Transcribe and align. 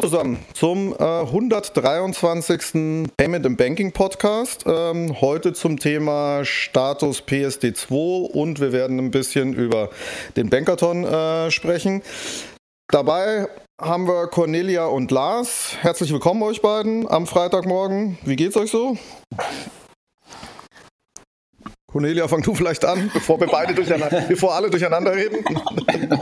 Hallo 0.00 0.08
zusammen 0.08 0.38
zum 0.54 0.94
äh, 0.98 1.04
123. 1.04 3.10
Payment 3.18 3.44
and 3.44 3.58
Banking 3.58 3.92
Podcast. 3.92 4.64
Ähm, 4.66 5.20
heute 5.20 5.52
zum 5.52 5.78
Thema 5.78 6.42
Status 6.42 7.22
PSD2 7.22 8.30
und 8.30 8.60
wir 8.60 8.72
werden 8.72 8.98
ein 8.98 9.10
bisschen 9.10 9.52
über 9.52 9.90
den 10.38 10.48
Bankathon 10.48 11.04
äh, 11.04 11.50
sprechen. 11.50 12.00
Dabei 12.88 13.48
haben 13.78 14.08
wir 14.08 14.28
Cornelia 14.28 14.86
und 14.86 15.10
Lars. 15.10 15.76
Herzlich 15.82 16.10
willkommen 16.14 16.42
euch 16.44 16.62
beiden 16.62 17.06
am 17.06 17.26
Freitagmorgen. 17.26 18.16
Wie 18.22 18.36
geht's 18.36 18.56
euch 18.56 18.70
so? 18.70 18.96
Cornelia, 21.92 22.26
fang 22.26 22.40
du 22.40 22.54
vielleicht 22.54 22.86
an, 22.86 23.10
bevor 23.12 23.38
wir 23.38 23.48
beide 23.48 23.74
durcheinander, 23.74 24.24
bevor 24.26 24.54
alle 24.54 24.70
durcheinander 24.70 25.14
reden. 25.14 25.44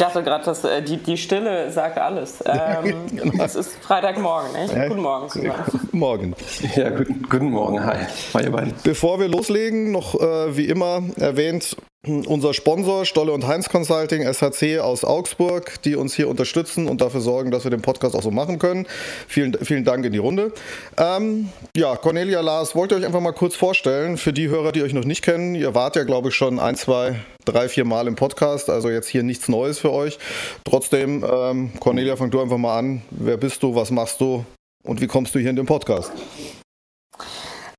Ich 0.00 0.06
dachte 0.06 0.22
gerade, 0.22 0.42
dass 0.46 0.64
äh, 0.64 0.80
die, 0.80 0.96
die 0.96 1.18
Stille 1.18 1.70
sagt 1.70 1.98
alles. 1.98 2.42
Ähm, 2.50 3.06
genau. 3.14 3.44
Es 3.44 3.54
ist 3.54 3.76
Freitagmorgen, 3.82 4.52
nicht? 4.52 4.74
Ja, 4.74 4.88
guten 4.88 5.02
Morgen 5.02 5.28
zusammen. 5.28 5.64
Guten 5.70 5.98
Morgen. 5.98 6.34
Ja, 6.74 6.90
guten, 6.90 7.22
guten 7.28 7.50
Morgen. 7.50 7.84
Hi. 7.84 7.98
Hi, 8.34 8.44
ihr 8.44 8.50
beiden. 8.50 8.74
Bevor 8.82 9.20
wir 9.20 9.28
loslegen, 9.28 9.92
noch 9.92 10.14
äh, 10.14 10.56
wie 10.56 10.66
immer 10.66 11.02
erwähnt, 11.16 11.76
unser 12.06 12.54
Sponsor 12.54 13.04
Stolle 13.04 13.32
und 13.32 13.46
Heinz 13.46 13.68
Consulting, 13.68 14.22
SHC 14.22 14.78
aus 14.78 15.04
Augsburg, 15.04 15.82
die 15.82 15.96
uns 15.96 16.14
hier 16.14 16.28
unterstützen 16.28 16.88
und 16.88 17.02
dafür 17.02 17.20
sorgen, 17.20 17.50
dass 17.50 17.64
wir 17.64 17.70
den 17.70 17.82
Podcast 17.82 18.16
auch 18.16 18.22
so 18.22 18.30
machen 18.30 18.58
können. 18.58 18.86
Vielen, 19.28 19.52
vielen 19.62 19.84
Dank 19.84 20.04
in 20.06 20.12
die 20.12 20.18
Runde. 20.18 20.52
Ähm, 20.96 21.50
ja, 21.76 21.96
Cornelia, 21.96 22.40
Lars, 22.40 22.74
wollt 22.74 22.92
ihr 22.92 22.98
euch 22.98 23.04
einfach 23.04 23.20
mal 23.20 23.32
kurz 23.32 23.54
vorstellen, 23.54 24.16
für 24.16 24.32
die 24.32 24.48
Hörer, 24.48 24.72
die 24.72 24.82
euch 24.82 24.94
noch 24.94 25.04
nicht 25.04 25.22
kennen. 25.22 25.54
Ihr 25.54 25.74
wart 25.74 25.94
ja, 25.96 26.04
glaube 26.04 26.30
ich, 26.30 26.34
schon 26.34 26.58
ein, 26.58 26.74
zwei, 26.74 27.20
drei, 27.44 27.68
vier 27.68 27.84
Mal 27.84 28.06
im 28.06 28.16
Podcast, 28.16 28.70
also 28.70 28.88
jetzt 28.88 29.08
hier 29.08 29.22
nichts 29.22 29.48
Neues 29.48 29.78
für 29.78 29.92
euch. 29.92 30.18
Trotzdem, 30.64 31.22
ähm, 31.30 31.72
Cornelia, 31.80 32.16
fang 32.16 32.30
du 32.30 32.40
einfach 32.40 32.58
mal 32.58 32.78
an. 32.78 33.02
Wer 33.10 33.36
bist 33.36 33.62
du, 33.62 33.74
was 33.74 33.90
machst 33.90 34.22
du 34.22 34.44
und 34.84 35.02
wie 35.02 35.06
kommst 35.06 35.34
du 35.34 35.38
hier 35.38 35.50
in 35.50 35.56
den 35.56 35.66
Podcast? 35.66 36.10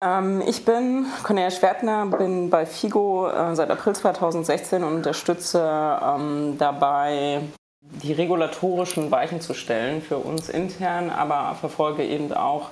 Ähm, 0.04 0.42
ich 0.48 0.66
bin 0.66 1.06
Cornelia 1.24 1.52
Schwertner, 1.52 2.06
bin 2.08 2.50
bei 2.50 2.66
FIGO 2.66 3.30
äh, 3.30 3.56
seit 3.56 3.70
April 3.70 3.94
2016 3.94 4.84
und 4.84 4.96
unterstütze 4.96 5.62
ähm, 6.04 6.56
dabei, 6.58 7.42
die 7.82 8.14
regulatorischen 8.14 9.12
Weichen 9.12 9.42
zu 9.42 9.54
stellen 9.54 10.02
für 10.02 10.18
uns 10.18 10.50
intern, 10.50 11.12
aber 11.12 11.56
verfolge 11.60 12.04
eben 12.04 12.34
auch 12.34 12.70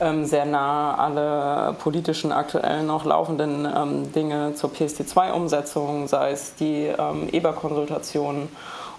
ähm, 0.00 0.24
sehr 0.24 0.46
nah 0.46 0.96
alle 0.96 1.74
politischen, 1.74 2.32
aktuell 2.32 2.82
noch 2.82 3.04
laufenden 3.04 4.12
Dinge 4.12 4.54
zur 4.54 4.70
PSD2-Umsetzung, 4.70 6.08
sei 6.08 6.32
es 6.32 6.56
die 6.56 6.86
ähm, 6.86 7.28
EBA-Konsultation 7.30 8.48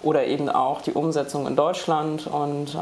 oder 0.01 0.25
eben 0.25 0.47
auch 0.49 0.81
die 0.81 0.91
Umsetzung 0.91 1.47
in 1.47 1.55
Deutschland. 1.55 2.27
Und 2.27 2.77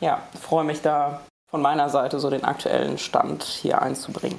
ja, 0.00 0.20
freue 0.38 0.64
mich 0.64 0.82
da 0.82 1.20
von 1.48 1.62
meiner 1.62 1.88
Seite 1.88 2.20
so 2.20 2.30
den 2.30 2.44
aktuellen 2.44 2.98
Stand 2.98 3.42
hier 3.42 3.80
einzubringen. 3.82 4.38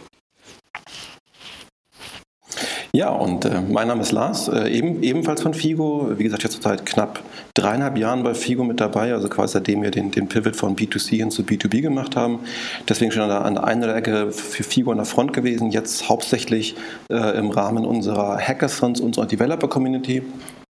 Ja, 2.91 3.09
und 3.09 3.45
äh, 3.45 3.61
mein 3.61 3.87
Name 3.87 4.01
ist 4.01 4.11
Lars, 4.11 4.47
äh, 4.47 4.67
eben, 4.69 5.03
ebenfalls 5.03 5.43
von 5.43 5.53
FIGO. 5.53 6.17
Wie 6.17 6.23
gesagt, 6.23 6.41
jetzt 6.41 6.61
seit 6.63 6.87
knapp 6.87 7.21
dreieinhalb 7.53 7.97
Jahren 7.97 8.23
bei 8.23 8.33
FIGO 8.33 8.63
mit 8.63 8.79
dabei, 8.79 9.13
also 9.13 9.29
quasi 9.29 9.53
seitdem 9.53 9.83
wir 9.83 9.91
den, 9.91 10.09
den 10.09 10.27
Pivot 10.27 10.55
von 10.55 10.75
B2C 10.75 11.17
hin 11.17 11.29
zu 11.29 11.43
B2B 11.43 11.81
gemacht 11.81 12.15
haben. 12.15 12.39
Deswegen 12.87 13.11
schon 13.11 13.29
an 13.29 13.53
der, 13.53 13.63
einen 13.63 13.83
oder 13.83 13.95
Ecke 13.95 14.31
für 14.31 14.63
FIGO 14.63 14.91
an 14.91 14.97
der 14.97 15.05
Front 15.05 15.33
gewesen, 15.33 15.69
jetzt 15.69 16.09
hauptsächlich 16.09 16.75
äh, 17.11 17.37
im 17.37 17.51
Rahmen 17.51 17.85
unserer 17.85 18.39
Hackathons, 18.39 18.99
unserer 19.01 19.27
Developer-Community. 19.27 20.23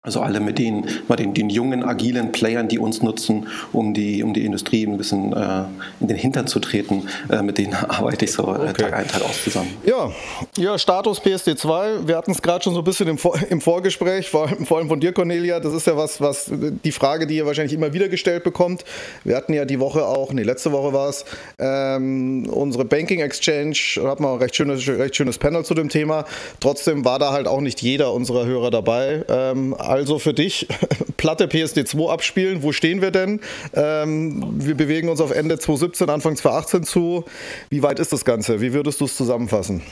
Also 0.08 0.22
alle 0.22 0.40
mit 0.40 0.58
den, 0.58 0.86
mit 1.06 1.18
den, 1.18 1.34
den 1.34 1.50
jungen, 1.50 1.84
agilen 1.84 2.32
Playern, 2.32 2.66
die 2.66 2.78
uns 2.78 3.02
nutzen, 3.02 3.46
um 3.74 3.92
die, 3.92 4.22
um 4.22 4.32
die 4.32 4.46
Industrie 4.46 4.86
ein 4.86 4.96
bisschen 4.96 5.34
äh, 5.34 5.64
in 6.00 6.08
den 6.08 6.16
Hintern 6.16 6.46
zu 6.46 6.60
treten, 6.60 7.06
äh, 7.30 7.42
mit 7.42 7.58
denen 7.58 7.74
arbeite 7.88 8.24
ich 8.24 8.32
so 8.32 8.44
äh, 8.44 8.70
okay. 8.70 8.84
Tag 8.84 8.94
ein, 8.94 9.06
Tag 9.06 9.20
aus 9.20 9.44
zusammen. 9.44 9.68
Ja, 9.84 10.10
ja 10.56 10.78
Status 10.78 11.20
PSD2, 11.20 12.08
wir 12.08 12.16
hatten 12.16 12.30
es 12.30 12.40
gerade 12.40 12.64
schon 12.64 12.72
so 12.72 12.80
ein 12.80 12.84
bisschen 12.84 13.06
im, 13.06 13.18
Vor 13.18 13.38
im 13.50 13.60
Vorgespräch, 13.60 14.30
vor, 14.30 14.48
vor, 14.64 14.78
allem 14.78 14.88
von 14.88 14.98
dir, 14.98 15.12
Cornelia, 15.12 15.60
das 15.60 15.74
ist 15.74 15.86
ja 15.86 15.94
was, 15.94 16.22
was 16.22 16.50
die 16.50 16.92
Frage, 16.92 17.26
die 17.26 17.36
ihr 17.36 17.44
wahrscheinlich 17.44 17.74
immer 17.74 17.92
wieder 17.92 18.08
gestellt 18.08 18.44
bekommt. 18.44 18.86
Wir 19.24 19.36
hatten 19.36 19.52
ja 19.52 19.66
die 19.66 19.78
Woche 19.78 20.06
auch, 20.06 20.32
nee, 20.32 20.42
letzte 20.42 20.72
Woche 20.72 20.94
war 20.94 21.10
es, 21.10 21.26
ähm, 21.58 22.48
unsere 22.50 22.86
Banking 22.86 23.20
Exchange, 23.20 23.76
da 23.96 24.08
hatten 24.08 24.22
wir 24.22 24.32
ein 24.32 24.38
recht 24.38 24.56
schönes, 24.56 24.88
recht 24.88 25.16
schönes 25.16 25.36
Panel 25.36 25.66
zu 25.66 25.74
dem 25.74 25.90
Thema. 25.90 26.24
Trotzdem 26.60 27.04
war 27.04 27.18
da 27.18 27.32
halt 27.32 27.46
auch 27.46 27.60
nicht 27.60 27.82
jeder 27.82 28.14
unserer 28.14 28.46
Hörer 28.46 28.70
dabei. 28.70 29.22
Ähm, 29.28 29.74
also 29.98 30.20
für 30.20 30.32
dich, 30.32 30.68
Platte 31.16 31.46
PSD2 31.46 32.08
abspielen. 32.08 32.62
Wo 32.62 32.72
stehen 32.72 33.02
wir 33.02 33.10
denn? 33.10 33.40
Ähm, 33.74 34.54
wir 34.54 34.76
bewegen 34.76 35.08
uns 35.08 35.20
auf 35.20 35.32
Ende 35.32 35.58
2017, 35.58 36.08
Anfang 36.08 36.36
2018 36.36 36.84
zu. 36.84 37.24
Wie 37.68 37.82
weit 37.82 37.98
ist 37.98 38.12
das 38.12 38.24
Ganze? 38.24 38.60
Wie 38.60 38.72
würdest 38.72 39.00
du 39.00 39.06
es 39.06 39.16
zusammenfassen? 39.16 39.82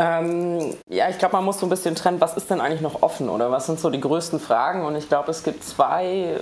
Ähm, 0.00 0.76
ja, 0.88 1.08
ich 1.08 1.18
glaube, 1.18 1.34
man 1.34 1.44
muss 1.44 1.58
so 1.58 1.66
ein 1.66 1.70
bisschen 1.70 1.96
trennen, 1.96 2.20
was 2.20 2.36
ist 2.36 2.48
denn 2.50 2.60
eigentlich 2.60 2.82
noch 2.82 3.02
offen 3.02 3.28
oder 3.28 3.50
was 3.50 3.66
sind 3.66 3.80
so 3.80 3.90
die 3.90 4.00
größten 4.00 4.38
Fragen? 4.38 4.84
Und 4.84 4.94
ich 4.94 5.08
glaube, 5.08 5.32
es 5.32 5.42
gibt 5.42 5.64
zwei, 5.64 6.06
äh, 6.06 6.40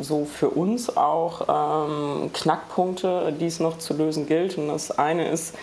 so 0.00 0.24
für 0.24 0.48
uns 0.48 0.96
auch, 0.96 1.86
ähm, 1.86 2.30
Knackpunkte, 2.32 3.34
die 3.38 3.46
es 3.46 3.60
noch 3.60 3.76
zu 3.76 3.92
lösen 3.92 4.26
gilt. 4.26 4.56
Und 4.56 4.68
das 4.68 4.90
eine 4.90 5.28
ist 5.28 5.54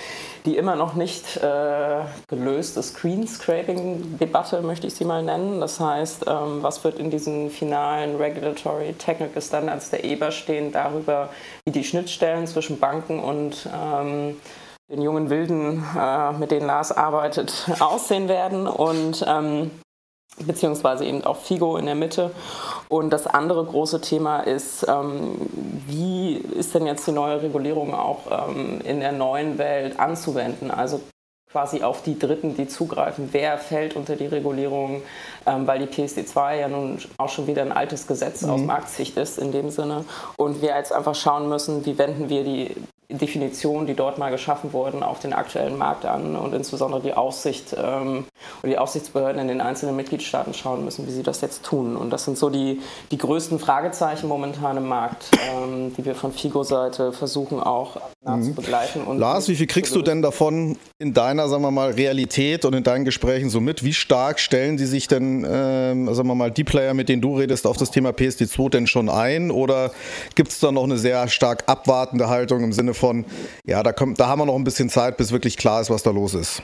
die 0.46 0.56
immer 0.58 0.76
noch 0.76 0.94
nicht 0.94 1.38
äh, 1.38 2.02
gelöste 2.28 2.84
Screen-Scraping-Debatte, 2.84 4.62
möchte 4.62 4.86
ich 4.86 4.94
sie 4.94 5.06
mal 5.06 5.24
nennen. 5.24 5.60
Das 5.60 5.80
heißt, 5.80 6.26
ähm, 6.28 6.62
was 6.62 6.84
wird 6.84 7.00
in 7.00 7.10
diesen 7.10 7.50
finalen 7.50 8.18
Regulatory 8.18 8.94
Technical 8.94 9.42
Standards 9.42 9.90
der 9.90 10.04
EBA 10.04 10.32
stehen 10.32 10.72
darüber, 10.72 11.30
wie 11.66 11.72
die 11.72 11.84
Schnittstellen 11.84 12.46
zwischen 12.46 12.80
Banken 12.80 13.20
und 13.20 13.68
ähm, 13.74 14.38
den 14.92 15.02
jungen 15.02 15.30
Wilden, 15.30 15.84
äh, 15.98 16.34
mit 16.34 16.52
denen 16.52 16.68
Lars 16.68 16.92
arbeitet, 16.92 17.66
aussehen 17.80 18.28
werden 18.28 18.68
und 18.68 19.24
ähm, 19.26 19.72
beziehungsweise 20.46 21.06
eben 21.06 21.24
auch 21.24 21.38
FIGO 21.38 21.78
in 21.78 21.86
der 21.86 21.96
Mitte. 21.96 22.32
Und 22.90 23.12
das 23.12 23.26
andere 23.26 23.64
große 23.64 24.02
Thema 24.02 24.42
ist, 24.42 24.86
ähm, 24.88 25.36
wie 25.88 26.36
ist 26.36 26.76
denn 26.76 26.86
jetzt 26.86 27.08
die 27.08 27.14
neue 27.14 27.42
Regulierung 27.42 27.94
auch 27.94 28.50
ähm, 28.50 28.82
in 28.82 29.00
der 29.00 29.14
neuen 29.14 29.58
Welt 29.58 29.98
anzuwenden? 30.00 30.72
Also 30.72 31.02
quasi 31.50 31.84
auf 31.84 32.02
die 32.02 32.18
Dritten, 32.18 32.56
die 32.56 32.68
zugreifen. 32.68 33.30
Wer 33.32 33.58
fällt 33.58 33.96
unter 33.96 34.16
die 34.16 34.28
Regulierung, 34.28 35.04
ähm, 35.46 35.68
weil 35.68 35.80
die 35.80 35.86
PSD2 35.86 36.60
ja 36.60 36.68
nun 36.68 37.00
auch 37.18 37.30
schon 37.30 37.48
wieder 37.48 37.62
ein 37.62 37.74
altes 37.74 38.08
Gesetz 38.08 38.42
mhm. 38.42 38.50
aus 38.50 38.62
Marktsicht 38.62 39.18
ist 39.18 39.38
in 39.38 39.52
dem 39.52 39.70
Sinne. 39.70 40.06
Und 40.38 40.62
wir 40.62 40.76
jetzt 40.76 40.94
einfach 40.94 41.16
schauen 41.16 41.48
müssen, 41.50 41.86
wie 41.86 41.98
wenden 41.98 42.30
wir 42.30 42.44
die 42.44 42.76
Definitionen, 43.18 43.88
die 43.88 43.94
dort 43.94 44.18
mal 44.18 44.32
geschaffen 44.32 44.74
wurden, 44.74 45.04
auf 45.04 45.20
den 45.20 45.34
aktuellen 45.34 45.78
Markt 45.78 46.06
an 46.06 46.36
und 46.36 46.54
insbesondere 46.54 47.02
die 47.02 47.14
Aufsicht 47.14 47.76
ähm, 47.78 48.26
oder 48.62 48.70
die 48.70 48.78
Aufsichtsbehörden 48.78 49.42
in 49.42 49.48
den 49.48 49.62
einzelnen 49.62 49.96
Mitgliedstaaten 49.96 50.54
schauen 50.54 50.86
müssen, 50.86 51.08
wie 51.08 51.12
sie 51.12 51.24
das 51.24 51.42
jetzt 51.42 51.64
tun. 51.64 51.96
Und 51.96 52.10
das 52.12 52.26
sind 52.26 52.38
so 52.38 52.50
die, 52.50 52.82
die 53.12 53.18
größten 53.18 53.60
Fragezeichen 53.60 54.28
momentan 54.28 54.78
im 54.78 54.88
Markt, 54.88 55.26
ähm, 55.54 55.94
die 55.96 56.06
wir 56.06 56.16
von 56.16 56.32
FIGO-Seite 56.32 57.12
versuchen 57.12 57.60
auch 57.60 57.98
mhm. 58.26 58.44
zu 58.44 58.54
begleiten. 58.54 59.02
Lars, 59.18 59.50
wie 59.50 59.56
viel 59.56 59.68
kriegst 59.68 59.94
du 59.96 60.02
denn 60.02 60.22
davon 60.22 60.78
in 61.00 61.14
deiner, 61.14 61.50
sagen 61.50 61.64
wir 61.64 61.72
mal, 61.72 61.92
Realität 61.92 62.66
und 62.66 62.74
in 62.74 62.84
deinen 62.84 63.06
Gesprächen 63.06 63.50
so 63.50 63.60
mit? 63.60 63.84
Wie 63.84 63.94
stark 63.94 64.40
stellen 64.40 64.78
die 64.78 64.86
sich 64.86 65.08
denn, 65.08 65.46
ähm, 65.50 66.14
sagen 66.14 66.28
wir 66.28 66.36
mal, 66.36 66.52
die 66.52 66.64
Player, 66.64 66.94
mit 66.94 67.10
denen 67.10 67.22
du 67.22 67.38
redest, 67.38 67.68
auf 67.68 67.78
das 67.78 67.92
Thema 67.92 68.12
PSD2 68.12 68.70
denn 68.70 68.88
schon 68.88 69.10
ein? 69.10 69.52
Oder 69.52 69.92
gibt 70.36 70.52
es 70.52 70.60
da 70.60 70.72
noch 70.72 70.84
eine 70.84 70.98
sehr 70.98 71.28
stark 71.28 71.64
abwartende 71.68 72.30
Haltung 72.30 72.64
im 72.64 72.74
Sinne 72.74 72.94
von 72.94 73.01
von, 73.02 73.26
ja, 73.66 73.84
da, 73.84 73.92
kommt, 73.92 74.20
da 74.20 74.28
haben 74.28 74.40
wir 74.40 74.46
noch 74.46 74.56
ein 74.56 74.64
bisschen 74.64 74.90
Zeit, 74.90 75.18
bis 75.18 75.32
wirklich 75.32 75.58
klar 75.58 75.82
ist, 75.82 75.90
was 75.90 76.04
da 76.04 76.12
los 76.12 76.34
ist. 76.34 76.62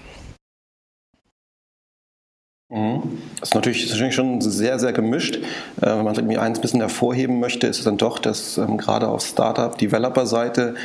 Mhm. 2.69 3.18
Das 3.39 3.50
ist 3.50 3.56
natürlich, 3.56 4.13
schon 4.13 4.42
sehr, 4.42 4.78
sehr 4.78 4.94
gemischt. 4.94 5.38
Äh, 5.81 5.88
wenn 5.88 6.04
man 6.04 6.16
irgendwie 6.16 6.38
eins 6.38 6.60
ein 6.60 6.62
bisschen 6.62 6.81
hervorheben 6.81 7.39
möchte, 7.39 7.68
ist 7.68 7.80
es 7.80 7.86
dann 7.86 7.98
doch, 7.98 8.19
dass 8.19 8.57
ähm, 8.57 8.78
gerade 8.78 9.07
auf 9.07 9.25
Startup-Developer-Seite 9.25 10.75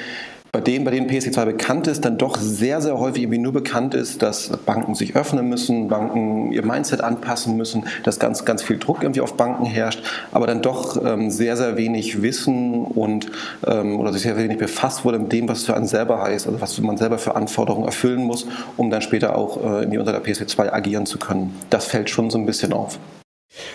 bei 0.53 0.61
denen, 0.61 0.85
bei 0.85 0.91
denen 0.91 1.09
PSD2 1.09 1.47
bekannt 1.47 1.87
ist, 1.87 2.05
dann 2.05 2.19
doch 2.19 2.37
sehr, 2.37 2.83
sehr 2.83 2.99
häufig 2.99 3.23
irgendwie 3.23 3.39
nur 3.39 3.55
bekannt 3.55 3.95
ist, 3.95 4.21
dass 4.21 4.51
Banken 4.51 4.95
sich 4.95 5.17
öffnen 5.17 5.49
müssen, 5.49 5.89
Banken 5.89 6.53
ihr 6.53 6.63
Mindset 6.63 7.01
anpassen 7.01 7.57
müssen, 7.57 7.87
dass 8.05 8.19
ganz, 8.19 8.45
ganz 8.45 8.63
viel 8.63 8.77
Druck 8.79 9.03
irgendwie 9.03 9.23
auf 9.23 9.39
Banken 9.39 9.65
herrscht, 9.65 10.03
aber 10.31 10.47
dann 10.47 10.61
doch 10.61 11.03
ähm, 11.03 11.31
sehr, 11.31 11.57
sehr 11.57 11.79
wenig 11.79 12.21
Wissen 12.21 12.85
und 12.85 13.31
ähm, 13.67 13.99
oder 13.99 14.13
sich 14.13 14.21
sehr 14.21 14.37
wenig 14.37 14.59
befasst 14.59 15.07
wurde 15.07 15.19
mit 15.21 15.33
dem, 15.33 15.49
was 15.49 15.61
es 15.61 15.65
für 15.65 15.75
einen 15.75 15.87
selber 15.87 16.23
heißt, 16.23 16.47
also 16.47 16.61
was 16.61 16.79
man 16.83 16.99
selber 16.99 17.17
für 17.17 17.35
Anforderungen 17.35 17.87
erfüllen 17.87 18.23
muss, 18.23 18.47
um 18.77 18.91
dann 18.91 19.01
später 19.01 19.37
auch 19.37 19.57
äh, 19.57 19.81
irgendwie 19.81 19.99
unter 19.99 20.13
der 20.13 20.23
PSD2 20.23 20.71
agieren 20.71 21.07
zu 21.07 21.17
können. 21.17 21.57
Das 21.71 21.87
fällt 21.87 22.11
schon 22.11 22.29
so 22.29 22.37
ein 22.37 22.45
bisschen 22.45 22.75
auf. 22.75 22.99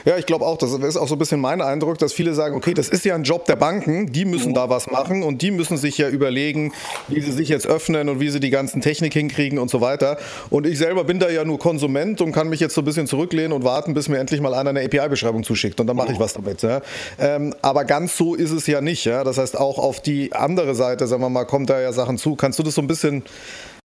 Ja, 0.06 0.18
ich 0.18 0.26
glaube 0.26 0.46
auch, 0.46 0.58
das 0.58 0.72
ist 0.72 0.98
auch 0.98 1.08
so 1.08 1.16
ein 1.16 1.20
bisschen 1.20 1.40
mein 1.40 1.62
Eindruck, 1.62 1.98
dass 1.98 2.14
viele 2.14 2.34
sagen, 2.34 2.56
okay, 2.56 2.74
das 2.74 2.90
ist 2.90 3.06
ja 3.06 3.16
ein 3.16 3.24
Job 3.24 3.46
der 3.46 3.56
Banken, 3.56 4.12
die 4.12 4.26
müssen 4.26 4.54
da 4.54 4.70
was 4.70 4.88
machen 4.88 5.24
und 5.24 5.42
die 5.42 5.52
müssen 5.52 5.78
sich 5.78 5.98
ja 5.98 6.10
überlegen, 6.10 6.74
wie 7.08 7.22
sie 7.22 7.32
sich 7.32 7.50
jetzt 7.50 7.68
öffnen 7.68 8.10
und 8.10 8.20
wie 8.20 8.30
sie 8.30 8.40
die 8.40 8.50
ganzen 8.50 8.82
Technik 8.82 9.14
hinkriegen 9.14 9.60
und 9.60 9.70
so 9.70 9.82
weiter. 9.82 10.18
Und 10.50 10.66
ich 10.66 10.78
selber 10.78 11.04
bin 11.04 11.20
da 11.20 11.30
ja 11.30 11.46
nur 11.46 11.60
Konsument 11.60 12.22
und 12.22 12.32
kann 12.32 12.50
mich 12.50 12.60
jetzt 12.60 12.74
so 12.74 12.82
ein 12.82 12.86
bisschen 12.86 13.08
zurücklehnen 13.08 13.52
und 13.52 13.64
warten, 13.64 13.94
bis 13.94 14.10
mir 14.10 14.18
endlich 14.18 14.42
mal 14.42 14.54
einer 14.54 14.72
eine 14.72 14.84
API-Beschreibung 14.84 15.44
zuschickt 15.44 15.80
und 15.80 15.88
dann 15.88 15.96
mache 15.96 16.12
ich 16.12 16.20
was 16.20 16.34
damit. 16.34 16.62
Ja. 16.62 16.82
Ähm, 17.20 17.54
aber 17.62 17.86
ganz 17.86 18.18
so 18.18 18.36
ist 18.36 18.52
es 18.52 18.68
ja 18.68 18.82
nicht. 18.82 19.06
Ja. 19.06 19.24
Das 19.24 19.38
heißt, 19.38 19.58
auch 19.58 19.78
auf 19.78 20.02
die 20.02 20.34
andere 20.34 20.76
Seite, 20.76 21.08
sagen 21.08 21.22
wir 21.22 21.30
mal, 21.30 21.46
kommt 21.46 21.70
da 21.70 21.80
ja 21.80 21.94
Sachen 21.94 22.18
zu. 22.18 22.36
Kannst 22.36 22.60
du 22.60 22.64
das 22.64 22.76
so 22.76 22.82
ein 22.82 22.88
bisschen 22.88 23.24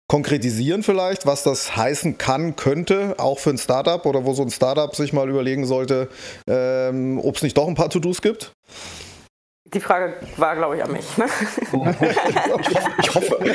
konkretisieren 0.10 0.82
vielleicht, 0.82 1.28
was 1.28 1.44
das 1.44 1.78
heißen 1.78 2.18
kann, 2.18 2.56
könnte, 2.56 3.14
auch 3.20 3.38
für 3.38 3.52
ein 3.52 3.60
Startup 3.60 4.04
oder 4.08 4.26
wo 4.26 4.34
so 4.34 4.42
ein 4.42 4.50
Startup 4.50 4.94
sich 4.94 5.14
mal 5.14 5.30
überlegen 5.30 5.66
sollte, 5.66 6.10
ähm, 6.48 7.22
ob 7.24 7.38
es 7.38 7.44
nicht 7.44 7.56
doch 7.56 7.68
ein 7.68 7.76
paar 7.76 7.92
To-Dos 7.92 8.22
gibt? 8.22 8.52
Die 9.74 9.80
Frage 9.80 10.14
war, 10.38 10.56
glaube 10.56 10.78
ich, 10.78 10.84
an 10.84 10.92
mich. 10.92 11.18
Ne? 11.18 11.26
ich 13.00 13.16
hoffe. 13.16 13.38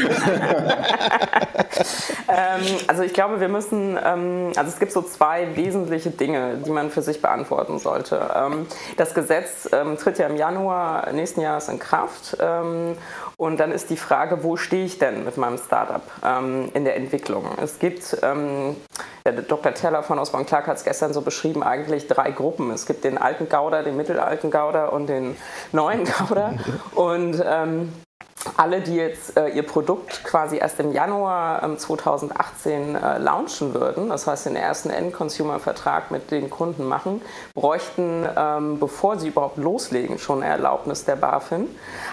ähm, 2.28 2.62
also 2.86 3.02
ich 3.02 3.12
glaube, 3.12 3.40
wir 3.40 3.48
müssen, 3.48 3.98
ähm, 4.02 4.52
also 4.56 4.70
es 4.70 4.78
gibt 4.78 4.92
so 4.92 5.02
zwei 5.02 5.56
wesentliche 5.56 6.10
Dinge, 6.10 6.58
die 6.64 6.70
man 6.70 6.90
für 6.90 7.02
sich 7.02 7.20
beantworten 7.20 7.80
sollte. 7.80 8.30
Ähm, 8.34 8.66
das 8.96 9.14
Gesetz 9.14 9.68
ähm, 9.72 9.96
tritt 9.96 10.18
ja 10.18 10.28
im 10.28 10.36
Januar 10.36 11.12
nächsten 11.12 11.40
Jahres 11.40 11.68
in 11.68 11.80
Kraft 11.80 12.36
ähm, 12.40 12.96
und 13.36 13.58
dann 13.58 13.72
ist 13.72 13.90
die 13.90 13.96
Frage, 13.96 14.44
wo 14.44 14.56
stehe 14.56 14.84
ich 14.84 14.98
denn 14.98 15.24
mit 15.24 15.36
meinem 15.36 15.58
Startup 15.58 16.02
ähm, 16.24 16.70
in 16.74 16.84
der 16.84 16.94
Entwicklung? 16.96 17.46
Es 17.60 17.80
gibt, 17.80 18.16
der 18.22 19.32
Dr. 19.32 19.74
Teller 19.74 20.02
von 20.02 20.18
Osborne 20.18 20.46
Clark 20.46 20.66
hat 20.66 20.76
es 20.76 20.84
gestern 20.84 21.12
so 21.12 21.22
beschrieben, 21.22 21.62
eigentlich 21.62 22.06
drei 22.06 22.30
Gruppen. 22.30 22.70
Es 22.70 22.86
gibt 22.86 23.04
den 23.04 23.18
alten 23.18 23.48
Gauder, 23.48 23.82
den 23.82 23.96
mittelalten 23.96 24.50
Gauder 24.50 24.92
und 24.92 25.08
den 25.08 25.36
neuen 25.72 26.03
Gauder. 26.04 26.54
Und 26.94 27.42
ähm, 27.44 27.92
alle, 28.56 28.80
die 28.80 28.94
jetzt 28.94 29.36
äh, 29.36 29.48
ihr 29.48 29.64
Produkt 29.64 30.24
quasi 30.24 30.58
erst 30.58 30.78
im 30.80 30.92
Januar 30.92 31.62
ähm, 31.62 31.78
2018 31.78 32.94
äh, 32.94 33.18
launchen 33.18 33.74
würden, 33.74 34.08
das 34.08 34.26
heißt 34.26 34.46
den 34.46 34.56
ersten 34.56 34.90
End-Consumer-Vertrag 34.90 36.10
mit 36.10 36.30
den 36.30 36.50
Kunden 36.50 36.84
machen, 36.84 37.22
bräuchten, 37.54 38.26
ähm, 38.36 38.78
bevor 38.78 39.18
sie 39.18 39.28
überhaupt 39.28 39.56
loslegen, 39.56 40.18
schon 40.18 40.42
eine 40.42 40.52
Erlaubnis 40.52 41.04
der 41.04 41.16
BaFin. 41.16 41.68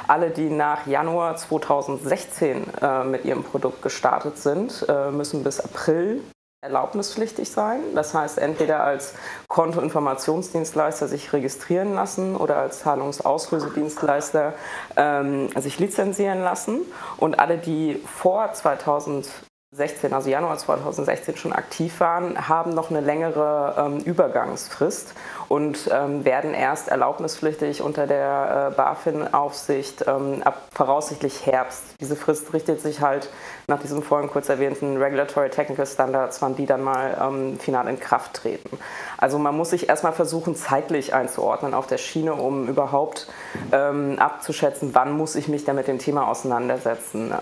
Alle, 0.07 0.29
die 0.29 0.49
nach 0.49 0.87
Januar 0.87 1.35
2016 1.35 2.65
äh, 2.81 3.03
mit 3.03 3.25
ihrem 3.25 3.43
Produkt 3.43 3.81
gestartet 3.81 4.37
sind, 4.37 4.85
äh, 4.87 5.11
müssen 5.11 5.43
bis 5.43 5.59
April 5.59 6.21
erlaubnispflichtig 6.61 7.49
sein. 7.49 7.79
Das 7.95 8.13
heißt, 8.13 8.37
entweder 8.37 8.83
als 8.83 9.15
Kontoinformationsdienstleister 9.47 11.07
sich 11.07 11.33
registrieren 11.33 11.95
lassen 11.95 12.35
oder 12.35 12.57
als 12.57 12.81
Zahlungsauslösedienstleister 12.81 14.53
ähm, 14.95 15.49
sich 15.59 15.79
lizenzieren 15.79 16.41
lassen. 16.41 16.81
Und 17.17 17.39
alle, 17.39 17.57
die 17.57 17.99
vor 18.05 18.53
2000 18.53 19.27
16, 19.73 20.13
also 20.13 20.29
Januar 20.29 20.57
2016 20.57 21.37
schon 21.37 21.53
aktiv 21.53 22.01
waren, 22.01 22.49
haben 22.49 22.73
noch 22.73 22.89
eine 22.89 22.99
längere 22.99 23.75
ähm, 23.77 23.99
Übergangsfrist 23.99 25.13
und 25.47 25.89
ähm, 25.89 26.25
werden 26.25 26.53
erst 26.53 26.89
erlaubnispflichtig 26.89 27.81
unter 27.81 28.05
der 28.05 28.71
äh, 28.73 28.75
BaFin-Aufsicht 28.75 30.03
ähm, 30.07 30.43
ab 30.43 30.67
voraussichtlich 30.73 31.45
Herbst. 31.45 31.83
Diese 32.01 32.17
Frist 32.17 32.51
richtet 32.51 32.81
sich 32.81 32.99
halt 32.99 33.29
nach 33.67 33.79
diesem 33.79 34.03
vorhin 34.03 34.29
kurz 34.29 34.49
erwähnten 34.49 34.97
Regulatory 34.97 35.49
Technical 35.49 35.85
Standards, 35.85 36.41
wann 36.41 36.57
die 36.57 36.65
dann 36.65 36.81
mal 36.81 37.17
ähm, 37.21 37.57
final 37.57 37.87
in 37.87 37.97
Kraft 37.97 38.33
treten. 38.33 38.77
Also 39.19 39.39
man 39.39 39.55
muss 39.55 39.69
sich 39.69 39.87
erstmal 39.87 40.11
versuchen, 40.11 40.53
zeitlich 40.57 41.13
einzuordnen 41.13 41.73
auf 41.73 41.87
der 41.87 41.97
Schiene, 41.97 42.33
um 42.33 42.67
überhaupt 42.67 43.29
ähm, 43.71 44.19
abzuschätzen, 44.19 44.93
wann 44.93 45.13
muss 45.13 45.35
ich 45.35 45.47
mich 45.47 45.63
dann 45.63 45.77
mit 45.77 45.87
dem 45.87 45.97
Thema 45.97 46.27
auseinandersetzen. 46.27 47.33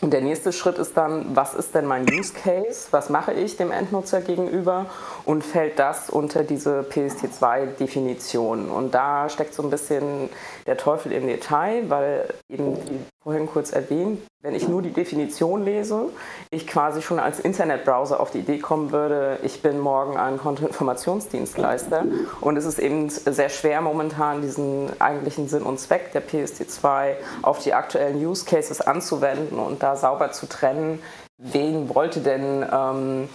Und 0.00 0.12
der 0.12 0.20
nächste 0.20 0.52
Schritt 0.52 0.78
ist 0.78 0.96
dann, 0.96 1.34
was 1.34 1.54
ist 1.54 1.74
denn 1.74 1.84
mein 1.84 2.06
Use 2.08 2.32
Case? 2.32 2.86
Was 2.92 3.10
mache 3.10 3.32
ich 3.32 3.56
dem 3.56 3.72
Endnutzer 3.72 4.20
gegenüber? 4.20 4.86
Und 5.28 5.44
fällt 5.44 5.78
das 5.78 6.08
unter 6.08 6.42
diese 6.42 6.80
PST2-Definition? 6.88 8.70
Und 8.70 8.94
da 8.94 9.28
steckt 9.28 9.52
so 9.52 9.62
ein 9.62 9.68
bisschen 9.68 10.30
der 10.66 10.78
Teufel 10.78 11.12
im 11.12 11.26
Detail, 11.26 11.90
weil 11.90 12.32
eben, 12.48 12.78
wie 12.88 13.00
vorhin 13.22 13.46
kurz 13.46 13.70
erwähnt, 13.70 14.22
wenn 14.42 14.54
ich 14.54 14.66
nur 14.68 14.80
die 14.80 14.94
Definition 14.94 15.66
lese, 15.66 16.06
ich 16.50 16.66
quasi 16.66 17.02
schon 17.02 17.18
als 17.18 17.40
Internetbrowser 17.40 18.20
auf 18.20 18.30
die 18.30 18.38
Idee 18.38 18.58
kommen 18.58 18.90
würde, 18.90 19.38
ich 19.42 19.60
bin 19.60 19.78
morgen 19.78 20.16
ein 20.16 20.38
Kontoinformationsdienstleister. 20.38 22.06
Und 22.40 22.56
es 22.56 22.64
ist 22.64 22.78
eben 22.78 23.10
sehr 23.10 23.50
schwer 23.50 23.82
momentan, 23.82 24.40
diesen 24.40 24.98
eigentlichen 24.98 25.46
Sinn 25.46 25.62
und 25.62 25.78
Zweck 25.78 26.10
der 26.12 26.26
PST2 26.26 27.16
auf 27.42 27.58
die 27.58 27.74
aktuellen 27.74 28.16
Use 28.16 28.46
Cases 28.46 28.80
anzuwenden 28.80 29.58
und 29.58 29.82
da 29.82 29.94
sauber 29.94 30.32
zu 30.32 30.48
trennen, 30.48 31.02
wen 31.36 31.94
wollte 31.94 32.20
denn 32.20 32.64
ähm, 32.72 33.28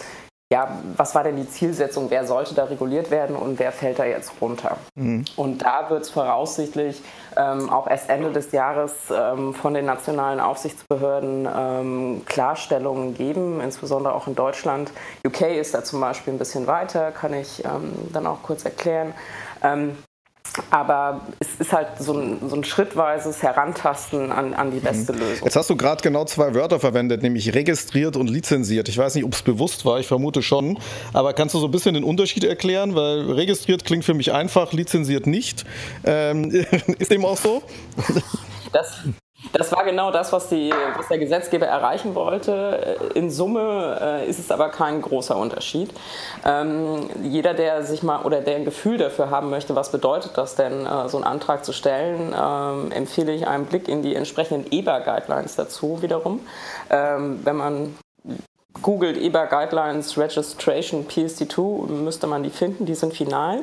ja, 0.54 0.68
was 0.98 1.16
war 1.16 1.24
denn 1.24 1.36
die 1.36 1.50
Zielsetzung, 1.50 2.12
wer 2.12 2.28
sollte 2.28 2.54
da 2.54 2.66
reguliert 2.66 3.10
werden 3.10 3.36
und 3.36 3.58
wer 3.58 3.72
fällt 3.72 3.98
da 3.98 4.06
jetzt 4.06 4.34
runter? 4.40 4.78
Mhm. 4.94 5.26
Und 5.36 5.64
da 5.64 5.90
wird 5.90 6.04
es 6.04 6.12
voraussichtlich 6.12 7.02
ähm, 7.36 7.72
auch 7.72 7.88
erst 7.88 8.08
Ende 8.08 8.32
des 8.32 8.52
Jahres 8.52 8.94
ähm, 9.12 9.56
von 9.56 9.74
den 9.74 9.86
nationalen 9.86 10.40
Aufsichtsbehörden 10.40 11.50
ähm, 11.52 12.22
Klarstellungen 12.28 13.16
geben, 13.16 13.62
insbesondere 13.62 14.14
auch 14.14 14.28
in 14.28 14.36
Deutschland. 14.36 14.92
UK 15.26 15.42
ist 15.58 15.74
da 15.74 15.84
zum 15.84 16.00
Beispiel 16.00 16.34
ein 16.34 16.38
bisschen 16.38 16.68
weiter, 16.68 17.12
kann 17.12 17.34
ich 17.34 17.66
ähm, 17.66 17.92
dann 18.14 18.28
auch 18.28 18.44
kurz 18.44 18.64
erklären. 18.64 19.16
Aber 20.70 21.22
es 21.40 21.48
ist 21.60 21.74
halt 21.74 21.88
so 22.00 22.14
ein, 22.14 22.38
so 22.48 22.56
ein 22.56 22.64
schrittweises 22.64 23.42
Herantasten 23.42 24.32
an, 24.32 24.54
an 24.54 24.72
die 24.72 24.80
beste 24.80 25.14
mhm. 25.14 25.20
Lösung. 25.20 25.46
Jetzt 25.46 25.56
hast 25.56 25.70
du 25.70 25.76
gerade 25.76 26.02
genau 26.02 26.26
zwei 26.26 26.54
Wörter 26.54 26.80
verwendet, 26.80 27.24
nämlich 27.24 27.54
registriert 27.54 28.16
und 28.18 28.30
lizenziert. 28.30 28.88
Ich 28.88 28.98
weiß 28.98 29.16
nicht, 29.16 29.24
ob 29.24 29.34
es 29.34 29.42
bewusst 29.42 29.86
war, 29.86 30.00
ich 30.00 30.08
vermute 30.08 30.42
schon. 30.44 30.78
Aber 31.12 31.34
kannst 31.34 31.56
du 31.56 31.60
so 31.60 31.66
ein 31.68 31.72
bisschen 31.72 31.96
den 31.96 32.04
Unterschied 32.04 32.44
erklären? 32.44 32.96
Weil 32.96 33.32
registriert 33.32 33.84
klingt 33.84 34.06
für 34.06 34.14
mich 34.14 34.32
einfach, 34.32 34.74
lizenziert 34.74 35.28
nicht. 35.28 35.66
Ähm, 36.04 36.52
ist 37.00 37.10
dem 37.10 37.26
auch 37.26 37.38
so? 37.38 37.64
Das, 38.72 39.00
das 39.54 39.72
war 39.72 39.86
genau 39.86 40.12
das, 40.12 40.34
was, 40.34 40.50
die, 40.50 40.74
was, 40.98 41.08
der 41.08 41.20
Gesetzgeber 41.20 41.68
erreichen 41.68 42.16
wollte. 42.16 42.98
In 43.14 43.30
Summe 43.30 44.00
äh, 44.02 44.30
ist 44.30 44.40
es 44.40 44.50
aber 44.50 44.70
kein 44.70 45.02
großer 45.02 45.38
Unterschied. 45.38 45.92
Ähm, 46.44 47.08
jeder, 47.22 47.54
der 47.54 47.84
sich 47.84 48.02
mal 48.02 48.24
oder 48.24 48.42
der 48.42 48.56
ein 48.56 48.66
Gefühl 48.66 48.98
dafür 48.98 49.30
haben 49.30 49.52
möchte, 49.52 49.76
was 49.76 49.92
bedeutet 49.92 50.32
das 50.38 50.56
denn, 50.56 50.86
äh, 50.86 51.08
so 51.08 51.18
einen 51.18 51.26
Antrag 51.26 51.64
zu 51.64 51.72
stellen, 51.72 52.34
ähm, 52.36 52.92
empfehle 52.92 53.32
ich 53.32 53.48
einen 53.48 53.66
Blick 53.66 53.88
in 53.88 54.02
die 54.02 54.16
entsprechenden 54.16 54.66
EBA-Guidelines 54.72 55.56
dazu 55.56 56.02
wiederum. 56.02 56.40
Ähm, 56.90 57.40
wenn 57.44 57.56
man 57.56 57.96
googelt 58.82 59.18
EBA 59.18 59.46
Guidelines 59.46 60.18
Registration 60.18 61.08
PSD2, 61.08 61.90
müsste 61.90 62.26
man 62.26 62.42
die 62.42 62.50
finden, 62.50 62.86
die 62.86 62.96
sind 62.96 63.14
final. 63.14 63.62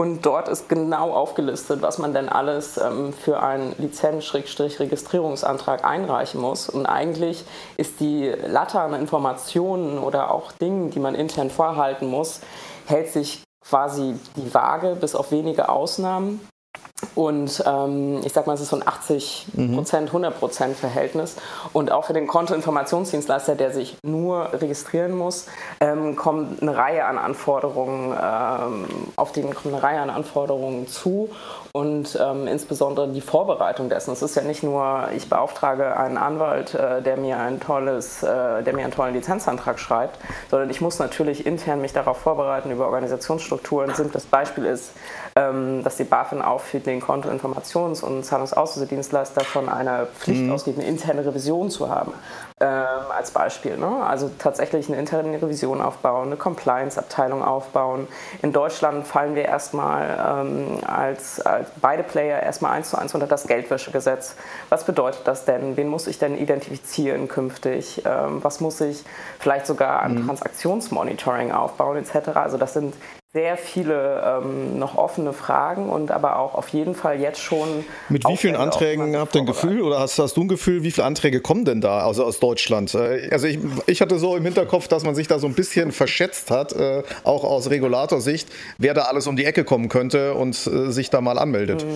Und 0.00 0.24
dort 0.24 0.48
ist 0.48 0.70
genau 0.70 1.12
aufgelistet, 1.12 1.82
was 1.82 1.98
man 1.98 2.14
denn 2.14 2.30
alles 2.30 2.78
ähm, 2.78 3.12
für 3.12 3.42
einen 3.42 3.74
Lizenz-Registrierungsantrag 3.76 5.84
einreichen 5.84 6.40
muss. 6.40 6.70
Und 6.70 6.86
eigentlich 6.86 7.44
ist 7.76 8.00
die 8.00 8.32
Latte 8.46 8.80
an 8.80 8.94
Informationen 8.94 9.98
oder 9.98 10.32
auch 10.32 10.52
Dingen, 10.52 10.88
die 10.88 11.00
man 11.00 11.14
intern 11.14 11.50
vorhalten 11.50 12.06
muss, 12.06 12.40
hält 12.86 13.10
sich 13.10 13.42
quasi 13.62 14.14
die 14.36 14.54
Waage 14.54 14.96
bis 14.98 15.14
auf 15.14 15.32
wenige 15.32 15.68
Ausnahmen. 15.68 16.48
Und 17.14 17.62
ähm, 17.66 18.20
ich 18.24 18.32
sag 18.32 18.46
mal, 18.46 18.54
es 18.54 18.60
ist 18.60 18.68
so 18.68 18.76
ein 18.76 18.86
80 18.86 19.46
Prozent, 19.74 20.08
100 20.08 20.38
Prozent 20.38 20.76
Verhältnis. 20.76 21.36
Und 21.72 21.90
auch 21.90 22.04
für 22.04 22.12
den 22.12 22.26
Kontoinformationsdienstleister, 22.26 23.56
der 23.56 23.72
sich 23.72 23.96
nur 24.02 24.52
registrieren 24.52 25.16
muss, 25.16 25.46
ähm, 25.80 26.16
kommt 26.16 26.62
eine 26.62 26.76
Reihe 26.76 27.04
an 27.04 27.18
Anforderungen, 27.18 28.12
ähm, 28.12 28.86
auf 29.16 29.32
den 29.32 29.54
kommt 29.54 29.74
eine 29.74 29.82
Reihe 29.82 30.00
an 30.00 30.10
Anforderungen 30.10 30.86
zu. 30.88 31.30
Und 31.72 32.18
ähm, 32.20 32.46
insbesondere 32.46 33.08
die 33.08 33.20
Vorbereitung 33.20 33.88
dessen. 33.88 34.12
Es 34.12 34.22
ist 34.22 34.34
ja 34.34 34.42
nicht 34.42 34.62
nur, 34.62 35.08
ich 35.14 35.28
beauftrage 35.28 35.96
einen 35.96 36.16
Anwalt, 36.16 36.74
äh, 36.74 37.00
der 37.00 37.16
mir 37.16 37.38
ein 37.38 37.60
tolles, 37.60 38.22
äh, 38.22 38.62
der 38.62 38.74
mir 38.74 38.82
einen 38.82 38.92
tollen 38.92 39.14
Lizenzantrag 39.14 39.78
schreibt, 39.78 40.18
sondern 40.50 40.68
ich 40.70 40.80
muss 40.80 40.98
natürlich 40.98 41.46
intern 41.46 41.80
mich 41.80 41.92
darauf 41.92 42.18
vorbereiten 42.18 42.70
über 42.70 42.86
Organisationsstrukturen. 42.86 43.94
Sind 43.94 44.14
das 44.14 44.26
Beispiel 44.26 44.64
ist, 44.64 44.92
dass 45.34 45.96
die 45.96 46.04
BaFin 46.04 46.42
aufführt, 46.42 46.86
den 46.86 47.00
Kontoinformations- 47.00 48.02
und 48.02 48.24
Zahlungsauslösedienstleister 48.24 49.42
von 49.42 49.68
einer 49.68 50.06
Pflicht 50.06 50.42
mhm. 50.42 50.52
ausgeht, 50.52 50.76
eine 50.76 50.86
interne 50.86 51.24
Revision 51.24 51.70
zu 51.70 51.88
haben. 51.88 52.12
Ähm, 52.62 53.10
als 53.16 53.30
Beispiel. 53.30 53.78
Ne? 53.78 53.88
Also 54.06 54.30
tatsächlich 54.38 54.86
eine 54.90 54.98
interne 54.98 55.40
Revision 55.40 55.80
aufbauen, 55.80 56.26
eine 56.26 56.36
Compliance-Abteilung 56.36 57.42
aufbauen. 57.42 58.06
In 58.42 58.52
Deutschland 58.52 59.06
fallen 59.06 59.34
wir 59.34 59.46
erstmal 59.46 60.44
ähm, 60.44 60.78
als, 60.86 61.40
als, 61.40 61.70
beide 61.80 62.02
Player 62.02 62.42
erstmal 62.42 62.72
eins 62.72 62.90
zu 62.90 62.98
eins 62.98 63.14
unter 63.14 63.26
das 63.26 63.46
Geldwäschegesetz. 63.46 64.36
Was 64.68 64.84
bedeutet 64.84 65.22
das 65.26 65.46
denn? 65.46 65.78
Wen 65.78 65.88
muss 65.88 66.06
ich 66.06 66.18
denn 66.18 66.36
identifizieren 66.36 67.28
künftig? 67.28 68.02
Ähm, 68.04 68.44
was 68.44 68.60
muss 68.60 68.78
ich 68.82 69.04
vielleicht 69.38 69.66
sogar 69.66 70.02
an 70.02 70.16
mhm. 70.16 70.26
Transaktionsmonitoring 70.26 71.52
aufbauen 71.52 71.96
etc.? 71.96 72.36
Also 72.36 72.58
das 72.58 72.74
sind 72.74 72.92
sehr 73.32 73.56
viele 73.56 74.40
ähm, 74.42 74.78
noch 74.78 74.96
offene 74.96 75.32
Fragen 75.32 75.88
und 75.88 76.10
aber 76.10 76.36
auch 76.40 76.54
auf 76.54 76.68
jeden 76.70 76.96
Fall 76.96 77.20
jetzt 77.20 77.40
schon. 77.40 77.84
Mit 78.08 78.26
wie 78.26 78.36
vielen 78.36 78.56
Anträgen 78.56 79.16
habt 79.16 79.36
ihr 79.36 79.42
ein 79.42 79.46
Gefühl 79.46 79.82
oder 79.82 80.00
hast, 80.00 80.18
hast, 80.18 80.36
du 80.36 80.42
ein 80.42 80.48
Gefühl, 80.48 80.82
wie 80.82 80.90
viele 80.90 81.06
Anträge 81.06 81.40
kommen 81.40 81.64
denn 81.64 81.80
da 81.80 82.00
also 82.00 82.24
aus 82.24 82.40
Deutschland? 82.40 82.92
Äh, 82.94 83.28
also 83.30 83.46
ich, 83.46 83.60
ich 83.86 84.00
hatte 84.00 84.18
so 84.18 84.36
im 84.36 84.44
Hinterkopf, 84.44 84.88
dass 84.88 85.04
man 85.04 85.14
sich 85.14 85.28
da 85.28 85.38
so 85.38 85.46
ein 85.46 85.54
bisschen 85.54 85.92
verschätzt 85.92 86.50
hat, 86.50 86.72
äh, 86.72 87.04
auch 87.22 87.44
aus 87.44 87.70
Regulatorsicht, 87.70 88.48
wer 88.78 88.94
da 88.94 89.02
alles 89.02 89.28
um 89.28 89.36
die 89.36 89.44
Ecke 89.44 89.62
kommen 89.62 89.88
könnte 89.88 90.34
und 90.34 90.66
äh, 90.66 90.90
sich 90.90 91.10
da 91.10 91.20
mal 91.20 91.38
anmeldet. 91.38 91.86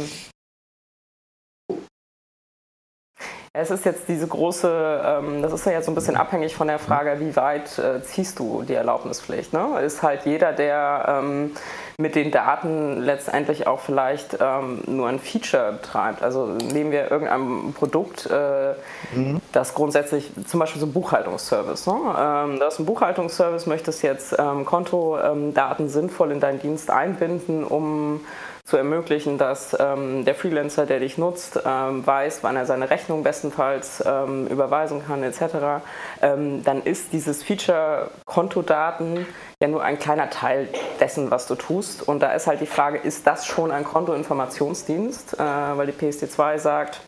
Es 3.56 3.70
ist 3.70 3.84
jetzt 3.84 4.08
diese 4.08 4.26
große, 4.26 5.00
ähm, 5.06 5.40
das 5.40 5.52
ist 5.52 5.64
ja 5.64 5.70
jetzt 5.70 5.84
so 5.84 5.92
ein 5.92 5.94
bisschen 5.94 6.16
abhängig 6.16 6.56
von 6.56 6.66
der 6.66 6.80
Frage, 6.80 7.20
wie 7.20 7.36
weit 7.36 7.78
äh, 7.78 8.02
ziehst 8.02 8.40
du 8.40 8.64
die 8.64 8.74
Erlaubnispflicht. 8.74 9.52
Ne? 9.52 9.80
Ist 9.80 10.02
halt 10.02 10.26
jeder, 10.26 10.52
der 10.52 11.20
ähm, 11.22 11.52
mit 11.96 12.16
den 12.16 12.32
Daten 12.32 13.00
letztendlich 13.00 13.68
auch 13.68 13.78
vielleicht 13.78 14.38
ähm, 14.40 14.82
nur 14.88 15.06
ein 15.06 15.20
Feature 15.20 15.74
betreibt. 15.74 16.20
Also 16.24 16.46
nehmen 16.46 16.90
wir 16.90 17.12
irgendein 17.12 17.72
Produkt, 17.74 18.26
äh, 18.26 18.74
mhm. 19.14 19.40
das 19.52 19.74
grundsätzlich, 19.74 20.32
zum 20.48 20.58
Beispiel 20.58 20.80
so 20.80 20.86
ein 20.88 20.92
Buchhaltungsservice. 20.92 21.86
Ne? 21.86 21.92
Ähm, 21.92 22.58
da 22.58 22.66
ist 22.66 22.80
ein 22.80 22.86
Buchhaltungsservice, 22.86 23.66
möchtest 23.66 24.02
jetzt 24.02 24.36
Kontodaten 24.64 25.88
sinnvoll 25.88 26.32
in 26.32 26.40
deinen 26.40 26.58
Dienst 26.58 26.90
einbinden, 26.90 27.62
um 27.62 28.20
zu 28.64 28.78
ermöglichen, 28.78 29.36
dass 29.36 29.76
ähm, 29.78 30.24
der 30.24 30.34
Freelancer, 30.34 30.86
der 30.86 30.98
dich 30.98 31.18
nutzt, 31.18 31.60
ähm, 31.66 32.06
weiß, 32.06 32.38
wann 32.42 32.56
er 32.56 32.64
seine 32.64 32.88
Rechnung 32.88 33.22
bestenfalls 33.22 34.02
ähm, 34.06 34.46
überweisen 34.46 35.06
kann 35.06 35.22
etc., 35.22 35.84
ähm, 36.22 36.64
dann 36.64 36.82
ist 36.82 37.12
dieses 37.12 37.42
Feature 37.42 38.10
Kontodaten 38.24 39.26
ja 39.60 39.68
nur 39.68 39.82
ein 39.82 39.98
kleiner 39.98 40.30
Teil 40.30 40.68
dessen, 40.98 41.30
was 41.30 41.46
du 41.46 41.56
tust. 41.56 42.08
Und 42.08 42.20
da 42.20 42.32
ist 42.32 42.46
halt 42.46 42.62
die 42.62 42.66
Frage, 42.66 42.96
ist 42.96 43.26
das 43.26 43.46
schon 43.46 43.70
ein 43.70 43.84
Kontoinformationsdienst? 43.84 45.34
Äh, 45.34 45.38
weil 45.38 45.86
die 45.86 45.92
PSD2 45.92 46.58
sagt, 46.58 47.02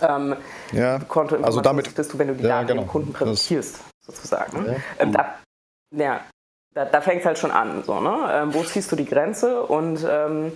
ähm, 0.00 0.36
ja, 0.70 1.00
Kontoinformationsdienst 1.00 1.46
also 1.46 1.60
damit, 1.60 1.94
bist 1.96 2.12
du, 2.12 2.18
wenn 2.18 2.28
du 2.28 2.34
die 2.34 2.44
Daten 2.44 2.68
genau, 2.68 2.82
dem 2.82 2.88
Kunden 2.88 3.12
präsentierst, 3.12 3.80
sozusagen. 4.06 4.66
Ja. 4.66 4.76
Ähm, 5.00 5.12
da, 5.12 5.34
ja, 5.96 6.20
da, 6.74 6.84
da 6.84 7.00
fängt 7.00 7.20
es 7.20 7.26
halt 7.26 7.38
schon 7.38 7.50
an. 7.50 7.82
So, 7.84 8.00
ne? 8.00 8.16
Ähm, 8.32 8.54
wo 8.54 8.62
ziehst 8.62 8.90
du 8.92 8.96
die 8.96 9.06
Grenze? 9.06 9.62
Und 9.62 10.06
ähm, 10.08 10.52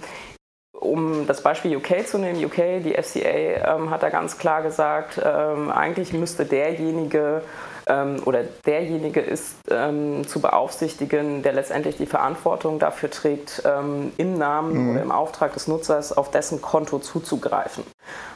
um 0.72 1.26
das 1.26 1.42
Beispiel 1.42 1.76
UK 1.76 2.06
zu 2.06 2.18
nehmen, 2.18 2.44
UK, 2.44 2.82
die 2.84 2.94
FCA 3.00 3.74
ähm, 3.76 3.90
hat 3.90 4.02
da 4.02 4.10
ganz 4.10 4.38
klar 4.38 4.62
gesagt, 4.62 5.20
ähm, 5.24 5.70
eigentlich 5.70 6.12
müsste 6.12 6.44
derjenige 6.44 7.42
ähm, 7.86 8.22
oder 8.24 8.42
derjenige 8.66 9.20
ist 9.20 9.56
ähm, 9.70 10.26
zu 10.26 10.40
beaufsichtigen, 10.40 11.42
der 11.42 11.52
letztendlich 11.52 11.96
die 11.96 12.06
Verantwortung 12.06 12.78
dafür 12.78 13.10
trägt, 13.10 13.62
im 13.64 14.38
Namen 14.38 14.74
mhm. 14.74 14.90
oder 14.90 15.02
im 15.02 15.12
Auftrag 15.12 15.52
des 15.54 15.68
Nutzers 15.68 16.16
auf 16.16 16.30
dessen 16.30 16.60
Konto 16.60 16.98
zuzugreifen. 16.98 17.84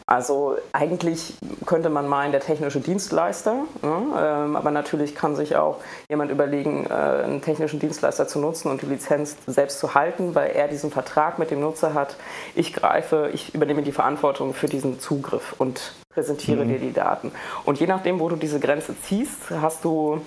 Also 0.09 0.57
eigentlich 0.73 1.35
könnte 1.67 1.91
man 1.91 2.09
meinen, 2.09 2.33
der 2.33 2.41
technische 2.41 2.81
Dienstleister, 2.81 3.65
ja, 3.83 4.45
ähm, 4.45 4.57
aber 4.57 4.71
natürlich 4.71 5.15
kann 5.15 5.37
sich 5.37 5.55
auch 5.55 5.81
jemand 6.09 6.31
überlegen, 6.31 6.87
äh, 6.87 6.95
einen 6.95 7.43
technischen 7.43 7.79
Dienstleister 7.79 8.27
zu 8.27 8.39
nutzen 8.39 8.71
und 8.71 8.81
die 8.81 8.87
Lizenz 8.87 9.37
selbst 9.47 9.79
zu 9.79 9.95
halten, 9.95 10.35
weil 10.35 10.53
er 10.53 10.67
diesen 10.67 10.91
Vertrag 10.91 11.39
mit 11.39 11.51
dem 11.51 11.61
Nutzer 11.61 11.93
hat. 11.93 12.17
Ich 12.55 12.73
greife, 12.73 13.29
ich 13.35 13.55
übernehme 13.55 13.83
die 13.83 13.93
Verantwortung 13.93 14.55
für 14.55 14.67
diesen 14.67 14.99
Zugriff 14.99 15.55
und 15.59 15.93
präsentiere 16.09 16.65
mhm. 16.65 16.69
dir 16.71 16.79
die 16.79 16.95
Daten. 16.95 17.31
Und 17.67 17.79
je 17.79 17.87
nachdem, 17.87 18.19
wo 18.19 18.31
du 18.31 18.37
diese 18.37 18.61
Grenze 18.61 18.99
ziehst, 18.99 19.51
hast 19.61 19.85
du 19.85 20.23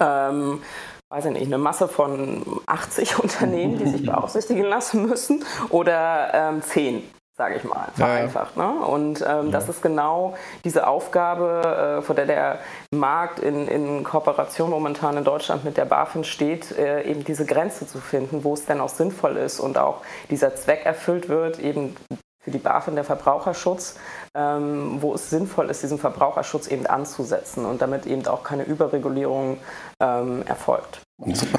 ähm, 0.00 0.60
weiß 1.08 1.26
ich 1.26 1.32
nicht, 1.32 1.46
eine 1.46 1.58
Masse 1.58 1.86
von 1.86 2.42
80 2.66 3.18
Unternehmen, 3.22 3.78
die 3.78 3.86
sich 3.86 4.06
beaufsichtigen 4.06 4.64
lassen 4.64 5.06
müssen 5.06 5.44
oder 5.70 6.34
ähm, 6.34 6.62
10 6.62 7.04
sage 7.38 7.54
ich 7.54 7.64
mal, 7.64 7.86
vereinfacht. 7.94 8.56
Ja, 8.56 8.62
ja. 8.62 8.72
Ne? 8.72 8.86
Und 8.86 9.20
ähm, 9.20 9.46
ja. 9.46 9.52
das 9.52 9.68
ist 9.68 9.80
genau 9.80 10.34
diese 10.64 10.88
Aufgabe, 10.88 11.98
äh, 12.00 12.02
vor 12.02 12.16
der 12.16 12.26
der 12.26 12.58
Markt 12.92 13.38
in, 13.38 13.68
in 13.68 14.02
Kooperation 14.02 14.70
momentan 14.70 15.16
in 15.16 15.24
Deutschland 15.24 15.64
mit 15.64 15.76
der 15.76 15.84
BaFin 15.84 16.24
steht, 16.24 16.76
äh, 16.76 17.02
eben 17.04 17.22
diese 17.22 17.46
Grenze 17.46 17.86
zu 17.86 17.98
finden, 17.98 18.42
wo 18.42 18.54
es 18.54 18.66
denn 18.66 18.80
auch 18.80 18.88
sinnvoll 18.88 19.36
ist 19.36 19.60
und 19.60 19.78
auch 19.78 20.02
dieser 20.30 20.56
Zweck 20.56 20.84
erfüllt 20.84 21.28
wird, 21.28 21.60
eben 21.60 21.94
für 22.40 22.50
die 22.50 22.58
BaFin 22.58 22.96
der 22.96 23.04
Verbraucherschutz, 23.04 23.96
ähm, 24.34 25.00
wo 25.00 25.14
es 25.14 25.30
sinnvoll 25.30 25.70
ist, 25.70 25.82
diesen 25.84 25.98
Verbraucherschutz 25.98 26.66
eben 26.66 26.86
anzusetzen 26.86 27.64
und 27.64 27.80
damit 27.82 28.06
eben 28.06 28.26
auch 28.26 28.42
keine 28.42 28.64
Überregulierung 28.64 29.58
ähm, 30.00 30.42
erfolgt. 30.46 31.07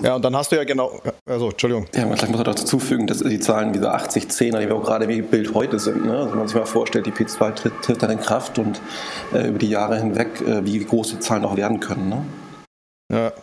Ja, 0.03 0.15
und 0.15 0.23
dann 0.23 0.35
hast 0.37 0.51
du 0.51 0.55
ja 0.55 0.63
genau, 0.63 1.01
also 1.25 1.49
Entschuldigung. 1.49 1.85
Ja, 1.93 2.05
vielleicht 2.05 2.29
muss 2.29 2.37
man 2.37 2.45
dazu 2.45 2.79
fügen, 2.79 3.07
dass 3.07 3.19
die 3.19 3.39
Zahlen, 3.39 3.73
diese 3.73 3.91
80, 3.91 4.29
10, 4.29 4.53
die 4.53 4.67
wir 4.67 4.75
auch 4.75 4.83
gerade 4.83 5.07
wie 5.09 5.21
Bild 5.21 5.53
heute 5.53 5.79
sind, 5.79 6.05
ne? 6.05 6.17
also 6.17 6.31
wenn 6.31 6.37
man 6.39 6.47
sich 6.47 6.55
mal 6.55 6.65
vorstellt, 6.65 7.05
die 7.05 7.11
P2 7.11 7.55
tritt, 7.55 7.73
tritt 7.81 8.01
dann 8.01 8.11
in 8.11 8.21
Kraft 8.21 8.57
und 8.57 8.79
äh, 9.33 9.49
über 9.49 9.59
die 9.59 9.69
Jahre 9.69 9.97
hinweg, 9.97 10.41
äh, 10.41 10.65
wie 10.65 10.79
groß 10.79 11.09
die 11.09 11.19
Zahlen 11.19 11.43
auch 11.43 11.57
werden 11.57 11.81
können. 11.81 12.07
Ne? 12.07 12.25
Ja. 13.11 13.33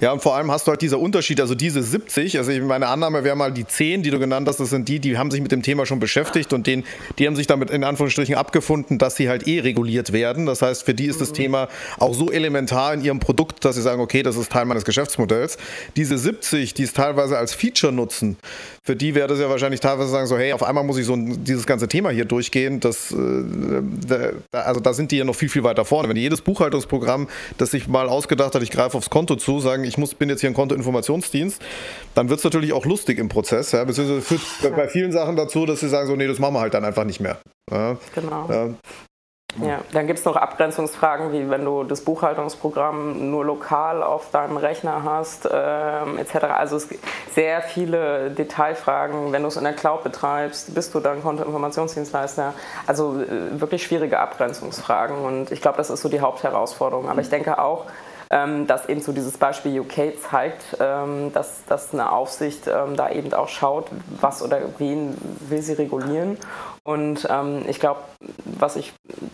Ja, 0.00 0.12
und 0.12 0.22
vor 0.22 0.36
allem 0.36 0.50
hast 0.50 0.66
du 0.66 0.70
halt 0.70 0.82
dieser 0.82 0.98
Unterschied, 0.98 1.40
also 1.40 1.54
diese 1.54 1.82
70, 1.82 2.38
also 2.38 2.52
meine 2.62 2.88
Annahme 2.88 3.24
wäre 3.24 3.36
mal 3.36 3.52
die 3.52 3.66
10, 3.66 4.02
die 4.02 4.10
du 4.10 4.18
genannt 4.18 4.48
hast, 4.48 4.60
das 4.60 4.70
sind 4.70 4.88
die, 4.88 4.98
die 4.98 5.18
haben 5.18 5.30
sich 5.30 5.40
mit 5.40 5.52
dem 5.52 5.62
Thema 5.62 5.86
schon 5.86 6.00
beschäftigt 6.00 6.52
und 6.52 6.66
den, 6.66 6.84
die 7.18 7.26
haben 7.26 7.36
sich 7.36 7.46
damit 7.46 7.70
in 7.70 7.84
Anführungsstrichen 7.84 8.34
abgefunden, 8.34 8.98
dass 8.98 9.16
sie 9.16 9.28
halt 9.28 9.46
eh 9.46 9.60
reguliert 9.60 10.12
werden. 10.12 10.46
Das 10.46 10.62
heißt, 10.62 10.84
für 10.84 10.94
die 10.94 11.06
ist 11.06 11.20
das 11.20 11.32
Thema 11.32 11.68
auch 11.98 12.14
so 12.14 12.30
elementar 12.30 12.94
in 12.94 13.02
ihrem 13.02 13.20
Produkt, 13.20 13.64
dass 13.64 13.76
sie 13.76 13.82
sagen, 13.82 14.00
okay, 14.00 14.22
das 14.22 14.36
ist 14.36 14.50
Teil 14.50 14.64
meines 14.64 14.84
Geschäftsmodells. 14.84 15.58
Diese 15.96 16.16
70, 16.16 16.74
die 16.74 16.84
es 16.84 16.92
teilweise 16.92 17.36
als 17.36 17.52
Feature 17.52 17.92
nutzen, 17.92 18.36
für 18.82 18.96
die 18.96 19.14
wäre 19.14 19.28
das 19.28 19.38
ja 19.38 19.48
wahrscheinlich 19.50 19.80
teilweise 19.80 20.10
sagen 20.10 20.26
so, 20.26 20.38
hey, 20.38 20.52
auf 20.52 20.62
einmal 20.62 20.82
muss 20.82 20.96
ich 20.96 21.04
so 21.04 21.14
ein, 21.14 21.44
dieses 21.44 21.66
ganze 21.66 21.86
Thema 21.86 22.10
hier 22.10 22.24
durchgehen. 22.24 22.80
Das, 22.80 23.12
äh, 23.12 23.16
da, 24.08 24.58
also 24.58 24.80
da 24.80 24.94
sind 24.94 25.12
die 25.12 25.18
ja 25.18 25.24
noch 25.24 25.36
viel, 25.36 25.50
viel 25.50 25.62
weiter 25.62 25.84
vorne. 25.84 26.08
Wenn 26.08 26.16
jedes 26.16 26.40
Buchhaltungsprogramm, 26.40 27.28
das 27.58 27.72
sich 27.72 27.88
mal 27.88 28.08
ausgedacht 28.08 28.54
hat, 28.54 28.62
ich 28.62 28.70
greife 28.70 28.96
aufs 28.96 29.10
Konto 29.10 29.36
zu, 29.36 29.60
sagen, 29.60 29.84
ich 29.90 29.98
muss, 29.98 30.14
bin 30.14 30.28
jetzt 30.30 30.40
hier 30.40 30.50
ein 30.50 30.54
Kontoinformationsdienst, 30.54 31.60
dann 32.14 32.28
wird 32.28 32.38
es 32.38 32.44
natürlich 32.44 32.72
auch 32.72 32.86
lustig 32.86 33.18
im 33.18 33.28
Prozess. 33.28 33.72
Ja? 33.72 33.84
Beziehungsweise 33.84 34.22
führt 34.22 34.42
ja. 34.62 34.70
bei 34.70 34.88
vielen 34.88 35.12
Sachen 35.12 35.36
dazu, 35.36 35.66
dass 35.66 35.80
sie 35.80 35.88
sagen, 35.88 36.06
so, 36.06 36.16
nee, 36.16 36.26
das 36.26 36.38
machen 36.38 36.54
wir 36.54 36.60
halt 36.60 36.74
dann 36.74 36.84
einfach 36.84 37.04
nicht 37.04 37.20
mehr. 37.20 37.38
Ja? 37.70 37.96
Genau. 38.14 38.48
Ja. 38.48 38.68
Ja, 39.58 39.80
dann 39.92 40.06
gibt 40.06 40.20
es 40.20 40.24
noch 40.24 40.36
Abgrenzungsfragen, 40.36 41.32
wie 41.32 41.50
wenn 41.50 41.64
du 41.64 41.82
das 41.82 42.02
Buchhaltungsprogramm 42.02 43.30
nur 43.30 43.44
lokal 43.44 44.02
auf 44.02 44.30
deinem 44.30 44.56
Rechner 44.56 45.02
hast, 45.02 45.48
ähm, 45.52 46.18
etc. 46.18 46.36
Also 46.56 46.76
es 46.76 46.88
gibt 46.88 47.04
sehr 47.34 47.60
viele 47.60 48.30
Detailfragen. 48.30 49.32
Wenn 49.32 49.42
du 49.42 49.48
es 49.48 49.56
in 49.56 49.64
der 49.64 49.72
Cloud 49.72 50.04
betreibst, 50.04 50.72
bist 50.74 50.94
du 50.94 51.00
dann 51.00 51.22
Kontoinformationsdienstleister. 51.22 52.54
Also 52.86 53.20
äh, 53.20 53.60
wirklich 53.60 53.82
schwierige 53.82 54.20
Abgrenzungsfragen 54.20 55.18
und 55.18 55.50
ich 55.50 55.60
glaube, 55.60 55.78
das 55.78 55.90
ist 55.90 56.00
so 56.00 56.08
die 56.08 56.20
Hauptherausforderung. 56.20 57.08
Aber 57.08 57.20
ich 57.20 57.28
denke 57.28 57.58
auch, 57.58 57.86
ähm, 58.30 58.68
dass 58.68 58.88
eben 58.88 59.00
so 59.00 59.12
dieses 59.12 59.36
Beispiel 59.38 59.80
UK 59.80 60.20
zeigt, 60.20 60.76
ähm, 60.78 61.32
dass, 61.32 61.64
dass 61.66 61.92
eine 61.92 62.12
Aufsicht 62.12 62.68
ähm, 62.68 62.96
da 62.96 63.10
eben 63.10 63.34
auch 63.34 63.48
schaut, 63.48 63.86
was 64.20 64.40
oder 64.40 64.60
wen 64.78 65.18
will 65.48 65.62
sie 65.62 65.72
regulieren. 65.72 66.38
Und 66.84 67.26
ähm, 67.28 67.64
ich 67.68 67.80
glaube, 67.80 68.00
was, 68.44 68.78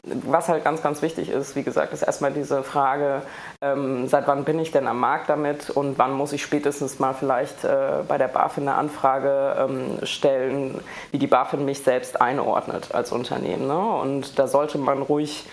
was 0.03 0.49
halt 0.49 0.65
ganz, 0.65 0.83
ganz 0.83 1.03
wichtig 1.03 1.31
ist, 1.31 1.57
wie 1.57 1.63
gesagt, 1.63 1.93
ist 1.93 2.03
erstmal 2.03 2.33
diese 2.33 2.63
Frage, 2.63 3.23
ähm, 3.61 4.09
seit 4.09 4.27
wann 4.27 4.45
bin 4.45 4.59
ich 4.59 4.73
denn 4.73 4.89
am 4.89 4.99
Markt 4.99 5.29
damit 5.29 5.69
und 5.69 5.99
wann 5.99 6.13
muss 6.13 6.33
ich 6.33 6.43
spätestens 6.43 6.99
mal 6.99 7.13
vielleicht 7.13 7.65
äh, 7.65 8.03
bei 8.09 8.17
der 8.17 8.29
BaFin 8.29 8.67
eine 8.67 8.79
Anfrage 8.79 9.57
ähm, 9.59 9.99
stellen, 10.05 10.81
wie 11.13 11.19
die 11.19 11.27
BaFin 11.27 11.67
mich 11.67 11.83
selbst 11.83 12.21
einordnet 12.21 12.95
als 12.95 13.13
Unternehmen. 13.13 13.67
Ne? 13.67 13.79
Und 13.79 14.39
da 14.39 14.49
sollte 14.49 14.79
man 14.79 15.03
ruhig 15.03 15.45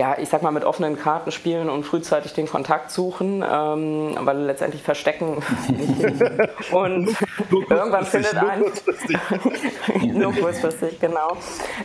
ja, 0.00 0.16
ich 0.18 0.30
sag 0.30 0.40
mal, 0.40 0.50
mit 0.50 0.64
offenen 0.64 0.98
Karten 0.98 1.30
spielen 1.30 1.68
und 1.68 1.84
frühzeitig 1.84 2.32
den 2.32 2.48
Kontakt 2.48 2.90
suchen, 2.90 3.44
ähm, 3.46 4.16
weil 4.20 4.38
letztendlich 4.38 4.82
verstecken 4.82 5.42
und 6.72 7.14
irgendwann 7.68 8.06
findet 8.06 8.34
ein 8.34 8.64
nur 10.18 10.32
kurzfristig, 10.32 10.98
genau. 11.00 11.36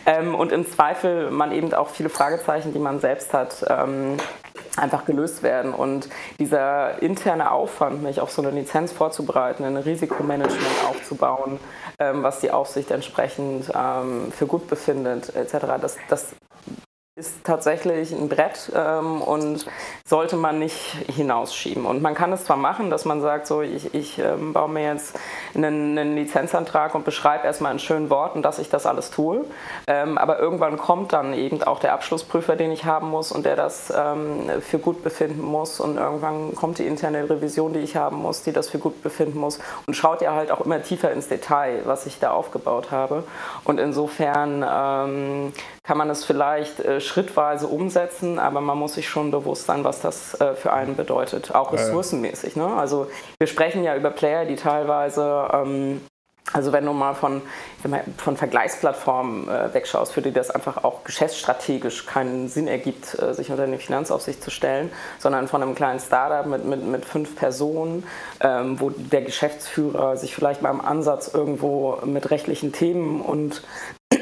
Ähm, 0.06 0.34
und 0.34 0.50
im 0.50 0.66
Zweifel 0.66 1.30
man 1.30 1.52
eben 1.52 1.74
auch 1.74 1.90
viele 1.90 2.08
Fragezeichen, 2.08 2.72
die 2.72 2.78
man 2.78 3.00
selbst 3.00 3.34
hat, 3.34 3.62
ähm, 3.68 4.16
einfach 4.78 5.04
gelöst 5.04 5.42
werden. 5.42 5.74
Und 5.74 6.08
dieser 6.38 7.02
interne 7.02 7.50
Aufwand, 7.50 8.02
mich 8.02 8.22
auf 8.22 8.30
so 8.30 8.40
eine 8.40 8.50
Lizenz 8.50 8.92
vorzubereiten, 8.92 9.62
ein 9.62 9.76
Risikomanagement 9.76 10.86
aufzubauen, 10.88 11.60
ähm, 11.98 12.22
was 12.22 12.40
die 12.40 12.50
Aufsicht 12.50 12.90
entsprechend 12.90 13.70
ähm, 13.74 14.32
für 14.32 14.46
gut 14.46 14.68
befindet, 14.68 15.36
etc., 15.36 15.66
das, 15.82 15.98
das 16.08 16.34
ist 17.18 17.44
tatsächlich 17.44 18.12
ein 18.12 18.28
Brett 18.28 18.70
ähm, 18.76 19.22
und 19.22 19.64
sollte 20.04 20.36
man 20.36 20.58
nicht 20.58 20.98
hinausschieben. 21.08 21.86
Und 21.86 22.02
man 22.02 22.14
kann 22.14 22.30
es 22.30 22.44
zwar 22.44 22.58
machen, 22.58 22.90
dass 22.90 23.06
man 23.06 23.22
sagt, 23.22 23.46
so 23.46 23.62
ich, 23.62 23.94
ich 23.94 24.18
ähm, 24.18 24.52
baue 24.52 24.68
mir 24.68 24.82
jetzt 24.82 25.18
einen, 25.54 25.96
einen, 25.96 26.14
Lizenzantrag 26.14 26.94
und 26.94 27.06
beschreibe 27.06 27.46
erstmal 27.46 27.72
in 27.72 27.78
schönen 27.78 28.10
Worten, 28.10 28.42
dass 28.42 28.58
ich 28.58 28.68
das 28.68 28.84
alles 28.84 29.10
tue, 29.10 29.46
ähm, 29.86 30.18
aber 30.18 30.38
irgendwann 30.38 30.76
kommt 30.76 31.14
dann 31.14 31.32
eben 31.32 31.62
auch 31.62 31.78
der 31.78 31.94
Abschlussprüfer, 31.94 32.54
den 32.54 32.70
ich 32.70 32.84
haben 32.84 33.08
muss 33.08 33.32
und 33.32 33.46
der 33.46 33.56
das 33.56 33.90
ähm, 33.96 34.50
für 34.60 34.78
gut 34.78 35.02
befinden 35.02 35.40
muss 35.40 35.80
und 35.80 35.96
irgendwann 35.96 36.54
kommt 36.54 36.78
die 36.78 36.86
interne 36.86 37.30
Revision, 37.30 37.72
die 37.72 37.80
ich 37.80 37.96
haben 37.96 38.18
muss, 38.18 38.42
die 38.42 38.52
das 38.52 38.68
für 38.68 38.78
gut 38.78 39.02
befinden 39.02 39.38
muss 39.38 39.58
und 39.86 39.94
schaut 39.94 40.20
ja 40.20 40.34
halt 40.34 40.50
auch 40.50 40.60
immer 40.60 40.82
tiefer 40.82 41.10
ins 41.12 41.28
Detail, 41.28 41.80
was 41.86 42.04
ich 42.04 42.18
da 42.18 42.32
aufgebaut 42.32 42.90
habe. 42.90 43.24
Und 43.64 43.80
insofern 43.80 44.62
ähm, 44.68 45.52
kann 45.86 45.98
man 45.98 46.10
es 46.10 46.24
vielleicht 46.24 46.80
äh, 46.80 47.00
schrittweise 47.00 47.68
umsetzen, 47.68 48.38
aber 48.38 48.60
man 48.60 48.76
muss 48.76 48.94
sich 48.94 49.08
schon 49.08 49.30
bewusst 49.30 49.66
sein, 49.66 49.84
was 49.84 50.00
das 50.00 50.40
äh, 50.40 50.54
für 50.54 50.72
einen 50.72 50.96
bedeutet, 50.96 51.54
auch 51.54 51.72
ressourcenmäßig. 51.72 52.56
Ne? 52.56 52.66
Also 52.66 53.08
wir 53.38 53.46
sprechen 53.46 53.84
ja 53.84 53.94
über 53.96 54.10
Player, 54.10 54.46
die 54.46 54.56
teilweise 54.56 55.48
ähm, 55.52 56.00
also 56.52 56.72
wenn 56.72 56.86
du 56.86 56.92
mal 56.92 57.14
von, 57.14 57.42
mal, 57.84 58.04
von 58.18 58.36
Vergleichsplattformen 58.36 59.48
äh, 59.48 59.74
wegschaust, 59.74 60.12
für 60.12 60.22
die 60.22 60.32
das 60.32 60.50
einfach 60.50 60.84
auch 60.84 61.02
geschäftsstrategisch 61.02 62.06
keinen 62.06 62.48
Sinn 62.48 62.68
ergibt, 62.68 63.20
äh, 63.20 63.34
sich 63.34 63.50
unter 63.50 63.64
eine 63.64 63.78
Finanzaufsicht 63.78 64.42
zu 64.42 64.50
stellen, 64.50 64.90
sondern 65.18 65.48
von 65.48 65.62
einem 65.62 65.74
kleinen 65.74 65.98
Startup 65.98 66.46
mit, 66.46 66.64
mit, 66.64 66.84
mit 66.84 67.04
fünf 67.04 67.34
Personen, 67.34 68.04
ähm, 68.40 68.80
wo 68.80 68.90
der 68.90 69.22
Geschäftsführer 69.22 70.16
sich 70.16 70.34
vielleicht 70.34 70.62
mal 70.62 70.70
im 70.70 70.80
Ansatz 70.80 71.32
irgendwo 71.34 71.98
mit 72.04 72.30
rechtlichen 72.30 72.72
Themen 72.72 73.20
und 73.20 73.62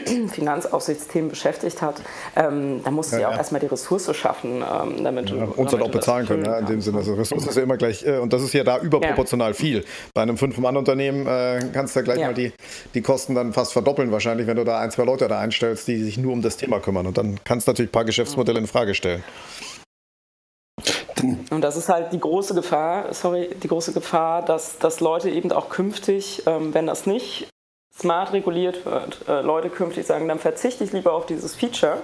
Finanzaufsichtsthemen 0.28 1.30
beschäftigt 1.30 1.82
hat, 1.82 2.02
ähm, 2.36 2.82
da 2.84 2.90
musste 2.90 3.16
ja, 3.16 3.22
ja 3.22 3.28
auch 3.30 3.36
erstmal 3.36 3.60
die 3.60 3.66
Ressource 3.66 4.14
schaffen, 4.16 4.62
ähm, 4.62 5.04
damit 5.04 5.30
ja, 5.30 5.44
uns 5.44 5.70
dann 5.70 5.82
auch 5.82 5.90
bezahlen 5.90 6.26
können, 6.26 6.44
ja, 6.44 6.58
in 6.58 6.66
dem 6.66 6.80
Sinne. 6.80 6.98
Also 6.98 7.14
Ressource 7.14 7.46
ist 7.46 7.56
ja 7.56 7.62
immer 7.62 7.76
gleich, 7.76 8.04
äh, 8.06 8.18
und 8.18 8.32
das 8.32 8.42
ist 8.42 8.52
ja 8.54 8.64
da 8.64 8.78
überproportional 8.78 9.54
viel. 9.54 9.84
Bei 10.14 10.22
einem 10.22 10.36
Fünf-Mann-Unternehmen 10.36 11.26
äh, 11.26 11.70
kannst 11.72 11.94
du 11.94 12.00
ja 12.00 12.04
gleich 12.04 12.20
mal 12.20 12.34
die, 12.34 12.52
die 12.94 13.02
Kosten 13.02 13.34
dann 13.34 13.52
fast 13.52 13.72
verdoppeln, 13.72 14.12
wahrscheinlich, 14.12 14.46
wenn 14.46 14.56
du 14.56 14.64
da 14.64 14.80
ein, 14.80 14.90
zwei 14.90 15.04
Leute 15.04 15.28
da 15.28 15.38
einstellst, 15.38 15.88
die 15.88 16.02
sich 16.02 16.18
nur 16.18 16.32
um 16.32 16.42
das 16.42 16.56
Thema 16.56 16.80
kümmern. 16.80 17.06
Und 17.06 17.18
dann 17.18 17.38
kannst 17.44 17.66
du 17.66 17.72
natürlich 17.72 17.90
ein 17.90 17.92
paar 17.92 18.04
Geschäftsmodelle 18.04 18.58
in 18.58 18.66
Frage 18.66 18.94
stellen. 18.94 19.22
Und 21.50 21.62
das 21.62 21.76
ist 21.76 21.88
halt 21.88 22.12
die 22.12 22.20
große 22.20 22.54
Gefahr, 22.54 23.14
sorry, 23.14 23.50
die 23.62 23.68
große 23.68 23.92
Gefahr, 23.92 24.44
dass, 24.44 24.78
dass 24.78 25.00
Leute 25.00 25.30
eben 25.30 25.52
auch 25.52 25.68
künftig, 25.68 26.42
ähm, 26.46 26.74
wenn 26.74 26.86
das 26.86 27.06
nicht 27.06 27.48
smart 27.98 28.32
reguliert 28.32 28.84
wird, 28.84 29.28
äh, 29.28 29.40
Leute 29.40 29.70
künftig 29.70 30.06
sagen, 30.06 30.28
dann 30.28 30.38
verzichte 30.38 30.84
ich 30.84 30.92
lieber 30.92 31.12
auf 31.12 31.26
dieses 31.26 31.54
Feature, 31.54 31.98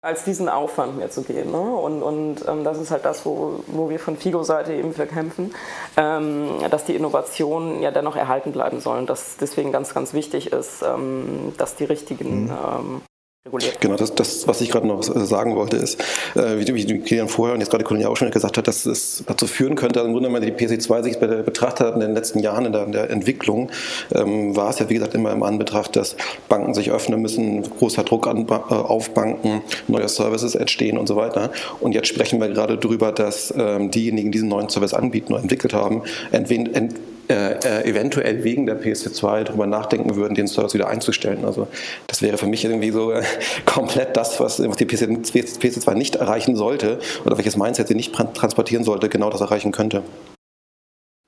als 0.00 0.24
diesen 0.24 0.50
Aufwand 0.50 0.98
mehr 0.98 1.10
zu 1.10 1.22
gehen. 1.22 1.50
Ne? 1.50 1.58
Und, 1.58 2.02
und 2.02 2.46
ähm, 2.46 2.62
das 2.62 2.78
ist 2.78 2.90
halt 2.90 3.06
das, 3.06 3.24
wo, 3.24 3.64
wo 3.66 3.88
wir 3.88 3.98
von 3.98 4.18
Figo-Seite 4.18 4.74
eben 4.74 4.92
für 4.92 5.06
kämpfen, 5.06 5.54
ähm, 5.96 6.48
dass 6.70 6.84
die 6.84 6.94
Innovationen 6.94 7.80
ja 7.80 7.90
dennoch 7.90 8.14
erhalten 8.14 8.52
bleiben 8.52 8.80
sollen. 8.80 9.06
Dass 9.06 9.38
deswegen 9.38 9.72
ganz, 9.72 9.94
ganz 9.94 10.12
wichtig 10.12 10.52
ist, 10.52 10.82
ähm, 10.82 11.54
dass 11.56 11.76
die 11.76 11.84
richtigen 11.84 12.44
mhm. 12.44 13.02
Reguliert. 13.46 13.78
Genau, 13.82 13.96
das, 13.96 14.14
das 14.14 14.48
was 14.48 14.62
ich 14.62 14.70
gerade 14.70 14.86
noch 14.86 15.00
äh, 15.00 15.26
sagen 15.26 15.54
wollte, 15.54 15.76
ist, 15.76 16.00
äh, 16.34 16.56
wie, 16.56 16.74
wie 16.74 16.98
Kilian 17.00 17.28
vorher 17.28 17.52
und 17.52 17.60
jetzt 17.60 17.68
gerade 17.68 17.84
Kolonien 17.84 18.08
auch 18.08 18.16
schon 18.16 18.30
gesagt 18.30 18.56
hat, 18.56 18.66
dass 18.66 18.86
es 18.86 19.22
dazu 19.26 19.46
führen 19.46 19.74
könnte, 19.74 20.00
im 20.00 20.12
Grunde, 20.12 20.32
wenn 20.32 20.32
man 20.32 20.40
die 20.40 20.50
PC2 20.50 21.02
sich 21.02 21.18
betrachtet 21.18 21.86
hat 21.86 21.94
in 21.94 22.00
den 22.00 22.14
letzten 22.14 22.38
Jahren 22.38 22.64
in 22.64 22.72
der, 22.72 22.84
in 22.84 22.92
der 22.92 23.10
Entwicklung, 23.10 23.70
ähm, 24.14 24.56
war 24.56 24.70
es 24.70 24.78
ja, 24.78 24.88
wie 24.88 24.94
gesagt, 24.94 25.14
immer 25.14 25.30
im 25.30 25.42
Anbetracht, 25.42 25.94
dass 25.94 26.16
Banken 26.48 26.72
sich 26.72 26.90
öffnen 26.90 27.20
müssen, 27.20 27.60
großer 27.64 28.04
Druck 28.04 28.28
an, 28.28 28.48
äh, 28.48 28.54
auf 28.54 29.10
Banken, 29.10 29.60
neue 29.88 30.08
Services 30.08 30.54
entstehen 30.54 30.96
und 30.96 31.06
so 31.06 31.16
weiter. 31.16 31.52
Und 31.80 31.92
jetzt 31.92 32.08
sprechen 32.08 32.40
wir 32.40 32.48
gerade 32.48 32.78
darüber, 32.78 33.12
dass 33.12 33.52
ähm, 33.58 33.90
diejenigen, 33.90 34.30
die 34.32 34.38
diesen 34.38 34.48
neuen 34.48 34.70
Service 34.70 34.94
anbieten 34.94 35.34
oder 35.34 35.42
entwickelt 35.42 35.74
haben, 35.74 36.02
entweder 36.32 36.74
ent, 36.74 36.94
äh, 37.28 37.52
äh, 37.52 37.88
eventuell 37.88 38.44
wegen 38.44 38.66
der 38.66 38.80
PS2 38.80 39.44
darüber 39.44 39.66
nachdenken 39.66 40.14
würden, 40.16 40.34
den 40.34 40.46
Service 40.46 40.74
wieder 40.74 40.88
einzustellen. 40.88 41.44
Also 41.44 41.68
das 42.06 42.20
wäre 42.20 42.36
für 42.36 42.46
mich 42.46 42.64
irgendwie 42.64 42.90
so 42.90 43.12
äh, 43.12 43.22
komplett 43.64 44.16
das, 44.16 44.40
was, 44.40 44.60
was 44.60 44.76
die 44.76 44.86
PS2 44.86 45.94
nicht 45.94 46.16
erreichen 46.16 46.56
sollte 46.56 46.98
oder 47.24 47.38
welches 47.38 47.56
Mindset 47.56 47.88
sie 47.88 47.94
nicht 47.94 48.14
transportieren 48.14 48.84
sollte, 48.84 49.08
genau 49.08 49.30
das 49.30 49.40
erreichen 49.40 49.72
könnte. 49.72 50.02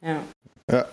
Ja. 0.05 0.23
Ja. 0.71 0.85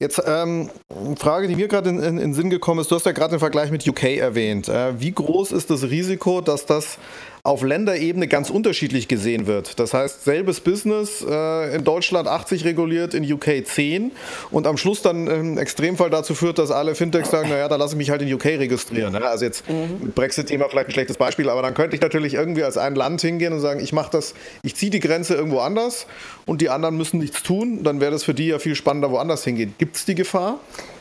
Jetzt 0.00 0.22
ähm, 0.24 0.70
eine 0.88 1.16
Frage, 1.16 1.48
die 1.48 1.56
mir 1.56 1.66
gerade 1.66 1.90
in, 1.90 1.98
in, 1.98 2.04
in, 2.04 2.16
den 2.18 2.34
Sinn 2.34 2.50
gekommen 2.50 2.80
ist, 2.80 2.90
du 2.90 2.94
hast 2.94 3.04
ja 3.04 3.12
gerade 3.12 3.34
den 3.34 3.40
Vergleich 3.40 3.72
mit 3.72 3.86
UK 3.86 4.16
erwähnt. 4.16 4.68
Äh, 4.68 5.00
wie 5.00 5.10
groß 5.10 5.50
ist 5.50 5.70
das 5.70 5.82
Risiko, 5.82 6.40
dass 6.40 6.66
das 6.66 6.98
auf 7.48 7.62
Länderebene 7.62 8.28
ganz 8.28 8.50
unterschiedlich 8.50 9.08
gesehen 9.08 9.46
wird. 9.46 9.78
Das 9.80 9.94
heißt, 9.94 10.22
selbes 10.22 10.60
Business 10.60 11.24
äh, 11.26 11.74
in 11.74 11.82
Deutschland 11.82 12.28
80 12.28 12.66
reguliert, 12.66 13.14
in 13.14 13.24
UK 13.32 13.64
10 13.64 14.12
und 14.50 14.66
am 14.66 14.76
Schluss 14.76 15.00
dann 15.00 15.26
im 15.26 15.56
Extremfall 15.56 16.10
dazu 16.10 16.34
führt, 16.34 16.58
dass 16.58 16.70
alle 16.70 16.94
Fintechs 16.94 17.30
sagen, 17.30 17.48
naja, 17.48 17.66
da 17.68 17.76
lasse 17.76 17.94
ich 17.94 17.98
mich 17.98 18.10
halt 18.10 18.20
in 18.20 18.30
UK 18.30 18.44
registrieren. 18.44 19.14
Ja, 19.14 19.20
also 19.20 19.46
jetzt 19.46 19.66
mhm. 19.66 20.12
Brexit-Thema 20.14 20.68
vielleicht 20.68 20.88
ein 20.88 20.92
schlechtes 20.92 21.16
Beispiel, 21.16 21.48
aber 21.48 21.62
dann 21.62 21.72
könnte 21.72 21.96
ich 21.96 22.02
natürlich 22.02 22.34
irgendwie 22.34 22.64
als 22.64 22.76
ein 22.76 22.94
Land 22.94 23.22
hingehen 23.22 23.54
und 23.54 23.60
sagen, 23.60 23.80
ich 23.80 23.94
mache 23.94 24.10
das, 24.12 24.34
ich 24.62 24.76
ziehe 24.76 24.90
die 24.90 25.00
Grenze 25.00 25.34
irgendwo 25.34 25.60
anders 25.60 26.06
und 26.44 26.60
die 26.60 26.68
anderen 26.68 26.98
müssen 26.98 27.18
nichts 27.18 27.42
tun. 27.42 27.82
Dann 27.82 28.02
wäre 28.02 28.10
das 28.10 28.24
für 28.24 28.34
die 28.34 28.48
ja 28.48 28.58
viel 28.58 28.74
spannender, 28.74 29.10
woanders 29.10 29.44
hingehen. 29.44 29.74
Gibt 29.78 29.96
es 29.96 30.04
die 30.04 30.14
Gefahr? 30.14 30.60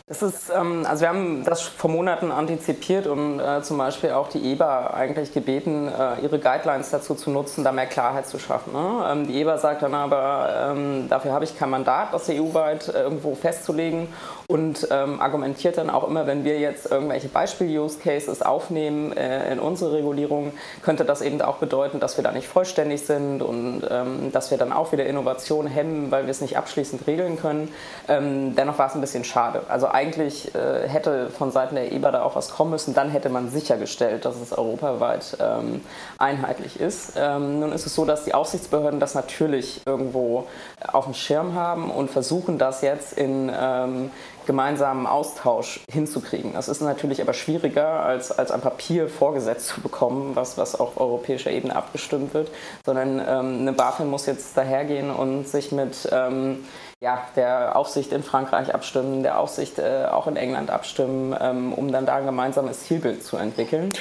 Das 0.09 0.21
ist, 0.21 0.49
ähm, 0.49 0.85
also 0.87 1.01
wir 1.01 1.09
haben 1.09 1.43
das 1.43 1.63
vor 1.63 1.89
Monaten 1.89 2.31
antizipiert 2.31 3.07
und 3.07 3.41
äh, 3.41 3.61
zum 3.61 3.77
Beispiel 3.77 4.11
auch 4.11 4.29
die 4.29 4.53
EBA 4.53 4.91
eigentlich 4.91 5.33
gebeten, 5.33 5.89
äh, 5.89 6.21
ihre 6.21 6.39
Guidelines 6.39 6.91
dazu 6.91 7.13
zu 7.13 7.29
nutzen, 7.29 7.65
da 7.65 7.73
mehr 7.73 7.87
Klarheit 7.87 8.25
zu 8.25 8.39
schaffen. 8.39 8.71
Ne? 8.71 9.05
Ähm, 9.05 9.27
die 9.27 9.41
EBA 9.41 9.57
sagt 9.57 9.81
dann 9.81 9.93
aber, 9.93 10.71
ähm, 10.71 11.09
dafür 11.09 11.33
habe 11.33 11.43
ich 11.43 11.59
kein 11.59 11.71
Mandat, 11.71 12.13
das 12.13 12.29
EU-weit 12.29 12.87
äh, 12.87 13.03
irgendwo 13.03 13.35
festzulegen 13.35 14.07
und 14.47 14.87
ähm, 14.91 15.19
argumentiert 15.19 15.77
dann 15.77 15.89
auch 15.89 16.07
immer, 16.07 16.25
wenn 16.25 16.45
wir 16.45 16.57
jetzt 16.57 16.89
irgendwelche 16.89 17.27
Beispiel-Use-Cases 17.27 18.41
aufnehmen 18.41 19.11
äh, 19.11 19.51
in 19.51 19.59
unsere 19.59 19.91
Regulierung, 19.91 20.53
könnte 20.81 21.03
das 21.03 21.21
eben 21.21 21.41
auch 21.41 21.57
bedeuten, 21.57 21.99
dass 21.99 22.15
wir 22.15 22.23
da 22.23 22.31
nicht 22.31 22.47
vollständig 22.47 23.05
sind 23.05 23.41
und 23.41 23.81
ähm, 23.89 24.31
dass 24.31 24.49
wir 24.49 24.57
dann 24.57 24.71
auch 24.71 24.93
wieder 24.93 25.05
Innovation 25.05 25.67
hemmen, 25.67 26.11
weil 26.11 26.23
wir 26.23 26.31
es 26.31 26.39
nicht 26.39 26.57
abschließend 26.57 27.07
regeln 27.07 27.37
können. 27.37 27.73
Ähm, 28.07 28.55
dennoch 28.55 28.77
war 28.77 28.87
es 28.87 28.95
ein 28.95 29.01
bisschen 29.01 29.25
schade. 29.25 29.63
Also 29.67 29.89
eigentlich 29.89 30.55
äh, 30.55 30.87
hätte 30.87 31.29
von 31.29 31.51
Seiten 31.51 31.75
der 31.75 31.91
EBA 31.91 32.11
da 32.11 32.23
auch 32.23 32.37
was 32.37 32.49
kommen 32.51 32.71
müssen, 32.71 32.93
dann 32.93 33.09
hätte 33.09 33.27
man 33.27 33.49
sichergestellt, 33.49 34.23
dass 34.23 34.39
es 34.39 34.57
europaweit 34.57 35.35
ähm, 35.41 35.81
einheitlich 36.19 36.79
ist. 36.79 37.13
Ähm, 37.17 37.59
nun 37.59 37.73
ist 37.73 37.85
es 37.85 37.93
so, 37.93 38.05
dass 38.05 38.23
die 38.23 38.33
Aufsichtsbehörden 38.33 39.01
das 39.01 39.13
natürlich 39.13 39.81
irgendwo 39.85 40.47
auf 40.87 41.03
dem 41.03 41.13
Schirm 41.13 41.53
haben 41.53 41.91
und 41.91 42.09
versuchen 42.09 42.57
das 42.57 42.81
jetzt 42.81 43.11
in 43.11 43.51
ähm, 43.53 44.09
gemeinsamen 44.47 45.05
Austausch 45.05 45.81
hinzukriegen. 45.91 46.53
Das 46.53 46.69
ist 46.69 46.81
natürlich 46.81 47.21
aber 47.21 47.33
schwieriger, 47.33 48.03
als, 48.03 48.31
als 48.31 48.49
ein 48.49 48.61
Papier 48.61 49.09
vorgesetzt 49.09 49.67
zu 49.67 49.81
bekommen, 49.81 50.35
was, 50.35 50.57
was 50.57 50.73
auf 50.73 50.99
europäischer 50.99 51.51
Ebene 51.51 51.75
abgestimmt 51.75 52.33
wird, 52.33 52.49
sondern 52.83 53.19
ähm, 53.19 53.61
eine 53.61 53.73
BaFin 53.73 54.09
muss 54.09 54.25
jetzt 54.25 54.57
dahergehen 54.57 55.11
und 55.11 55.47
sich 55.47 55.71
mit 55.71 56.09
ähm, 56.11 56.65
ja, 56.99 57.21
der 57.35 57.75
Aufsicht 57.75 58.11
in 58.11 58.23
Frankreich 58.23 58.73
abstimmen, 58.73 59.21
der 59.21 59.37
Aufsicht 59.37 59.77
äh, 59.77 60.05
auch 60.09 60.25
in 60.25 60.37
England 60.37 60.71
abstimmen, 60.71 61.35
ähm, 61.39 61.73
um 61.73 61.91
dann 61.91 62.07
da 62.07 62.15
ein 62.15 62.25
gemeinsames 62.25 62.85
Zielbild 62.85 63.23
zu 63.23 63.37
entwickeln 63.37 63.93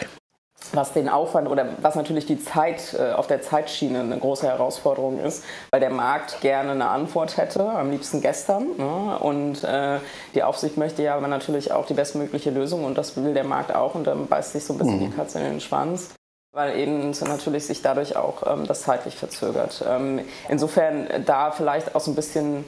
was 0.72 0.92
den 0.92 1.08
Aufwand 1.08 1.48
oder 1.48 1.66
was 1.80 1.94
natürlich 1.94 2.26
die 2.26 2.42
Zeit 2.42 2.96
äh, 2.98 3.12
auf 3.12 3.26
der 3.26 3.42
Zeitschiene 3.42 4.00
eine 4.00 4.18
große 4.18 4.46
Herausforderung 4.46 5.20
ist, 5.20 5.44
weil 5.70 5.80
der 5.80 5.90
Markt 5.90 6.40
gerne 6.40 6.72
eine 6.72 6.88
Antwort 6.88 7.36
hätte, 7.36 7.68
am 7.68 7.90
liebsten 7.90 8.20
gestern. 8.20 8.68
Ne? 8.76 9.18
Und 9.20 9.64
äh, 9.64 9.98
die 10.34 10.42
Aufsicht 10.42 10.76
möchte 10.76 11.02
ja 11.02 11.16
aber 11.16 11.28
natürlich 11.28 11.72
auch 11.72 11.86
die 11.86 11.94
bestmögliche 11.94 12.50
Lösung 12.50 12.84
und 12.84 12.98
das 12.98 13.16
will 13.16 13.34
der 13.34 13.44
Markt 13.44 13.74
auch 13.74 13.94
und 13.94 14.06
dann 14.06 14.26
beißt 14.26 14.52
sich 14.52 14.64
so 14.64 14.74
ein 14.74 14.78
bisschen 14.78 14.96
mhm. 14.96 15.10
die 15.10 15.16
Katze 15.16 15.38
in 15.38 15.44
den 15.44 15.60
Schwanz 15.60 16.10
weil 16.56 16.78
eben 16.78 17.10
natürlich 17.10 17.66
sich 17.66 17.82
dadurch 17.82 18.16
auch 18.16 18.50
ähm, 18.50 18.66
das 18.66 18.80
zeitlich 18.80 19.14
verzögert. 19.14 19.84
Ähm, 19.86 20.20
insofern 20.48 21.06
da 21.26 21.50
vielleicht 21.50 21.94
auch 21.94 22.00
so 22.00 22.10
ein 22.10 22.14
bisschen 22.14 22.64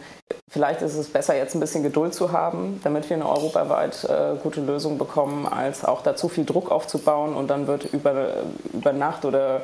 Vielleicht 0.51 0.81
ist 0.81 0.97
es 0.97 1.09
besser, 1.09 1.37
jetzt 1.37 1.55
ein 1.55 1.61
bisschen 1.61 1.83
Geduld 1.83 2.15
zu 2.15 2.33
haben, 2.33 2.81
damit 2.83 3.09
wir 3.11 3.17
eine 3.17 3.29
europaweit 3.29 4.05
äh, 4.05 4.35
gute 4.43 4.63
Lösung 4.63 4.97
bekommen, 4.97 5.47
als 5.47 5.85
auch 5.85 6.03
da 6.03 6.17
zu 6.17 6.31
viel 6.31 6.47
Druck 6.47 6.71
aufzubauen 6.71 7.35
und 7.35 7.49
dann 7.49 7.67
wird 7.67 7.85
über, 7.93 8.29
über 8.73 8.95
Nacht 8.95 9.27
oder 9.27 9.63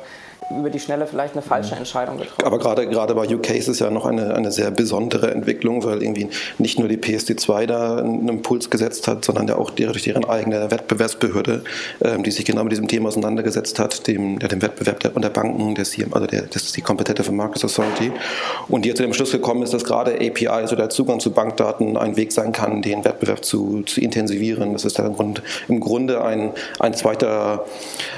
über 0.51 0.69
die 0.69 0.79
Schnelle 0.79 1.07
vielleicht 1.07 1.33
eine 1.33 1.41
falsche 1.41 1.73
mhm. 1.73 1.79
Entscheidung 1.79 2.17
getroffen. 2.17 2.43
Aber 2.43 2.59
gerade, 2.59 2.87
gerade 2.87 3.15
bei 3.15 3.27
UK 3.27 3.51
ist 3.51 3.67
es 3.67 3.79
ja 3.79 3.89
noch 3.89 4.05
eine, 4.05 4.33
eine 4.35 4.51
sehr 4.51 4.71
besondere 4.71 5.31
Entwicklung, 5.31 5.83
weil 5.83 6.03
irgendwie 6.03 6.29
nicht 6.57 6.79
nur 6.79 6.87
die 6.87 6.97
PSD2 6.97 7.65
da 7.65 7.97
einen 7.97 8.27
Impuls 8.27 8.69
gesetzt 8.69 9.07
hat, 9.07 9.25
sondern 9.25 9.47
ja 9.47 9.55
auch 9.55 9.71
durch 9.71 10.03
deren 10.03 10.25
eigene 10.25 10.69
Wettbewerbsbehörde, 10.69 11.63
ähm, 12.01 12.23
die 12.23 12.31
sich 12.31 12.45
genau 12.45 12.63
mit 12.63 12.71
diesem 12.71 12.87
Thema 12.87 13.07
auseinandergesetzt 13.07 13.79
hat, 13.79 14.07
dem, 14.07 14.39
dem 14.39 14.61
Wettbewerb 14.61 14.99
der, 14.99 15.11
der 15.11 15.29
Banken, 15.29 15.75
der 15.75 15.85
CM, 15.85 16.13
also 16.13 16.27
der, 16.27 16.43
das 16.43 16.63
ist 16.63 16.77
die 16.77 16.81
Competitive 16.81 17.31
Markets 17.31 17.65
Authority, 17.65 18.11
und 18.69 18.85
die 18.85 18.93
zu 18.93 19.03
dem 19.03 19.13
Schluss 19.13 19.31
gekommen 19.31 19.63
ist, 19.63 19.73
dass 19.73 19.83
gerade 19.83 20.15
API, 20.15 20.47
also 20.47 20.75
der 20.75 20.89
Zugang 20.89 21.19
zu 21.19 21.31
Bankdaten, 21.31 21.97
ein 21.97 22.15
Weg 22.15 22.31
sein 22.31 22.51
kann, 22.51 22.81
den 22.81 23.03
Wettbewerb 23.03 23.43
zu, 23.43 23.83
zu 23.83 24.01
intensivieren. 24.01 24.73
Das 24.73 24.85
ist 24.85 24.99
dann 24.99 25.07
im 25.07 25.15
Grunde, 25.15 25.41
im 25.67 25.79
Grunde 25.79 26.23
ein, 26.23 26.51
ein, 26.79 26.93
zweiter, 26.93 27.65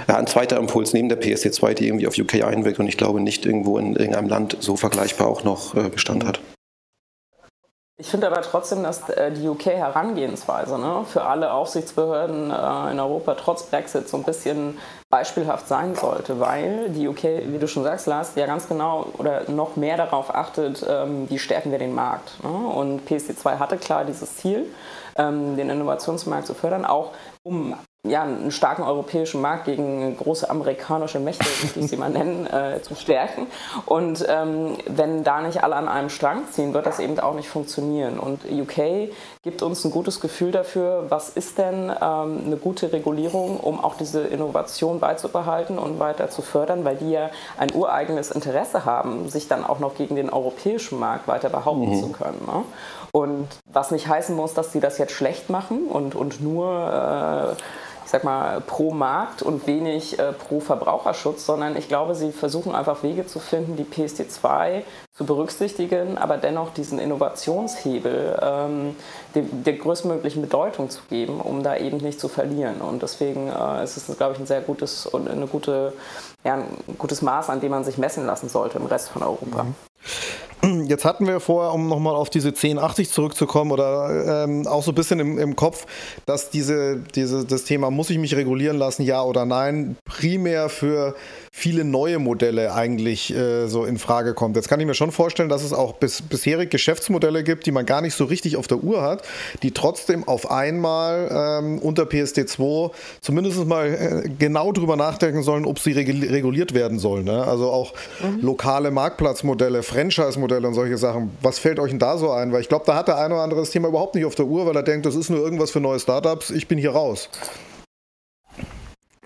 ja, 0.08 0.18
ein 0.18 0.28
zweiter 0.28 0.58
Impuls 0.58 0.94
neben 0.94 1.10
der 1.10 1.22
PSD2, 1.22 1.74
die 1.74 1.88
irgendwie 1.88 2.07
auf 2.08 2.18
UK 2.18 2.44
einwirkt 2.44 2.80
und 2.80 2.88
ich 2.88 2.98
glaube 2.98 3.20
nicht 3.22 3.46
irgendwo 3.46 3.78
in 3.78 3.96
irgendeinem 3.96 4.30
Land 4.30 4.58
so 4.60 4.76
vergleichbar 4.76 5.28
auch 5.28 5.44
noch 5.44 5.76
äh, 5.76 5.90
Bestand 5.90 6.26
hat. 6.26 6.40
Ich 8.00 8.12
finde 8.12 8.28
aber 8.28 8.44
trotzdem, 8.44 8.84
dass 8.84 9.10
äh, 9.10 9.32
die 9.32 9.48
UK-Herangehensweise 9.48 10.78
ne, 10.78 11.04
für 11.12 11.24
alle 11.24 11.52
Aufsichtsbehörden 11.52 12.52
äh, 12.52 12.92
in 12.92 13.00
Europa 13.00 13.34
trotz 13.34 13.64
Brexit 13.64 14.08
so 14.08 14.18
ein 14.18 14.24
bisschen 14.24 14.78
beispielhaft 15.10 15.68
sein 15.68 15.96
sollte, 15.96 16.40
weil 16.40 16.90
die 16.90 17.08
UK, 17.08 17.24
wie 17.48 17.58
du 17.58 17.68
schon 17.68 17.84
sagst, 17.84 18.06
Lars, 18.06 18.34
ja 18.36 18.46
ganz 18.46 18.68
genau 18.68 19.08
oder 19.18 19.50
noch 19.50 19.78
mehr 19.78 19.98
darauf 19.98 20.34
achtet, 20.34 20.86
ähm, 20.88 21.28
wie 21.28 21.40
stärken 21.40 21.72
wir 21.72 21.80
den 21.80 21.96
Markt. 21.96 22.44
Ne? 22.44 22.50
Und 22.50 23.10
PSD2 23.10 23.58
hatte 23.58 23.78
klar 23.78 24.06
dieses 24.06 24.38
Ziel, 24.38 24.68
ähm, 25.16 25.58
den 25.58 25.72
Innovationsmarkt 25.72 26.46
zu 26.46 26.54
fördern, 26.54 26.86
auch 26.86 27.14
um 27.42 27.74
ja, 28.10 28.24
einen 28.24 28.52
starken 28.52 28.84
europäischen 28.84 29.42
Markt 29.42 29.66
gegen 29.66 30.16
große 30.18 30.50
amerikanische 30.50 31.20
Mächte, 31.20 31.46
wie 31.74 31.80
ich 31.82 31.90
sie 31.90 31.98
mal 31.98 32.10
nennen, 32.10 32.48
äh, 32.48 32.82
zu 32.82 32.96
stärken. 32.96 33.48
Und 33.86 34.26
ähm, 34.28 34.78
wenn 34.88 35.24
da 35.24 35.42
nicht 35.42 35.64
alle 35.64 35.76
an 35.76 35.88
einem 35.88 36.10
Strang 36.10 36.44
ziehen, 36.52 36.74
wird 36.74 36.86
das 36.86 37.00
eben 37.00 37.20
auch 37.20 37.36
nicht 37.36 37.50
funktionieren. 37.50 38.20
Und 38.20 38.42
UK 38.46 39.10
gibt 39.44 39.62
uns 39.62 39.84
ein 39.86 39.92
gutes 39.92 40.20
Gefühl 40.20 40.52
dafür, 40.52 41.06
was 41.10 41.30
ist 41.30 41.58
denn 41.58 41.90
ähm, 41.90 42.42
eine 42.46 42.58
gute 42.62 42.92
Regulierung, 42.92 43.60
um 43.60 43.84
auch 43.84 43.96
diese 43.96 44.22
Innovation 44.22 45.00
beizubehalten 45.00 45.80
und 45.80 46.00
weiter 46.00 46.30
zu 46.30 46.42
fördern, 46.42 46.86
weil 46.86 46.98
die 46.98 47.12
ja 47.12 47.30
ein 47.58 47.74
ureigenes 47.74 48.32
Interesse 48.32 48.86
haben, 48.86 49.30
sich 49.30 49.48
dann 49.48 49.66
auch 49.66 49.80
noch 49.80 49.96
gegen 49.96 50.16
den 50.16 50.30
europäischen 50.30 51.00
Markt 51.00 51.28
weiter 51.28 51.50
behaupten 51.50 51.90
mhm. 51.90 52.00
zu 52.00 52.10
können. 52.10 52.42
Ne? 52.46 52.64
Und 53.12 53.48
was 53.72 53.92
nicht 53.92 54.08
heißen 54.08 54.36
muss, 54.36 54.54
dass 54.54 54.72
sie 54.72 54.80
das 54.80 54.98
jetzt 54.98 55.14
schlecht 55.14 55.50
machen 55.50 55.88
und, 55.88 56.14
und 56.16 56.42
nur 56.42 57.56
äh, 57.58 57.62
ich 58.08 58.12
sag 58.12 58.24
mal, 58.24 58.62
pro 58.62 58.94
Markt 58.94 59.42
und 59.42 59.68
wenig 59.68 60.18
äh, 60.18 60.32
pro 60.32 60.62
Verbraucherschutz, 60.62 61.46
sondern 61.46 61.76
ich 61.76 61.90
glaube, 61.90 62.16
sie 62.16 62.32
versuchen 62.32 62.74
einfach 62.74 63.04
Wege 63.04 63.28
zu 63.28 63.40
finden, 63.40 63.76
die 63.76 63.84
PSD2 63.84 64.84
zu 65.14 65.26
berücksichtigen, 65.26 66.18
aber 66.18 66.38
dennoch 66.38 66.74
diesen 66.74 67.00
Innovationshebel 67.00 68.40
ähm, 68.42 68.96
der, 69.36 69.42
der 69.42 69.74
größtmöglichen 69.74 70.42
Bedeutung 70.42 70.90
zu 70.90 71.02
geben, 71.10 71.42
um 71.42 71.64
da 71.64 71.76
eben 71.76 71.98
nicht 71.98 72.22
zu 72.22 72.30
verlieren. 72.30 72.80
Und 72.80 73.02
deswegen 73.02 73.50
äh, 73.50 73.84
ist 73.84 73.98
es, 73.98 74.18
glaube 74.18 74.36
ich, 74.36 74.40
ein 74.40 74.46
sehr 74.46 74.62
gutes 74.62 75.06
und 75.06 75.30
eine 75.30 75.46
gute, 75.46 75.92
ja, 76.46 76.54
ein 76.54 76.66
gutes 76.98 77.22
Maß, 77.22 77.50
an 77.50 77.60
dem 77.60 77.72
man 77.72 77.84
sich 77.84 77.98
messen 77.98 78.26
lassen 78.26 78.48
sollte 78.48 78.78
im 78.78 78.86
Rest 78.86 79.10
von 79.10 79.22
Europa. 79.22 79.64
Mhm. 79.64 79.76
Jetzt 80.88 81.06
hatten 81.06 81.28
wir 81.28 81.40
vorher, 81.40 81.74
um 81.74 81.88
nochmal 81.88 82.16
auf 82.16 82.30
diese 82.30 82.50
1080 82.50 83.10
zurückzukommen, 83.10 83.72
oder 83.72 84.46
ähm, 84.46 84.66
auch 84.68 84.84
so 84.84 84.92
ein 84.92 84.96
bisschen 84.96 85.20
im, 85.20 85.38
im 85.38 85.56
Kopf, 85.56 85.86
dass 86.26 86.50
diese, 86.50 86.98
diese, 87.16 87.46
das 87.46 87.64
Thema, 87.64 87.92
muss 87.92 88.10
ich 88.10 88.18
mich 88.18 88.36
regulieren 88.36 88.78
lassen, 88.78 89.04
ja 89.04 89.22
oder 89.22 89.46
nein, 89.46 89.98
primär 90.06 90.70
für 90.70 91.16
viele 91.52 91.84
neue 91.84 92.20
Modelle 92.20 92.74
eigentlich 92.74 93.34
äh, 93.34 93.68
so 93.68 93.86
in 93.86 93.98
Frage 93.98 94.34
kommt. 94.34 94.56
Jetzt 94.56 94.68
kann 94.68 94.80
ich 94.80 94.86
mir 94.86 94.94
schon 94.94 95.12
vorstellen, 95.12 95.50
dass 95.50 95.64
es 95.64 95.74
auch 95.74 95.94
bis, 95.94 96.22
bisherig 96.22 96.70
Geschäftsmodelle 96.70 97.44
gibt, 97.44 97.66
die 97.66 97.72
man 97.72 97.86
gar 97.86 98.02
nicht 98.02 98.16
so 98.16 98.26
richtig 98.26 98.58
auf 98.58 98.68
der 98.68 98.84
Uhr 98.84 99.02
hat, 99.02 99.24
die 99.64 99.72
trotzdem 99.72 100.28
auf 100.28 100.52
einmal 100.52 101.30
ähm, 101.32 101.80
unter 101.80 102.04
PSD2 102.04 102.92
zumindest 103.22 103.66
mal 103.66 103.88
äh, 103.88 104.30
genau 104.38 104.72
drüber 104.72 104.96
nachdenken 104.96 105.44
sollen, 105.44 105.66
ob 105.66 105.80
sie 105.80 105.94
reguliert 105.94 106.74
werden 106.74 107.00
sollen. 107.00 107.26
Ne? 107.26 107.44
Also 107.44 107.72
auch 107.72 107.94
mhm. 108.22 108.40
lokale 108.42 108.92
Marktplatzmodelle, 108.92 109.82
Franchise-Modelle 109.82 110.47
und 110.52 110.74
solche 110.74 110.98
Sachen. 110.98 111.36
Was 111.42 111.60
fällt 111.60 111.80
euch 111.80 111.92
denn 111.92 112.00
da 112.00 112.18
so 112.18 112.32
ein? 112.32 112.52
Weil 112.52 112.62
ich 112.62 112.70
glaube, 112.70 112.86
da 112.86 112.96
hat 112.96 113.08
der 113.08 113.18
eine 113.18 113.34
oder 113.34 113.44
andere 113.44 113.60
das 113.60 113.70
Thema 113.70 113.88
überhaupt 113.90 114.16
nicht 114.16 114.26
auf 114.26 114.36
der 114.36 114.46
Uhr, 114.46 114.66
weil 114.66 114.76
er 114.76 114.84
denkt, 114.84 115.06
das 115.06 115.16
ist 115.16 115.30
nur 115.30 115.40
irgendwas 115.40 115.72
für 115.72 115.80
neue 115.80 116.00
Startups, 116.00 116.50
ich 116.50 116.68
bin 116.68 116.78
hier 116.78 116.92
raus. 116.92 117.30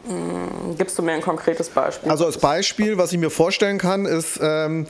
Hm, 0.07 0.75
gibst 0.77 0.97
du 0.97 1.03
mir 1.03 1.13
ein 1.13 1.21
konkretes 1.21 1.69
Beispiel? 1.69 2.09
Also 2.09 2.25
als 2.25 2.37
Beispiel, 2.37 2.97
was 2.97 3.13
ich 3.13 3.19
mir 3.19 3.29
vorstellen 3.29 3.77
kann, 3.77 4.05
ist 4.05 4.39
ähm, 4.41 4.87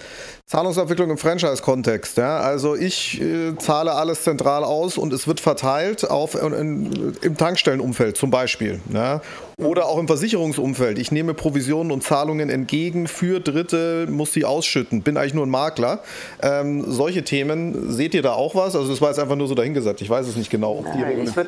Zahlungsabwicklung 0.51 1.09
im 1.09 1.17
Franchise-Kontext. 1.17 2.17
Ja? 2.17 2.41
Also 2.41 2.75
ich 2.75 3.21
äh, 3.21 3.55
zahle 3.57 3.93
alles 3.93 4.25
zentral 4.25 4.65
aus 4.65 4.97
und 4.97 5.13
es 5.13 5.25
wird 5.25 5.39
verteilt 5.39 6.11
auf, 6.11 6.35
in, 6.35 6.51
in, 6.51 7.17
im 7.21 7.37
Tankstellenumfeld 7.37 8.17
zum 8.17 8.31
Beispiel. 8.31 8.81
Ja? 8.93 9.21
Oder 9.57 9.85
auch 9.85 9.97
im 9.97 10.07
Versicherungsumfeld. 10.07 10.99
Ich 10.99 11.09
nehme 11.09 11.33
Provisionen 11.33 11.93
und 11.93 12.03
Zahlungen 12.03 12.49
entgegen 12.49 13.07
für 13.07 13.39
Dritte, 13.39 14.07
muss 14.09 14.33
sie 14.33 14.43
ausschütten. 14.43 15.03
Bin 15.03 15.15
eigentlich 15.15 15.35
nur 15.35 15.45
ein 15.45 15.49
Makler. 15.49 15.99
Ähm, 16.41 16.83
solche 16.85 17.23
Themen, 17.23 17.89
seht 17.89 18.13
ihr 18.13 18.21
da 18.21 18.33
auch 18.33 18.53
was? 18.53 18.75
Also 18.75 18.89
das 18.89 18.99
war 18.99 19.07
jetzt 19.07 19.19
einfach 19.19 19.37
nur 19.37 19.47
so 19.47 19.55
dahingesagt. 19.55 20.01
Ich 20.01 20.09
weiß 20.09 20.27
es 20.27 20.35
nicht 20.35 20.49
genau. 20.49 20.79
Ob 20.79 20.85
die 20.91 21.21
ich 21.23 21.33
würd, 21.33 21.47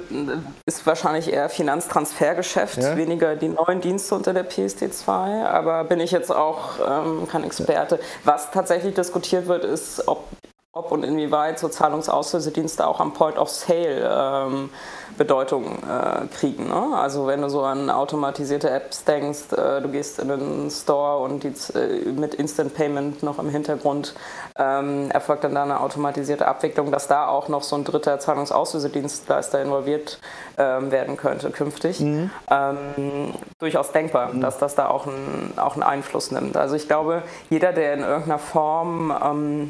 ist 0.65 0.85
wahrscheinlich 0.85 1.33
eher 1.33 1.49
Finanztransfergeschäft, 1.49 2.77
ja? 2.77 2.95
weniger 2.95 3.35
die 3.35 3.49
neuen 3.49 3.81
Dienste 3.81 4.15
unter 4.15 4.33
der 4.33 4.49
PSD2. 4.49 5.43
Aber 5.43 5.83
bin 5.83 5.99
ich 5.99 6.11
jetzt 6.11 6.31
auch 6.31 6.79
ähm, 6.79 7.27
kein 7.27 7.43
Experte. 7.43 7.99
Was 8.23 8.51
tatsächlich 8.51 8.92
diskutiert 8.93 9.47
wird, 9.47 9.65
ist, 9.65 10.08
ob, 10.08 10.27
ob 10.75 10.91
und 10.91 11.03
inwieweit 11.03 11.59
so 11.59 11.69
Zahlungsauslösedienste 11.69 12.88
auch 12.88 12.99
am 12.99 13.13
Point 13.13 13.38
of 13.38 13.47
Sale 13.47 14.09
ähm, 14.12 14.71
Bedeutung 15.15 15.65
äh, 15.83 16.25
kriegen. 16.36 16.67
Ne? 16.67 16.97
Also 16.97 17.27
wenn 17.27 17.43
du 17.43 17.49
so 17.49 17.62
an 17.62 17.91
automatisierte 17.91 18.71
Apps 18.71 19.03
denkst, 19.03 19.53
äh, 19.53 19.81
du 19.81 19.89
gehst 19.89 20.17
in 20.17 20.31
einen 20.31 20.71
Store 20.71 21.19
und 21.19 21.43
die, 21.43 21.53
äh, 21.77 22.09
mit 22.13 22.33
Instant 22.33 22.73
Payment 22.73 23.21
noch 23.21 23.38
im 23.38 23.49
Hintergrund 23.49 24.15
ähm, 24.57 25.12
erfolgt 25.12 25.43
dann 25.43 25.53
da 25.53 25.62
eine 25.62 25.79
automatisierte 25.79 26.47
Abwicklung, 26.47 26.91
dass 26.91 27.07
da 27.07 27.27
auch 27.27 27.49
noch 27.49 27.62
so 27.62 27.75
ein 27.75 27.83
dritter 27.83 28.17
Zahlungsauslösedienstleister 28.17 29.62
involviert 29.62 30.19
ähm, 30.57 30.89
werden 30.89 31.17
könnte 31.17 31.51
künftig. 31.51 31.99
Mhm. 31.99 32.31
Ähm, 32.49 33.36
durchaus 33.59 33.91
denkbar, 33.91 34.33
mhm. 34.33 34.41
dass 34.41 34.57
das 34.57 34.73
da 34.73 34.88
auch, 34.88 35.05
ein, 35.05 35.53
auch 35.57 35.75
einen 35.75 35.83
Einfluss 35.83 36.31
nimmt. 36.31 36.57
Also 36.57 36.73
ich 36.73 36.88
glaube, 36.88 37.21
jeder, 37.51 37.73
der 37.73 37.93
in 37.93 37.99
irgendeiner 37.99 38.39
Form 38.39 39.69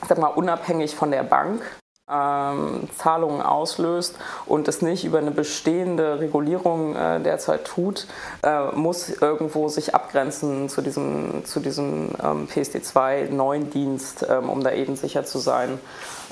ähm, 0.00 0.08
sag 0.08 0.18
mal, 0.18 0.28
unabhängig 0.28 0.94
von 0.94 1.10
der 1.10 1.22
Bank 1.22 1.62
ähm, 2.10 2.88
Zahlungen 2.96 3.42
auslöst 3.42 4.16
und 4.46 4.68
es 4.68 4.82
nicht 4.82 5.04
über 5.04 5.18
eine 5.18 5.30
bestehende 5.30 6.20
Regulierung 6.20 6.94
äh, 6.96 7.20
derzeit 7.20 7.64
tut, 7.64 8.06
äh, 8.42 8.72
muss 8.72 9.08
irgendwo 9.08 9.68
sich 9.68 9.94
abgrenzen 9.94 10.68
zu 10.68 10.82
diesem, 10.82 11.44
zu 11.44 11.60
diesem 11.60 12.10
ähm, 12.22 12.48
PSD2 12.48 13.30
neuen 13.30 13.70
Dienst, 13.70 14.26
ähm, 14.28 14.50
um 14.50 14.62
da 14.62 14.72
eben 14.72 14.96
sicher 14.96 15.24
zu 15.24 15.38
sein, 15.38 15.78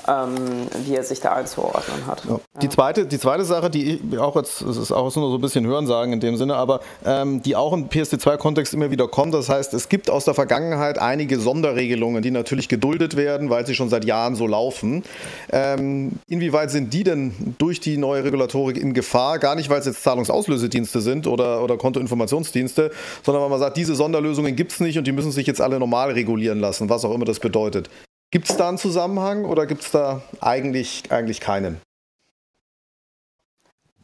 ähm, 0.07 0.67
wie 0.85 0.95
er 0.95 1.03
sich 1.03 1.19
da 1.19 1.33
einzuordnen 1.33 2.05
hat. 2.07 2.23
Ja. 2.25 2.39
Die, 2.61 2.69
zweite, 2.69 3.05
die 3.05 3.19
zweite 3.19 3.43
Sache, 3.43 3.69
die 3.69 3.99
ich 4.11 4.17
auch 4.17 4.35
jetzt, 4.35 4.61
es 4.61 4.77
ist 4.77 4.91
auch 4.91 5.15
nur 5.15 5.29
so 5.29 5.35
ein 5.35 5.41
bisschen 5.41 5.65
Hörensagen 5.65 6.13
in 6.13 6.19
dem 6.19 6.37
Sinne, 6.37 6.55
aber 6.55 6.81
ähm, 7.05 7.41
die 7.41 7.55
auch 7.55 7.73
im 7.73 7.89
PSD2-Kontext 7.89 8.73
immer 8.73 8.91
wieder 8.91 9.07
kommt, 9.07 9.33
das 9.33 9.49
heißt, 9.49 9.73
es 9.73 9.89
gibt 9.89 10.09
aus 10.09 10.25
der 10.25 10.33
Vergangenheit 10.33 10.99
einige 10.99 11.39
Sonderregelungen, 11.39 12.21
die 12.21 12.31
natürlich 12.31 12.67
geduldet 12.67 13.15
werden, 13.15 13.49
weil 13.49 13.65
sie 13.65 13.75
schon 13.75 13.89
seit 13.89 14.05
Jahren 14.05 14.35
so 14.35 14.47
laufen. 14.47 15.03
Ähm, 15.51 16.13
inwieweit 16.27 16.71
sind 16.71 16.93
die 16.93 17.03
denn 17.03 17.55
durch 17.57 17.79
die 17.79 17.97
neue 17.97 18.23
Regulatorik 18.23 18.77
in 18.77 18.93
Gefahr? 18.93 19.39
Gar 19.39 19.55
nicht, 19.55 19.69
weil 19.69 19.79
es 19.79 19.85
jetzt 19.85 20.03
Zahlungsauslösedienste 20.03 21.01
sind 21.01 21.27
oder, 21.27 21.63
oder 21.63 21.77
Kontoinformationsdienste, 21.77 22.91
sondern 23.23 23.43
weil 23.43 23.49
man 23.49 23.59
sagt, 23.59 23.77
diese 23.77 23.95
Sonderlösungen 23.95 24.55
gibt 24.55 24.71
es 24.71 24.79
nicht 24.79 24.97
und 24.97 25.05
die 25.05 25.11
müssen 25.11 25.31
sich 25.31 25.47
jetzt 25.47 25.61
alle 25.61 25.79
normal 25.79 26.11
regulieren 26.11 26.59
lassen, 26.59 26.89
was 26.89 27.05
auch 27.05 27.13
immer 27.13 27.25
das 27.25 27.39
bedeutet. 27.39 27.89
Gibt 28.31 28.49
es 28.49 28.55
da 28.55 28.69
einen 28.69 28.77
Zusammenhang 28.77 29.43
oder 29.43 29.65
gibt 29.65 29.81
es 29.81 29.91
da 29.91 30.21
eigentlich, 30.39 31.03
eigentlich 31.11 31.41
keinen? 31.41 31.81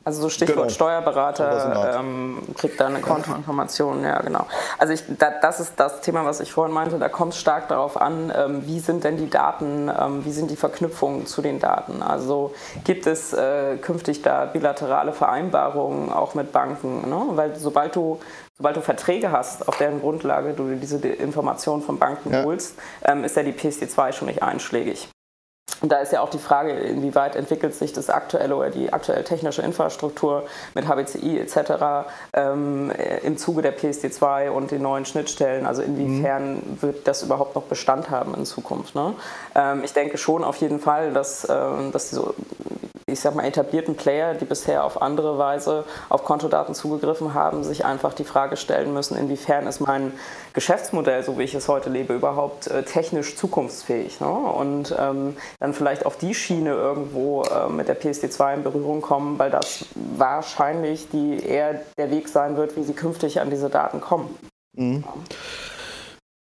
Also 0.08 0.22
so 0.22 0.30
Stichwort 0.30 0.56
genau. 0.56 0.70
Steuerberater 0.70 1.98
ähm, 2.00 2.38
kriegt 2.56 2.80
da 2.80 2.88
eine 2.88 3.02
Kontoinformation, 3.02 4.06
ja 4.06 4.22
genau. 4.22 4.48
Also 4.78 4.94
ich, 4.94 5.04
da, 5.18 5.32
das 5.42 5.60
ist 5.60 5.74
das 5.76 6.00
Thema, 6.00 6.24
was 6.24 6.40
ich 6.40 6.54
vorhin 6.54 6.74
meinte, 6.74 6.98
da 6.98 7.10
kommt 7.10 7.34
es 7.34 7.40
stark 7.42 7.68
darauf 7.68 8.00
an, 8.00 8.32
ähm, 8.34 8.66
wie 8.66 8.80
sind 8.80 9.04
denn 9.04 9.18
die 9.18 9.30
Daten, 9.30 9.90
ähm, 9.90 10.24
wie 10.24 10.32
sind 10.32 10.50
die 10.50 10.56
Verknüpfungen 10.56 11.26
zu 11.26 11.42
den 11.42 11.60
Daten. 11.60 12.02
Also 12.02 12.54
gibt 12.86 13.06
es 13.06 13.34
äh, 13.34 13.76
künftig 13.82 14.22
da 14.22 14.46
bilaterale 14.46 15.12
Vereinbarungen 15.12 16.10
auch 16.10 16.36
mit 16.36 16.54
Banken, 16.54 17.10
ne? 17.10 17.22
weil 17.32 17.58
sobald 17.58 17.94
du 17.98 18.22
sobald 18.58 18.78
du 18.78 18.82
Verträge 18.82 19.34
hast, 19.34 19.68
auf 19.68 19.76
deren 19.76 20.00
Grundlage 20.00 20.54
du 20.54 20.74
diese 20.76 21.06
Informationen 21.06 21.84
von 21.84 22.00
Banken 22.00 22.32
ja. 22.32 22.44
holst, 22.46 22.80
ähm, 23.04 23.26
ist 23.26 23.36
ja 23.36 23.44
die 23.44 23.52
PSD2 23.52 24.14
schon 24.14 24.30
nicht 24.30 24.42
einschlägig. 24.42 25.10
Und 25.82 25.92
da 25.92 25.98
ist 25.98 26.12
ja 26.12 26.22
auch 26.22 26.30
die 26.30 26.40
Frage, 26.40 26.72
inwieweit 26.72 27.36
entwickelt 27.36 27.76
sich 27.76 27.94
das 27.94 28.10
aktuelle 28.10 28.56
oder 28.56 28.70
die 28.70 28.92
aktuelle 28.92 29.24
technische 29.24 29.62
Infrastruktur 29.62 30.44
mit 30.74 30.88
HBCI 30.88 31.40
etc. 31.40 32.08
Ähm, 32.34 32.92
im 33.24 33.38
Zuge 33.38 33.62
der 33.62 33.78
PSD2 33.78 34.50
und 34.50 34.72
den 34.72 34.82
neuen 34.82 35.06
Schnittstellen. 35.06 35.68
Also 35.68 35.84
inwiefern 35.84 36.56
mhm. 36.56 36.82
wird 36.82 37.08
das 37.08 37.22
überhaupt 37.22 37.56
noch 37.56 37.64
Bestand 37.64 38.10
haben 38.10 38.34
in 38.34 38.46
Zukunft? 38.46 38.96
Ne? 38.96 39.14
Ähm, 39.54 39.84
ich 39.84 39.94
denke 39.94 40.18
schon 40.18 40.44
auf 40.44 40.58
jeden 40.58 40.80
Fall, 40.80 41.14
dass, 41.14 41.48
ähm, 41.50 41.92
dass 41.92 42.10
so 42.10 42.34
ich 43.10 43.22
sag 43.22 43.36
mal, 43.36 43.46
etablierten 43.46 43.96
Player, 43.96 44.34
die 44.34 44.44
bisher 44.44 44.84
auf 44.84 45.02
andere 45.02 45.38
Weise 45.38 45.86
auf 46.10 46.26
Kontodaten 46.26 46.76
zugegriffen 46.76 47.34
haben, 47.34 47.64
sich 47.64 47.86
einfach 47.86 48.14
die 48.14 48.26
Frage 48.26 48.58
stellen 48.58 48.94
müssen, 48.94 49.18
inwiefern 49.18 49.66
ist 49.66 49.80
mein 49.80 50.12
Geschäftsmodell, 50.58 51.22
so 51.22 51.38
wie 51.38 51.44
ich 51.44 51.54
es 51.54 51.68
heute 51.68 51.92
lebe, 51.92 52.16
überhaupt 52.16 52.66
äh, 52.66 52.82
technisch 52.82 53.36
zukunftsfähig. 53.36 54.20
Ne? 54.20 54.28
Und 54.28 54.92
ähm, 54.98 55.38
dann 55.60 55.76
vielleicht 55.76 56.04
auf 56.04 56.18
die 56.18 56.34
Schiene 56.34 56.72
irgendwo 56.72 57.44
äh, 57.44 57.70
mit 57.70 57.88
der 57.88 58.02
PSD2 58.02 58.56
in 58.56 58.64
Berührung 58.64 59.02
kommen, 59.02 59.38
weil 59.38 59.52
das 59.52 59.86
wahrscheinlich 59.94 61.10
die 61.12 61.46
eher 61.46 61.82
der 62.00 62.10
Weg 62.10 62.28
sein 62.28 62.58
wird, 62.58 62.76
wie 62.76 62.82
sie 62.82 62.94
künftig 62.94 63.40
an 63.40 63.52
diese 63.52 63.70
Daten 63.70 64.02
kommen. 64.02 64.36
Mhm. 64.74 65.04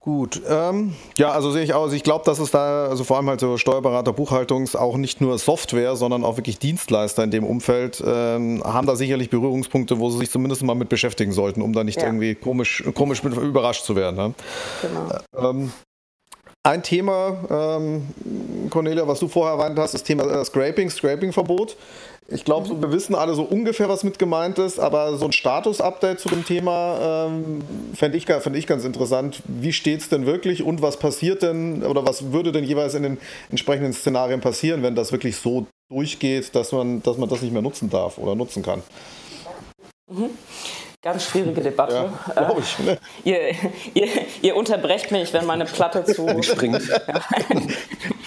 Gut, 0.05 0.43
ähm, 0.47 0.93
ja, 1.17 1.31
also 1.31 1.51
sehe 1.51 1.63
ich 1.63 1.73
aus. 1.73 1.95
Ich 1.95 2.03
glaube, 2.03 2.27
dass 2.27 2.39
es 2.39 2.51
da, 2.51 2.89
also 2.89 3.05
vor 3.05 3.17
allem 3.17 3.27
halt 3.31 3.41
so 3.41 3.57
Steuerberater, 3.57 4.13
Buchhaltungs, 4.13 4.77
auch 4.77 4.99
nicht 4.99 5.23
nur 5.23 5.39
Software, 5.39 5.97
sondern 5.97 6.25
auch 6.25 6.37
wirklich 6.37 6.59
Dienstleister 6.59 7.25
in 7.25 7.31
dem 7.31 7.43
Umfeld 7.43 8.05
ähm, 8.07 8.63
haben 8.63 8.87
da 8.87 8.97
sicherlich 8.97 9.31
Berührungspunkte, 9.31 9.99
wo 10.01 10.11
sie 10.11 10.19
sich 10.19 10.31
zumindest 10.31 10.63
mal 10.63 10.75
mit 10.75 10.91
beschäftigen 10.91 11.33
sollten, 11.33 11.63
um 11.63 11.73
da 11.73 11.85
nicht 11.85 12.03
ja. 12.03 12.09
irgendwie 12.09 12.35
komisch, 12.35 12.85
komisch 12.95 13.23
mit, 13.23 13.35
überrascht 13.35 13.87
zu 13.87 13.97
werden. 13.97 14.17
Ne? 14.17 14.35
Genau. 14.83 15.49
Ähm, 15.51 15.73
ein 16.67 16.83
Thema, 16.83 17.79
ähm, 17.79 18.07
Cornelia, 18.69 19.09
was 19.09 19.21
du 19.21 19.29
vorher 19.29 19.59
erwähnt 19.59 19.79
hast, 19.79 19.95
das 19.95 20.03
Thema 20.03 20.25
äh, 20.25 20.45
Scraping, 20.45 20.91
Scraping-Verbot. 20.91 21.79
Ich 22.29 22.45
glaube, 22.45 22.67
so, 22.67 22.81
wir 22.81 22.91
wissen 22.91 23.15
alle 23.15 23.35
so 23.35 23.43
ungefähr, 23.43 23.89
was 23.91 24.03
mit 24.03 24.19
gemeint 24.19 24.59
ist, 24.59 24.81
aber 24.81 25.19
so 25.19 25.27
ein 25.27 25.33
Status-Update 25.33 26.21
zu 26.21 26.31
dem 26.31 26.45
Thema 26.45 27.27
ähm, 27.27 27.63
fände 27.95 28.17
ich, 28.17 28.25
fänd 28.25 28.57
ich 28.57 28.67
ganz 28.67 28.85
interessant. 28.85 29.43
Wie 29.47 29.75
steht 29.75 30.01
es 30.01 30.09
denn 30.09 30.25
wirklich 30.25 30.63
und 30.63 30.81
was 30.81 30.97
passiert 30.97 31.43
denn 31.43 31.83
oder 31.83 32.07
was 32.07 32.33
würde 32.33 32.51
denn 32.51 32.65
jeweils 32.65 32.95
in 32.95 33.03
den 33.03 33.19
entsprechenden 33.51 33.93
Szenarien 33.93 34.41
passieren, 34.41 34.83
wenn 34.83 34.95
das 34.95 35.13
wirklich 35.13 35.37
so 35.37 35.67
durchgeht, 35.91 36.55
dass 36.55 36.73
man, 36.73 37.03
dass 37.03 37.19
man 37.19 37.29
das 37.29 37.43
nicht 37.43 37.53
mehr 37.53 37.63
nutzen 37.63 37.91
darf 37.91 38.17
oder 38.17 38.35
nutzen 38.35 38.63
kann? 38.63 38.83
Mhm. 40.11 40.31
Ganz 41.03 41.25
schwierige 41.25 41.61
Debatte. 41.61 42.11
Ja, 42.35 42.57
ich, 42.59 42.79
ne? 42.79 42.99
ihr, 43.25 43.51
ihr, 43.93 44.09
ihr, 44.41 44.57
unterbrecht 44.57 45.13
mich, 45.13 45.35
wenn 45.35 45.45
meine 45.45 45.67
Platte 45.67 46.03
zu 46.05 46.43
springt. 46.43 46.81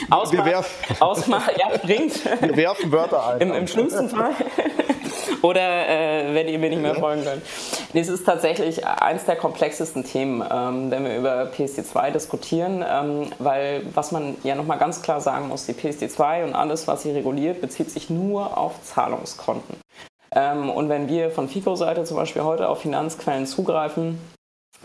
Ausmacht, 0.09 0.45
wir 0.45 0.45
werfen, 0.45 0.95
ausmacht, 1.01 1.51
ja, 1.57 1.77
springt. 1.77 2.41
Wir 2.41 2.55
werfen 2.55 2.91
Wörter 2.91 3.27
ein. 3.27 3.41
Im, 3.41 3.53
im 3.53 3.67
schlimmsten 3.67 4.09
Fall. 4.09 4.31
Oder 5.41 5.87
äh, 5.87 6.33
wenn 6.33 6.47
ihr 6.47 6.59
mir 6.59 6.69
nicht 6.69 6.81
mehr 6.81 6.95
folgen 6.95 7.23
könnt. 7.23 7.41
Es 7.93 8.07
ist 8.07 8.25
tatsächlich 8.25 8.85
eins 8.85 9.25
der 9.25 9.35
komplexesten 9.35 10.03
Themen, 10.03 10.43
ähm, 10.49 10.91
wenn 10.91 11.03
wir 11.03 11.17
über 11.17 11.43
PSD2 11.51 12.11
diskutieren, 12.11 12.83
ähm, 12.87 13.27
weil 13.39 13.83
was 13.93 14.11
man 14.11 14.35
ja 14.43 14.55
nochmal 14.55 14.77
ganz 14.77 15.01
klar 15.01 15.21
sagen 15.21 15.49
muss, 15.49 15.65
die 15.65 15.73
PSD2 15.73 16.43
und 16.43 16.53
alles, 16.53 16.87
was 16.87 17.03
sie 17.03 17.11
reguliert, 17.11 17.61
bezieht 17.61 17.91
sich 17.91 18.09
nur 18.09 18.57
auf 18.57 18.81
Zahlungskonten. 18.83 19.77
Ähm, 20.31 20.69
und 20.69 20.89
wenn 20.89 21.09
wir 21.09 21.31
von 21.31 21.47
FICO-Seite 21.47 22.03
zum 22.03 22.17
Beispiel 22.17 22.43
heute 22.43 22.69
auf 22.69 22.81
Finanzquellen 22.81 23.45
zugreifen, 23.45 24.19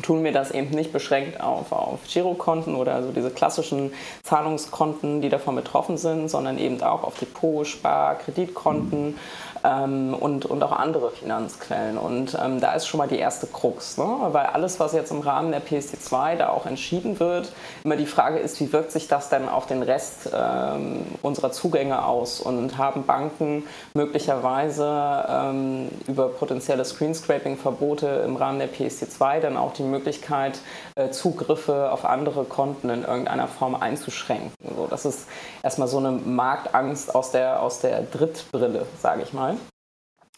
tun 0.00 0.24
wir 0.24 0.32
das 0.32 0.50
eben 0.50 0.70
nicht 0.70 0.92
beschränkt 0.92 1.40
auf, 1.40 1.70
auf 1.72 2.00
Girokonten 2.10 2.74
oder 2.74 2.94
also 2.94 3.12
diese 3.12 3.30
klassischen 3.30 3.92
Zahlungskonten, 4.22 5.20
die 5.20 5.28
davon 5.28 5.54
betroffen 5.54 5.98
sind, 5.98 6.28
sondern 6.28 6.58
eben 6.58 6.82
auch 6.82 7.04
auf 7.04 7.18
Depot, 7.18 7.66
Spar, 7.66 8.14
Kreditkonten 8.14 9.18
ähm, 9.64 10.14
und, 10.14 10.46
und 10.46 10.62
auch 10.62 10.72
andere 10.72 11.10
Finanzquellen. 11.10 11.98
Und 11.98 12.36
ähm, 12.42 12.60
da 12.60 12.74
ist 12.74 12.86
schon 12.86 12.98
mal 12.98 13.08
die 13.08 13.18
erste 13.18 13.46
Krux, 13.46 13.98
ne? 13.98 14.04
weil 14.32 14.46
alles, 14.46 14.80
was 14.80 14.92
jetzt 14.92 15.10
im 15.10 15.20
Rahmen 15.20 15.52
der 15.52 15.62
PSD2 15.62 16.36
da 16.36 16.48
auch 16.48 16.66
entschieden 16.66 17.20
wird, 17.20 17.52
immer 17.84 17.96
die 17.96 18.06
Frage 18.06 18.38
ist, 18.38 18.60
wie 18.60 18.72
wirkt 18.72 18.92
sich 18.92 19.08
das 19.08 19.28
denn 19.28 19.48
auf 19.48 19.66
den 19.66 19.82
Rest 19.82 20.30
ähm, 20.32 21.06
unserer 21.22 21.52
Zugänge 21.52 22.04
aus 22.04 22.40
und 22.40 22.78
haben 22.78 23.04
Banken 23.04 23.64
möglicherweise 23.94 25.24
ähm, 25.28 25.88
über 26.06 26.28
potenzielle 26.28 26.84
Screenscraping-Verbote 26.84 28.22
im 28.26 28.36
Rahmen 28.36 28.58
der 28.58 28.68
PSD2 28.68 29.40
dann 29.40 29.56
auch 29.56 29.72
die 29.72 29.82
Möglichkeit, 29.82 30.58
äh, 30.94 31.10
Zugriffe 31.10 31.92
auf 31.92 32.04
andere 32.04 32.44
Konten 32.44 32.90
in 32.90 33.04
irgendeiner 33.04 33.48
Form 33.48 33.74
einzuschränken. 33.74 34.52
So, 34.76 34.86
das 34.88 35.04
ist 35.04 35.26
erstmal 35.62 35.88
so 35.88 35.98
eine 35.98 36.10
Marktangst 36.10 37.14
aus 37.14 37.30
der, 37.30 37.62
aus 37.62 37.80
der 37.80 38.02
Drittbrille, 38.02 38.86
sage 39.00 39.22
ich 39.22 39.32
mal. 39.32 39.51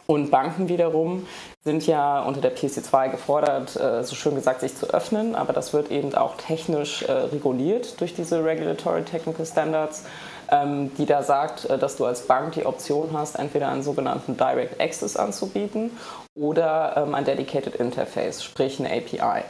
Und 0.07 0.31
Banken 0.31 0.69
wiederum 0.69 1.27
sind 1.64 1.87
ja 1.87 2.21
unter 2.21 2.43
der 2.43 2.55
PSD2 2.55 3.11
gefordert, 3.11 3.75
äh, 3.77 4.05
so 4.05 4.14
schön 4.14 4.35
gesagt, 4.35 4.61
sich 4.61 4.77
zu 4.77 4.87
öffnen, 4.90 5.35
aber 5.35 5.53
das 5.55 5.73
wird 5.73 5.90
eben 5.90 6.14
auch 6.14 6.37
technisch 6.37 7.03
äh, 7.03 7.12
reguliert 7.12 8.01
durch 8.01 8.14
diese 8.14 8.45
Regulatory 8.45 9.03
Technical 9.03 9.47
Standards, 9.47 10.05
ähm, 10.51 10.95
die 10.99 11.07
da 11.07 11.23
sagt, 11.23 11.64
äh, 11.71 11.79
dass 11.79 11.97
du 11.97 12.05
als 12.05 12.27
Bank 12.27 12.53
die 12.53 12.67
Option 12.67 13.11
hast, 13.14 13.38
entweder 13.38 13.71
einen 13.71 13.83
sogenannten 13.83 14.37
Direct 14.37 14.79
Access 14.79 15.17
anzubieten 15.17 15.90
oder 16.35 16.97
ähm, 16.99 17.14
ein 17.14 17.25
Dedicated 17.25 17.77
Interface, 17.77 18.45
sprich 18.45 18.79
eine 18.79 18.90
API. 18.90 19.45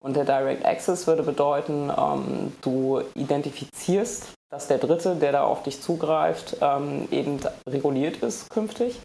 Und 0.00 0.16
der 0.16 0.24
Direct 0.24 0.64
Access 0.64 1.06
würde 1.06 1.22
bedeuten, 1.22 1.92
ähm, 1.96 2.52
du 2.62 3.02
identifizierst, 3.14 4.37
dass 4.50 4.66
der 4.66 4.78
Dritte, 4.78 5.16
der 5.16 5.32
da 5.32 5.42
auf 5.44 5.62
dich 5.62 5.82
zugreift, 5.82 6.56
ähm, 6.60 7.08
eben 7.10 7.38
reguliert 7.68 8.16
ist 8.18 8.48
künftig 8.50 9.00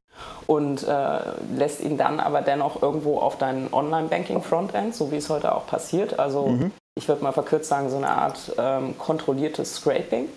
und 0.48 0.88
äh, 0.88 1.20
lässt 1.56 1.82
ihn 1.82 1.98
dann 1.98 2.20
aber 2.20 2.42
dennoch 2.42 2.82
irgendwo 2.82 3.20
auf 3.20 3.38
dein 3.38 3.74
Online-Banking-Frontend, 3.74 4.96
so 4.96 5.12
wie 5.12 5.18
es 5.18 5.30
heute 5.30 5.54
auch 5.54 5.68
passiert. 5.68 6.20
Also 6.20 6.48
mhm. 6.48 6.72
ich 6.96 7.08
würde 7.08 7.24
mal 7.24 7.32
verkürzt 7.32 7.70
sagen, 7.70 7.90
so 7.90 7.98
eine 7.98 8.10
Art 8.10 8.54
ähm, 8.58 8.98
kontrolliertes 8.98 9.76
Scraping. 9.76 10.30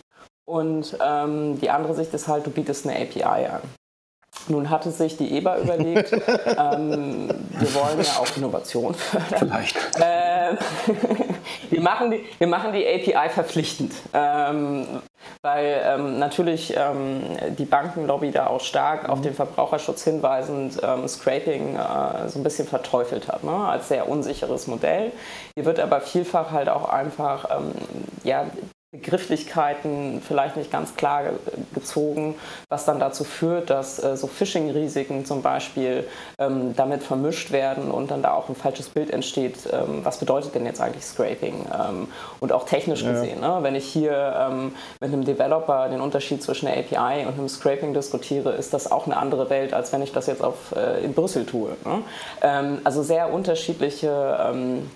Und 0.45 0.97
ähm, 1.05 1.61
die 1.61 1.71
andere 1.71 1.95
Sicht 1.95 2.15
ist 2.15 2.29
halt, 2.29 2.47
du 2.47 2.51
bietest 2.51 2.87
eine 2.87 2.97
API 3.01 3.47
an. 3.47 3.63
Nun 4.49 4.71
hatte 4.71 4.93
sich 4.93 5.17
die 5.17 5.37
EBA 5.37 5.59
überlegt, 5.59 6.13
ähm, 6.57 7.29
wir 7.59 7.75
wollen 7.75 8.01
ja 8.01 8.13
auch 8.21 8.37
Innovation 8.37 8.95
fördern. 8.95 9.49
Vielleicht. 9.49 9.77
Ähm, 10.01 10.59
wir, 11.71 11.81
machen 11.81 12.11
die, 12.11 12.25
wir 12.39 12.47
machen 12.47 12.73
die 12.73 12.87
API 12.87 13.29
verpflichtend, 13.29 13.95
ähm, 14.13 14.87
weil 15.43 15.81
ähm, 15.85 16.19
natürlich 16.19 16.75
ähm, 16.77 17.23
die 17.59 17.65
Bankenlobby 17.65 18.31
da 18.31 18.47
auch 18.47 18.61
stark 18.61 19.05
mhm. 19.05 19.11
auf 19.11 19.21
den 19.21 19.35
Verbraucherschutz 19.35 20.05
hinweisend 20.05 20.81
ähm, 20.83 21.07
Scraping 21.09 21.77
äh, 21.77 22.29
so 22.29 22.39
ein 22.39 22.43
bisschen 22.43 22.67
verteufelt 22.67 23.29
hat, 23.29 23.45
ne? 23.45 23.53
als 23.53 23.89
sehr 23.89 24.09
unsicheres 24.09 24.67
Modell. 24.67 25.13
Hier 25.55 25.65
wird 25.65 25.81
aber 25.81 26.01
vielfach 26.01 26.51
halt 26.51 26.69
auch 26.69 26.89
einfach 26.89 27.49
ja, 28.25 28.47
Begrifflichkeiten 28.97 30.23
vielleicht 30.27 30.57
nicht 30.57 30.71
ganz 30.71 30.97
klar 30.97 31.25
gezogen, 31.75 32.35
was 32.69 32.85
dann 32.85 32.99
dazu 32.99 33.25
führt, 33.25 33.71
dass 33.71 34.03
äh, 34.03 34.17
so 34.17 34.27
Phishing-Risiken 34.27 35.25
zum 35.25 35.43
Beispiel 35.43 36.07
ähm, 36.39 36.75
damit 36.77 37.03
vermischt 37.03 37.53
werden 37.53 37.91
und 37.91 38.11
dann 38.11 38.23
da 38.23 38.33
auch 38.33 38.49
ein 38.49 38.55
falsches 38.55 38.89
Bild 38.89 39.11
entsteht. 39.11 39.57
Ähm, 39.73 40.05
was 40.05 40.19
bedeutet 40.19 40.55
denn 40.55 40.67
jetzt 40.67 40.81
eigentlich 40.81 41.05
Scraping? 41.05 41.67
Ähm, 41.73 42.09
und 42.41 42.53
auch 42.53 42.65
technisch 42.65 43.03
ja. 43.03 43.13
gesehen, 43.13 43.41
ne? 43.41 43.59
wenn 43.61 43.75
ich 43.75 43.87
hier 43.87 44.35
ähm, 44.51 44.75
mit 45.01 45.13
einem 45.13 45.25
Developer 45.25 45.89
den 45.89 46.01
Unterschied 46.01 46.43
zwischen 46.43 46.69
einer 46.69 46.79
API 46.79 47.27
und 47.27 47.35
einem 47.35 47.49
Scraping 47.49 47.95
diskutiere, 47.95 48.53
ist 48.53 48.73
das 48.75 48.91
auch 48.91 49.07
eine 49.07 49.17
andere 49.17 49.51
Welt, 49.51 49.75
als 49.75 49.93
wenn 49.93 50.03
ich 50.03 50.13
das 50.13 50.27
jetzt 50.27 50.43
auf, 50.43 50.75
äh, 50.75 51.05
in 51.05 51.15
Brüssel 51.15 51.47
tue. 51.47 51.71
Ne? 51.85 52.03
Ähm, 52.43 52.81
also 52.85 53.03
sehr 53.03 53.33
unterschiedliche 53.33 54.39
ähm, 54.41 54.91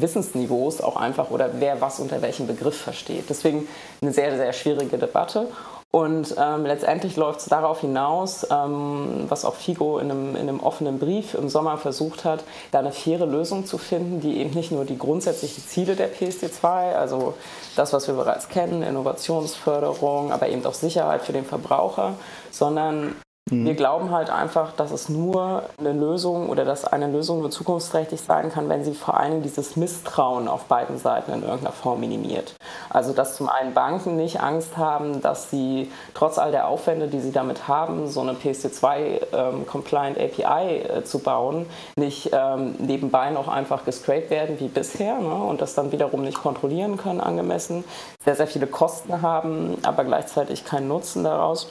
Wissensniveaus 0.00 0.80
auch 0.80 0.96
einfach 0.96 1.30
oder 1.30 1.50
wer 1.58 1.80
was 1.80 2.00
unter 2.00 2.22
welchem 2.22 2.46
Begriff 2.46 2.76
versteht. 2.80 3.24
Deswegen 3.28 3.68
eine 4.00 4.12
sehr, 4.12 4.36
sehr 4.36 4.52
schwierige 4.52 4.98
Debatte. 4.98 5.48
Und 5.96 6.34
ähm, 6.38 6.66
letztendlich 6.66 7.16
läuft 7.16 7.40
es 7.40 7.46
darauf 7.46 7.80
hinaus, 7.80 8.46
ähm, 8.50 9.24
was 9.28 9.46
auch 9.46 9.54
FIGO 9.54 9.98
in 9.98 10.10
einem, 10.10 10.36
in 10.36 10.42
einem, 10.42 10.60
offenen 10.60 10.98
Brief 10.98 11.32
im 11.32 11.48
Sommer 11.48 11.78
versucht 11.78 12.26
hat, 12.26 12.44
da 12.70 12.80
eine 12.80 12.92
faire 12.92 13.24
Lösung 13.24 13.64
zu 13.64 13.78
finden, 13.78 14.20
die 14.20 14.36
eben 14.36 14.50
nicht 14.50 14.72
nur 14.72 14.84
die 14.84 14.98
grundsätzlichen 14.98 15.64
Ziele 15.64 15.96
der 15.96 16.12
PSD2, 16.12 16.92
also 16.92 17.32
das, 17.76 17.94
was 17.94 18.08
wir 18.08 18.14
bereits 18.14 18.50
kennen, 18.50 18.82
Innovationsförderung, 18.82 20.32
aber 20.32 20.50
eben 20.50 20.66
auch 20.66 20.74
Sicherheit 20.74 21.22
für 21.22 21.32
den 21.32 21.46
Verbraucher, 21.46 22.14
sondern. 22.50 23.14
Wir 23.48 23.74
glauben 23.74 24.10
halt 24.10 24.28
einfach, 24.28 24.72
dass 24.72 24.90
es 24.90 25.08
nur 25.08 25.62
eine 25.78 25.92
Lösung 25.92 26.48
oder 26.48 26.64
dass 26.64 26.84
eine 26.84 27.06
Lösung 27.06 27.38
nur 27.38 27.50
zukunftsträchtig 27.52 28.20
sein 28.20 28.50
kann, 28.50 28.68
wenn 28.68 28.82
sie 28.82 28.92
vor 28.92 29.20
allem 29.20 29.44
dieses 29.44 29.76
Misstrauen 29.76 30.48
auf 30.48 30.64
beiden 30.64 30.98
Seiten 30.98 31.32
in 31.32 31.42
irgendeiner 31.44 31.70
Form 31.70 32.00
minimiert. 32.00 32.56
Also 32.90 33.12
dass 33.12 33.36
zum 33.36 33.48
einen 33.48 33.72
Banken 33.72 34.16
nicht 34.16 34.40
Angst 34.40 34.76
haben, 34.76 35.20
dass 35.22 35.48
sie 35.48 35.92
trotz 36.12 36.38
all 36.38 36.50
der 36.50 36.66
Aufwände, 36.66 37.06
die 37.06 37.20
sie 37.20 37.30
damit 37.30 37.68
haben, 37.68 38.08
so 38.08 38.20
eine 38.20 38.32
PSD2-compliant 38.32 40.18
ähm, 40.18 40.24
API 40.24 40.78
äh, 40.80 41.04
zu 41.04 41.20
bauen, 41.20 41.66
nicht 41.94 42.30
ähm, 42.32 42.74
nebenbei 42.78 43.30
noch 43.30 43.46
einfach 43.46 43.84
gescraped 43.84 44.28
werden 44.28 44.58
wie 44.58 44.66
bisher 44.66 45.20
ne, 45.20 45.32
und 45.32 45.60
das 45.60 45.76
dann 45.76 45.92
wiederum 45.92 46.22
nicht 46.22 46.42
kontrollieren 46.42 46.96
können 46.96 47.20
angemessen, 47.20 47.84
sehr, 48.24 48.34
sehr 48.34 48.48
viele 48.48 48.66
Kosten 48.66 49.22
haben, 49.22 49.78
aber 49.84 50.02
gleichzeitig 50.02 50.64
keinen 50.64 50.88
Nutzen 50.88 51.22
daraus. 51.22 51.68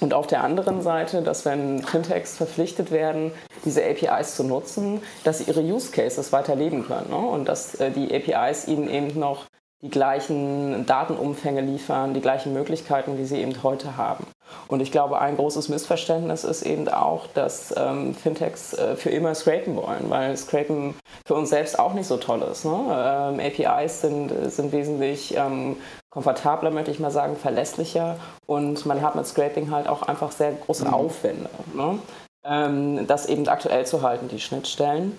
Und 0.00 0.12
auf 0.12 0.26
der 0.26 0.42
anderen 0.44 0.82
Seite, 0.82 1.22
dass 1.22 1.44
wenn 1.44 1.82
Fintechs 1.82 2.36
verpflichtet 2.36 2.90
werden, 2.90 3.32
diese 3.64 3.82
APIs 3.84 4.36
zu 4.36 4.44
nutzen, 4.44 5.00
dass 5.24 5.38
sie 5.38 5.44
ihre 5.44 5.62
Use 5.62 5.90
Cases 5.90 6.32
weiterleben 6.32 6.86
können 6.86 7.10
ne? 7.10 7.16
und 7.16 7.46
dass 7.46 7.74
äh, 7.76 7.90
die 7.90 8.14
APIs 8.14 8.68
ihnen 8.68 8.90
eben 8.90 9.18
noch 9.18 9.46
die 9.82 9.90
gleichen 9.90 10.86
Datenumfänge 10.86 11.60
liefern, 11.60 12.14
die 12.14 12.20
gleichen 12.20 12.52
Möglichkeiten, 12.52 13.16
die 13.16 13.26
sie 13.26 13.40
eben 13.40 13.62
heute 13.62 13.96
haben. 13.96 14.26
Und 14.68 14.80
ich 14.80 14.90
glaube, 14.90 15.20
ein 15.20 15.36
großes 15.36 15.68
Missverständnis 15.68 16.44
ist 16.44 16.62
eben 16.62 16.88
auch, 16.88 17.26
dass 17.28 17.74
ähm, 17.76 18.14
Fintechs 18.14 18.72
äh, 18.72 18.96
für 18.96 19.10
immer 19.10 19.34
scrapen 19.34 19.76
wollen, 19.76 20.08
weil 20.08 20.36
Scrapen 20.36 20.94
für 21.26 21.34
uns 21.34 21.50
selbst 21.50 21.78
auch 21.78 21.92
nicht 21.92 22.06
so 22.06 22.16
toll 22.16 22.42
ist. 22.42 22.64
Ne? 22.64 22.72
Ähm, 22.88 23.40
APIs 23.40 24.00
sind, 24.00 24.32
sind 24.50 24.72
wesentlich 24.72 25.36
ähm, 25.36 25.76
komfortabler, 26.10 26.70
möchte 26.70 26.90
ich 26.90 26.98
mal 26.98 27.10
sagen, 27.10 27.36
verlässlicher 27.36 28.16
und 28.46 28.86
man 28.86 29.02
hat 29.02 29.14
mit 29.14 29.26
Scraping 29.26 29.70
halt 29.70 29.88
auch 29.88 30.02
einfach 30.02 30.32
sehr 30.32 30.52
große 30.52 30.86
mhm. 30.86 30.94
Aufwände. 30.94 31.50
Ne? 31.74 31.98
Ähm, 32.44 33.06
das 33.06 33.26
eben 33.26 33.46
aktuell 33.48 33.84
zu 33.84 34.02
halten, 34.02 34.28
die 34.28 34.40
Schnittstellen. 34.40 35.18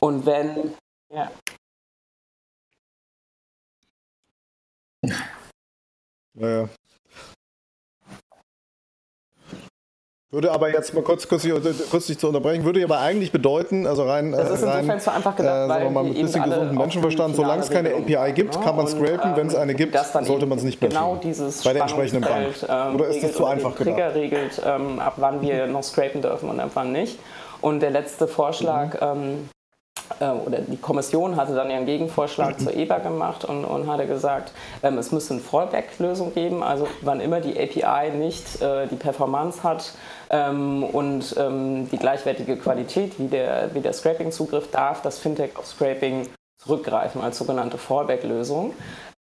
Und 0.00 0.26
wenn, 0.26 0.74
ja. 1.12 1.30
Naja. 6.34 6.68
Würde 10.32 10.50
aber 10.50 10.70
jetzt 10.70 10.92
mal 10.92 11.02
kurz, 11.02 11.28
kurz, 11.28 11.46
kurz 11.90 12.06
dich 12.08 12.18
zu 12.18 12.26
unterbrechen, 12.26 12.64
würde 12.64 12.82
aber 12.82 12.98
eigentlich 12.98 13.30
bedeuten, 13.30 13.86
also 13.86 14.02
rein, 14.02 14.32
das 14.32 14.50
ist 14.50 14.66
rein 14.66 14.80
insofern 14.80 15.00
so 15.00 15.10
einfach 15.12 15.36
gedacht, 15.36 15.66
äh, 15.66 15.68
weil 15.68 15.90
mal 15.90 16.02
mit 16.02 16.16
ein 16.16 16.22
bisschen 16.22 16.42
gesunden 16.42 16.76
Menschenverstand, 16.76 17.36
solange 17.36 17.62
es 17.62 17.70
keine 17.70 17.94
API 17.94 18.32
gibt, 18.32 18.60
kann 18.60 18.76
man 18.76 18.88
scrapen, 18.88 19.36
wenn 19.36 19.46
es 19.46 19.54
eine 19.54 19.74
gibt, 19.74 19.96
sollte 19.96 20.46
man 20.46 20.58
es 20.58 20.64
nicht 20.64 20.80
genau 20.80 21.16
dieses 21.16 21.62
bei 21.62 21.72
der 21.72 21.82
entsprechenden 21.82 22.22
Bank. 22.22 22.54
Ähm, 22.68 22.96
oder 22.96 23.06
ist 23.06 23.22
das 23.22 23.32
zu 23.34 23.46
einfach 23.46 23.76
gedacht? 23.76 23.96
Trigger 23.96 24.14
regelt, 24.14 24.60
ähm, 24.66 24.98
ab 24.98 25.14
wann 25.16 25.40
wir 25.40 25.68
noch 25.68 25.84
scrapen 25.84 26.20
dürfen 26.20 26.50
und 26.50 26.58
ab 26.58 26.72
wann 26.74 26.90
nicht. 26.92 27.18
Und 27.60 27.80
der 27.80 27.90
letzte 27.90 28.28
Vorschlag, 28.28 29.00
mhm. 29.00 29.48
Ähm, 30.20 30.38
äh, 30.38 30.46
oder 30.46 30.58
die 30.58 30.76
Kommission 30.76 31.36
hatte 31.36 31.54
dann 31.54 31.70
ihren 31.70 31.86
Gegenvorschlag 31.86 32.60
zur 32.60 32.74
EBA 32.74 32.98
gemacht 32.98 33.44
und, 33.44 33.64
und 33.64 33.90
hatte 33.90 34.06
gesagt, 34.06 34.52
ähm, 34.82 34.98
es 34.98 35.12
müsste 35.12 35.34
eine 35.34 35.42
Fallback-Lösung 35.42 36.34
geben, 36.34 36.62
also 36.62 36.88
wann 37.02 37.20
immer 37.20 37.40
die 37.40 37.58
API 37.58 38.10
nicht 38.10 38.62
äh, 38.62 38.86
die 38.86 38.96
Performance 38.96 39.62
hat 39.62 39.92
ähm, 40.30 40.84
und 40.84 41.34
ähm, 41.38 41.88
die 41.90 41.98
gleichwertige 41.98 42.56
Qualität 42.56 43.18
wie 43.18 43.28
der, 43.28 43.74
wie 43.74 43.80
der 43.80 43.92
Scraping-Zugriff, 43.92 44.70
darf 44.70 45.02
das 45.02 45.18
Fintech 45.18 45.56
auf 45.56 45.66
Scraping 45.66 46.28
zurückgreifen 46.58 47.20
als 47.20 47.38
sogenannte 47.38 47.78
Fallback-Lösung. 47.78 48.74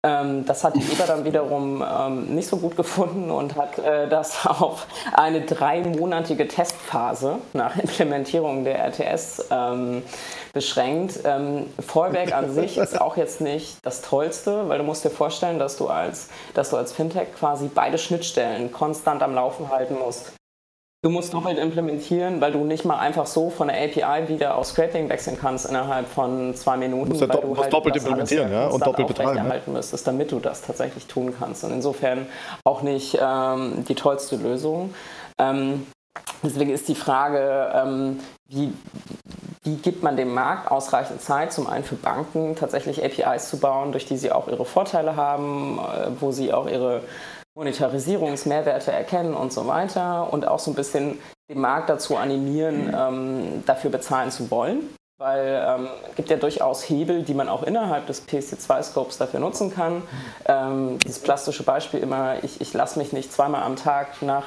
Ähm, 0.05 0.45
das 0.45 0.65
hat 0.65 0.75
die 0.75 0.81
EBA 0.81 1.05
dann 1.05 1.23
wiederum 1.23 1.81
ähm, 1.81 2.35
nicht 2.35 2.49
so 2.49 2.57
gut 2.57 2.75
gefunden 2.75 3.31
und 3.31 3.55
hat 3.55 3.79
äh, 3.79 4.09
das 4.09 4.45
auf 4.45 4.85
eine 5.13 5.41
dreimonatige 5.41 6.47
Testphase 6.47 7.37
nach 7.53 7.77
Implementierung 7.77 8.65
der 8.65 8.79
RTS 8.79 9.45
ähm, 9.49 10.03
beschränkt. 10.51 11.19
Ähm, 11.23 11.67
Fallback 11.79 12.33
an 12.35 12.51
sich 12.53 12.77
ist 12.77 12.99
auch 12.99 13.15
jetzt 13.15 13.39
nicht 13.39 13.77
das 13.83 14.01
Tollste, 14.01 14.67
weil 14.67 14.77
du 14.77 14.83
musst 14.83 15.05
dir 15.05 15.09
vorstellen, 15.09 15.57
dass 15.57 15.77
du 15.77 15.87
als, 15.87 16.27
dass 16.53 16.69
du 16.71 16.75
als 16.75 16.91
Fintech 16.91 17.33
quasi 17.39 17.69
beide 17.73 17.97
Schnittstellen 17.97 18.73
konstant 18.73 19.23
am 19.23 19.33
Laufen 19.33 19.69
halten 19.69 19.95
musst. 19.97 20.33
Du 21.03 21.09
musst 21.09 21.33
doppelt 21.33 21.57
implementieren, 21.57 22.39
weil 22.39 22.53
du 22.53 22.63
nicht 22.63 22.85
mal 22.85 22.97
einfach 22.97 23.25
so 23.25 23.49
von 23.49 23.67
der 23.67 23.75
API 23.75 24.29
wieder 24.29 24.55
auf 24.55 24.67
Scraping 24.67 25.09
wechseln 25.09 25.37
kannst 25.37 25.65
innerhalb 25.65 26.07
von 26.07 26.55
zwei 26.55 26.77
Minuten. 26.77 27.09
Du 27.09 27.17
musst, 27.17 27.27
weil 27.27 27.41
du 27.41 27.57
halt 27.57 27.73
doppelt 27.73 27.97
implementieren 27.97 28.49
ja, 28.49 28.67
und 28.67 28.85
doppelt 28.85 29.09
betreiben. 29.09 29.35
erhalten 29.35 29.73
müsstest, 29.73 30.07
damit 30.07 30.31
du 30.31 30.39
das 30.39 30.61
tatsächlich 30.61 31.05
tun 31.07 31.35
kannst. 31.37 31.65
Und 31.65 31.73
insofern 31.73 32.25
auch 32.63 32.83
nicht 32.83 33.17
ähm, 33.21 33.83
die 33.85 33.95
tollste 33.95 34.37
Lösung. 34.37 34.93
Ähm, 35.37 35.85
deswegen 36.41 36.71
ist 36.71 36.87
die 36.87 36.95
Frage, 36.95 37.69
ähm, 37.75 38.21
wie, 38.47 38.71
wie 39.63 39.75
gibt 39.75 40.03
man 40.03 40.15
dem 40.15 40.33
Markt 40.33 40.71
ausreichend 40.71 41.21
Zeit, 41.21 41.51
zum 41.51 41.67
einen 41.67 41.83
für 41.83 41.95
Banken 41.95 42.55
tatsächlich 42.55 43.03
APIs 43.03 43.49
zu 43.49 43.59
bauen, 43.59 43.91
durch 43.91 44.05
die 44.05 44.15
sie 44.15 44.31
auch 44.31 44.47
ihre 44.47 44.63
Vorteile 44.63 45.17
haben, 45.17 45.79
äh, 45.79 46.11
wo 46.21 46.31
sie 46.31 46.53
auch 46.53 46.69
ihre 46.69 47.01
Monetarisierungsmehrwerte 47.55 48.91
erkennen 48.91 49.33
und 49.33 49.53
so 49.53 49.67
weiter 49.67 50.31
und 50.31 50.47
auch 50.47 50.59
so 50.59 50.71
ein 50.71 50.75
bisschen 50.75 51.19
den 51.49 51.59
Markt 51.59 51.89
dazu 51.89 52.17
animieren, 52.17 52.93
ähm, 52.97 53.63
dafür 53.65 53.91
bezahlen 53.91 54.31
zu 54.31 54.49
wollen. 54.49 54.89
Weil 55.19 55.63
ähm, 55.65 55.87
es 56.09 56.15
gibt 56.15 56.29
ja 56.29 56.37
durchaus 56.37 56.89
Hebel, 56.89 57.23
die 57.23 57.35
man 57.35 57.47
auch 57.47 57.63
innerhalb 57.63 58.07
des 58.07 58.27
PSD2-Scopes 58.27 59.19
dafür 59.19 59.39
nutzen 59.39 59.73
kann. 59.73 60.01
Ähm, 60.45 60.97
dieses 60.99 61.19
plastische 61.19 61.63
Beispiel 61.63 61.99
immer, 61.99 62.43
ich, 62.43 62.59
ich 62.59 62.73
lasse 62.73 62.97
mich 62.97 63.13
nicht 63.13 63.31
zweimal 63.31 63.63
am 63.63 63.75
Tag 63.75 64.21
nach 64.21 64.43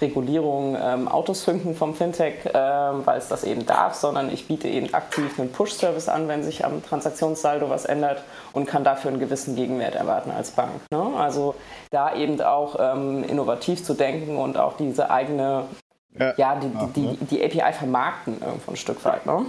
Regulierung 0.00 0.76
ähm, 0.80 1.08
Autos 1.08 1.44
finden 1.44 1.74
vom 1.74 1.94
Fintech, 1.94 2.46
ähm, 2.52 3.02
weil 3.04 3.18
es 3.18 3.28
das 3.28 3.44
eben 3.44 3.66
darf, 3.66 3.94
sondern 3.94 4.32
ich 4.32 4.48
biete 4.48 4.68
eben 4.68 4.92
aktiv 4.94 5.38
einen 5.38 5.52
Push-Service 5.52 6.08
an, 6.08 6.28
wenn 6.28 6.42
sich 6.42 6.64
am 6.64 6.84
Transaktionssaldo 6.84 7.70
was 7.70 7.84
ändert 7.84 8.22
und 8.52 8.66
kann 8.66 8.84
dafür 8.84 9.10
einen 9.10 9.20
gewissen 9.20 9.56
Gegenwert 9.56 9.94
erwarten 9.94 10.30
als 10.30 10.52
Bank. 10.52 10.70
Ne? 10.90 11.02
Also 11.18 11.54
da 11.90 12.14
eben 12.14 12.40
auch 12.40 12.76
ähm, 12.78 13.24
innovativ 13.24 13.84
zu 13.84 13.94
denken 13.94 14.36
und 14.36 14.56
auch 14.56 14.76
diese 14.76 15.10
eigene, 15.10 15.64
ja, 16.18 16.34
ja 16.36 16.56
die, 16.56 16.70
die, 16.94 17.16
die, 17.16 17.26
die, 17.26 17.44
API 17.44 17.72
vermarkten 17.72 18.40
irgendwo 18.40 18.72
ein 18.72 18.76
Stück 18.76 19.04
weit. 19.04 19.26
Ne? 19.26 19.44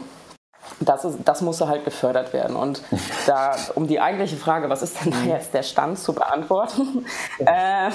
Das, 0.80 1.06
ist, 1.06 1.20
das 1.26 1.42
musste 1.42 1.68
halt 1.68 1.86
gefördert 1.86 2.34
werden. 2.34 2.56
Und 2.56 2.82
da, 3.26 3.56
um 3.76 3.88
die 3.88 4.00
eigentliche 4.00 4.38
Frage, 4.38 4.70
was 4.70 4.82
ist 4.82 5.04
denn 5.04 5.12
da 5.12 5.24
jetzt 5.24 5.54
der 5.54 5.64
Stand 5.64 6.00
zu 6.00 6.14
beantworten? 6.14 7.06
äh, 7.40 7.90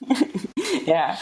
ja. 0.86 1.16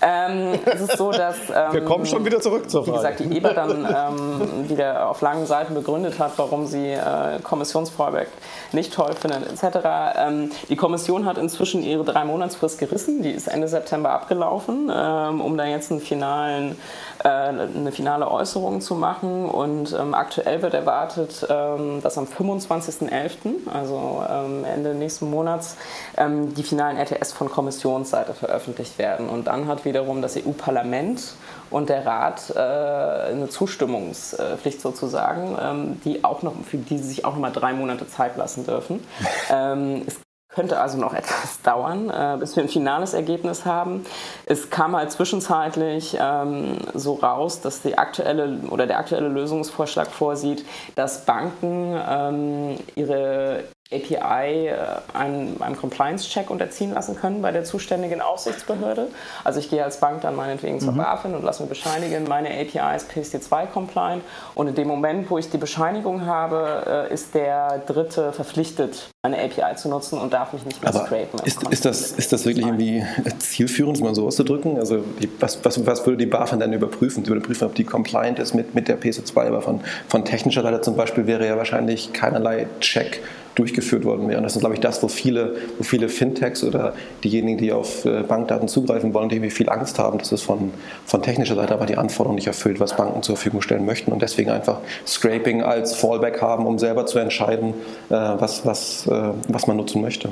Ähm, 0.00 0.58
es 0.64 0.80
ist 0.80 0.96
so, 0.96 1.10
dass. 1.10 1.36
Ähm, 1.48 1.72
Wir 1.72 1.84
kommen 1.84 2.06
schon 2.06 2.24
wieder 2.24 2.40
zurück 2.40 2.70
zur 2.70 2.84
Frage. 2.84 2.92
Wie 2.92 2.96
gesagt, 2.96 3.20
die 3.20 3.36
EBA 3.36 3.52
dann 3.52 3.84
ähm, 3.84 4.68
wieder 4.68 5.08
auf 5.08 5.20
langen 5.20 5.46
Seiten 5.46 5.74
begründet 5.74 6.18
hat, 6.18 6.32
warum 6.36 6.66
sie 6.66 6.92
äh, 6.92 7.40
Kommissionsfallback 7.42 8.28
nicht 8.72 8.92
toll 8.92 9.12
findet, 9.14 9.50
etc. 9.50 9.78
Ähm, 10.16 10.50
die 10.68 10.76
Kommission 10.76 11.24
hat 11.24 11.38
inzwischen 11.38 11.82
ihre 11.82 12.04
drei 12.04 12.24
Monatsfrist 12.24 12.78
gerissen. 12.78 13.22
Die 13.22 13.30
ist 13.30 13.48
Ende 13.48 13.68
September 13.68 14.10
abgelaufen, 14.10 14.90
ähm, 14.94 15.40
um 15.40 15.56
da 15.56 15.64
jetzt 15.64 15.90
einen 15.90 16.00
finalen 16.00 16.76
äh, 17.24 17.28
eine 17.28 17.90
finale 17.92 18.30
Äußerung 18.30 18.80
zu 18.80 18.94
machen. 18.94 19.46
Und 19.46 19.92
ähm, 19.98 20.14
aktuell 20.14 20.62
wird 20.62 20.74
erwartet, 20.74 21.46
ähm, 21.48 22.00
dass 22.02 22.16
am 22.18 22.26
25.11., 22.26 23.68
also 23.72 24.22
ähm, 24.28 24.64
Ende 24.64 24.94
nächsten 24.94 25.30
Monats, 25.30 25.76
ähm, 26.16 26.54
die 26.54 26.62
finalen 26.62 26.96
RTS 26.96 27.32
von 27.32 27.50
Kommissionsseite 27.50 28.34
veröffentlicht 28.34 28.98
werden. 28.98 29.28
Und 29.28 29.48
dann 29.48 29.66
hat 29.66 29.84
wiederum 29.88 30.22
das 30.22 30.36
EU-Parlament 30.36 31.34
und 31.70 31.88
der 31.88 32.06
Rat 32.06 32.52
äh, 32.54 32.58
eine 32.58 33.48
Zustimmungspflicht 33.48 34.80
sozusagen, 34.80 35.56
ähm, 35.60 36.00
die 36.04 36.24
auch 36.24 36.42
noch, 36.42 36.54
für 36.64 36.78
die 36.78 36.98
sie 36.98 37.08
sich 37.08 37.24
auch 37.24 37.32
noch 37.32 37.40
mal 37.40 37.50
drei 37.50 37.72
Monate 37.72 38.08
Zeit 38.08 38.36
lassen 38.36 38.64
dürfen. 38.64 39.04
Ähm, 39.50 40.02
es 40.06 40.20
könnte 40.48 40.80
also 40.80 40.98
noch 40.98 41.14
etwas 41.14 41.62
dauern, 41.62 42.10
äh, 42.10 42.36
bis 42.38 42.56
wir 42.56 42.64
ein 42.64 42.68
finales 42.68 43.14
Ergebnis 43.14 43.64
haben. 43.64 44.04
Es 44.44 44.70
kam 44.70 44.96
halt 44.96 45.12
zwischenzeitlich 45.12 46.18
ähm, 46.20 46.78
so 46.94 47.14
raus, 47.14 47.60
dass 47.60 47.82
die 47.82 47.96
aktuelle 47.96 48.58
oder 48.68 48.86
der 48.86 48.98
aktuelle 48.98 49.28
Lösungsvorschlag 49.28 50.08
vorsieht, 50.08 50.64
dass 50.96 51.24
Banken 51.24 51.98
ähm, 52.08 52.76
ihre 52.94 53.64
API 53.90 54.66
äh, 54.66 54.76
einem, 55.14 55.62
einem 55.62 55.76
Compliance-Check 55.76 56.50
unterziehen 56.50 56.92
lassen 56.92 57.16
können 57.16 57.40
bei 57.40 57.52
der 57.52 57.64
zuständigen 57.64 58.20
Aufsichtsbehörde. 58.20 59.08
Also 59.44 59.60
ich 59.60 59.70
gehe 59.70 59.82
als 59.82 59.98
Bank 59.98 60.20
dann 60.20 60.36
meinetwegen 60.36 60.78
zur 60.78 60.92
mhm. 60.92 60.98
BaFin 60.98 61.34
und 61.34 61.42
lasse 61.42 61.62
mir 61.62 61.70
bescheinigen, 61.70 62.24
meine 62.24 62.50
API 62.50 62.96
ist 62.96 63.10
PSD2-compliant 63.10 64.20
und 64.54 64.66
in 64.66 64.74
dem 64.74 64.88
Moment, 64.88 65.30
wo 65.30 65.38
ich 65.38 65.48
die 65.48 65.56
Bescheinigung 65.56 66.26
habe, 66.26 67.08
äh, 67.10 67.14
ist 67.14 67.34
der 67.34 67.78
Dritte 67.86 68.34
verpflichtet, 68.34 69.08
eine 69.22 69.38
API 69.38 69.76
zu 69.76 69.88
nutzen 69.88 70.18
und 70.18 70.34
darf 70.34 70.52
mich 70.52 70.66
nicht 70.66 70.82
mehr 70.82 70.94
Aber 70.94 71.06
scrapen. 71.06 71.40
Ist, 71.46 71.62
ist, 71.68 71.86
das, 71.86 72.12
ist 72.12 72.30
das 72.30 72.44
wirklich 72.44 72.66
irgendwie 72.66 73.02
zielführend, 73.38 74.02
mal 74.02 74.14
so 74.14 74.26
auszudrücken? 74.26 74.76
Also 74.76 75.02
was, 75.40 75.64
was, 75.64 75.86
was 75.86 76.04
würde 76.04 76.18
die 76.18 76.26
BaFin 76.26 76.60
dann 76.60 76.74
überprüfen? 76.74 77.24
Sie 77.24 77.30
würde 77.30 77.40
prüfen, 77.40 77.64
ob 77.64 77.74
die 77.74 77.84
compliant 77.84 78.38
ist 78.38 78.52
mit, 78.52 78.74
mit 78.74 78.86
der 78.86 79.00
PSD2, 79.00 79.46
aber 79.46 79.62
von, 79.62 79.80
von 80.08 80.26
technischer 80.26 80.60
Seite 80.60 80.82
zum 80.82 80.94
Beispiel 80.94 81.26
wäre 81.26 81.46
ja 81.46 81.56
wahrscheinlich 81.56 82.12
keinerlei 82.12 82.66
Check 82.80 83.22
durchgeführt 83.58 84.04
worden 84.04 84.28
wäre. 84.28 84.38
Und 84.38 84.44
das 84.44 84.54
ist, 84.54 84.60
glaube 84.60 84.74
ich, 84.74 84.80
das, 84.80 85.02
wo 85.02 85.08
viele, 85.08 85.56
wo 85.78 85.84
viele 85.84 86.08
Fintechs 86.08 86.62
oder 86.62 86.94
diejenigen, 87.24 87.58
die 87.58 87.72
auf 87.72 88.04
äh, 88.04 88.22
Bankdaten 88.22 88.68
zugreifen 88.68 89.14
wollen, 89.14 89.28
die 89.28 89.50
viel 89.50 89.68
Angst 89.68 89.98
haben, 89.98 90.18
dass 90.18 90.32
es 90.32 90.42
von, 90.42 90.72
von 91.06 91.22
technischer 91.22 91.56
Seite 91.56 91.74
aber 91.74 91.86
die 91.86 91.96
Anforderungen 91.96 92.36
nicht 92.36 92.46
erfüllt, 92.46 92.80
was 92.80 92.96
Banken 92.96 93.22
zur 93.22 93.36
Verfügung 93.36 93.62
stellen 93.62 93.84
möchten 93.84 94.12
und 94.12 94.22
deswegen 94.22 94.50
einfach 94.50 94.78
Scraping 95.06 95.62
als 95.62 95.94
Fallback 95.94 96.40
haben, 96.40 96.66
um 96.66 96.78
selber 96.78 97.06
zu 97.06 97.18
entscheiden, 97.18 97.74
äh, 98.10 98.14
was, 98.14 98.64
was, 98.64 99.06
äh, 99.06 99.30
was 99.48 99.66
man 99.66 99.76
nutzen 99.76 100.00
möchte. 100.00 100.30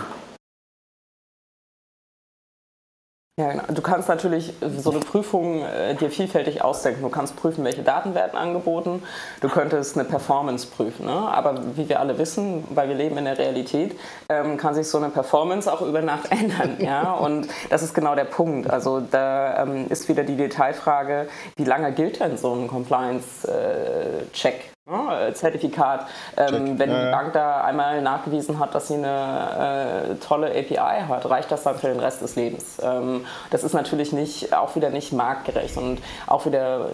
Ja, 3.38 3.50
genau. 3.50 3.64
Du 3.68 3.82
kannst 3.82 4.08
natürlich 4.08 4.54
so 4.62 4.90
eine 4.90 5.00
Prüfung 5.00 5.62
äh, 5.62 5.94
dir 5.94 6.10
vielfältig 6.10 6.64
ausdenken. 6.64 7.02
Du 7.02 7.10
kannst 7.10 7.36
prüfen, 7.36 7.64
welche 7.64 7.82
Daten 7.82 8.14
werden 8.14 8.34
angeboten. 8.34 9.02
Du 9.42 9.50
könntest 9.50 9.98
eine 9.98 10.08
Performance 10.08 10.66
prüfen. 10.66 11.04
Ne? 11.04 11.12
Aber 11.12 11.76
wie 11.76 11.86
wir 11.86 12.00
alle 12.00 12.16
wissen, 12.16 12.64
weil 12.70 12.88
wir 12.88 12.94
leben 12.94 13.18
in 13.18 13.26
der 13.26 13.36
Realität, 13.36 13.94
ähm, 14.30 14.56
kann 14.56 14.74
sich 14.74 14.88
so 14.88 14.96
eine 14.96 15.10
Performance 15.10 15.70
auch 15.70 15.82
über 15.82 16.00
Nacht 16.00 16.26
ändern. 16.32 16.78
Ja? 16.78 17.12
Und 17.12 17.46
das 17.68 17.82
ist 17.82 17.92
genau 17.92 18.14
der 18.14 18.24
Punkt. 18.24 18.70
Also 18.70 19.00
da 19.00 19.64
ähm, 19.64 19.84
ist 19.90 20.08
wieder 20.08 20.24
die 20.24 20.36
Detailfrage, 20.36 21.28
wie 21.56 21.64
lange 21.64 21.92
gilt 21.92 22.20
denn 22.20 22.38
so 22.38 22.54
ein 22.54 22.68
Compliance-Check? 22.68 24.75
Ne, 24.88 25.32
Zertifikat. 25.34 26.06
Ähm, 26.36 26.78
wenn 26.78 26.90
die 26.90 27.10
Bank 27.10 27.32
da 27.32 27.62
einmal 27.62 28.00
nachgewiesen 28.02 28.60
hat, 28.60 28.72
dass 28.72 28.86
sie 28.86 28.94
eine 28.94 30.12
äh, 30.12 30.24
tolle 30.24 30.50
API 30.50 31.02
hat, 31.08 31.28
reicht 31.28 31.50
das 31.50 31.64
dann 31.64 31.76
für 31.76 31.88
den 31.88 31.98
Rest 31.98 32.22
des 32.22 32.36
Lebens. 32.36 32.78
Ähm, 32.80 33.26
das 33.50 33.64
ist 33.64 33.72
natürlich 33.72 34.12
nicht, 34.12 34.54
auch 34.54 34.76
wieder 34.76 34.90
nicht 34.90 35.12
marktgerecht 35.12 35.76
und 35.76 36.00
auch 36.28 36.46
wieder 36.46 36.90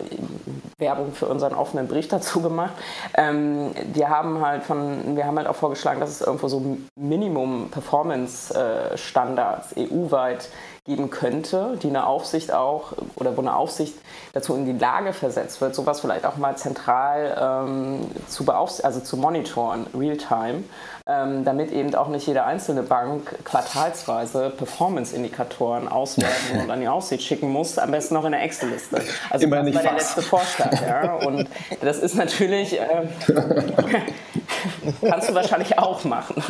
Werbung 0.79 1.13
für 1.13 1.27
unseren 1.27 1.53
offenen 1.53 1.87
Brief 1.87 2.09
dazu 2.09 2.41
gemacht. 2.41 2.73
Ähm, 3.13 3.73
wir 3.93 4.09
haben 4.09 4.41
halt 4.41 4.63
von, 4.63 5.15
wir 5.15 5.27
haben 5.27 5.37
halt 5.37 5.47
auch 5.47 5.57
vorgeschlagen, 5.57 6.01
dass 6.01 6.09
es 6.09 6.23
irgendwo 6.23 6.49
so 6.49 6.79
Minimum 6.97 7.69
Performance 7.71 8.55
äh, 8.55 8.97
Standards 8.97 9.75
EU-weit 9.77 10.49
geben 10.85 11.11
könnte, 11.11 11.79
die 11.81 11.89
eine 11.89 12.07
Aufsicht 12.07 12.53
auch 12.53 12.93
oder 13.15 13.37
wo 13.37 13.41
eine 13.41 13.55
Aufsicht 13.55 13.95
dazu 14.33 14.57
in 14.57 14.67
die 14.67 14.73
Lage 14.73 15.13
versetzt 15.13 15.61
wird, 15.61 15.77
sowas 15.77 16.01
vielleicht 16.01 16.27
auch 16.27 16.37
mal 16.39 16.57
zentral 16.57 17.67
ähm, 17.69 18.11
zu 18.27 18.45
also 18.49 19.01
zu 19.01 19.17
monitoren, 19.17 19.87
real-time, 19.95 20.65
ähm, 21.13 21.45
damit 21.45 21.73
eben 21.73 21.95
auch 21.95 22.09
nicht 22.09 22.27
jede 22.27 22.45
einzelne 22.45 22.83
Bank 22.83 23.45
quartalsweise 23.45 24.51
Performance-Indikatoren 24.51 25.89
auswerten 25.89 26.61
und 26.63 26.71
an 26.71 26.81
die 26.81 26.89
Aufsicht 26.89 27.25
schicken 27.25 27.51
muss, 27.51 27.79
am 27.79 27.91
besten 27.91 28.15
noch 28.15 28.25
in 28.25 28.33
der 28.33 28.43
Excel-Liste. 28.43 29.03
Also 29.31 29.47
Immer 29.47 29.63
das 29.63 29.75
war 29.75 29.83
der 29.83 29.93
letzte 29.93 30.23
Vorschlag. 30.23 30.73
Ja? 30.81 31.15
Und 31.15 31.49
das 31.81 31.99
ist 31.99 32.15
natürlich, 32.15 32.81
äh, 32.81 33.07
kannst 35.09 35.29
du 35.29 35.35
wahrscheinlich 35.35 35.79
auch 35.79 36.05
machen. 36.05 36.43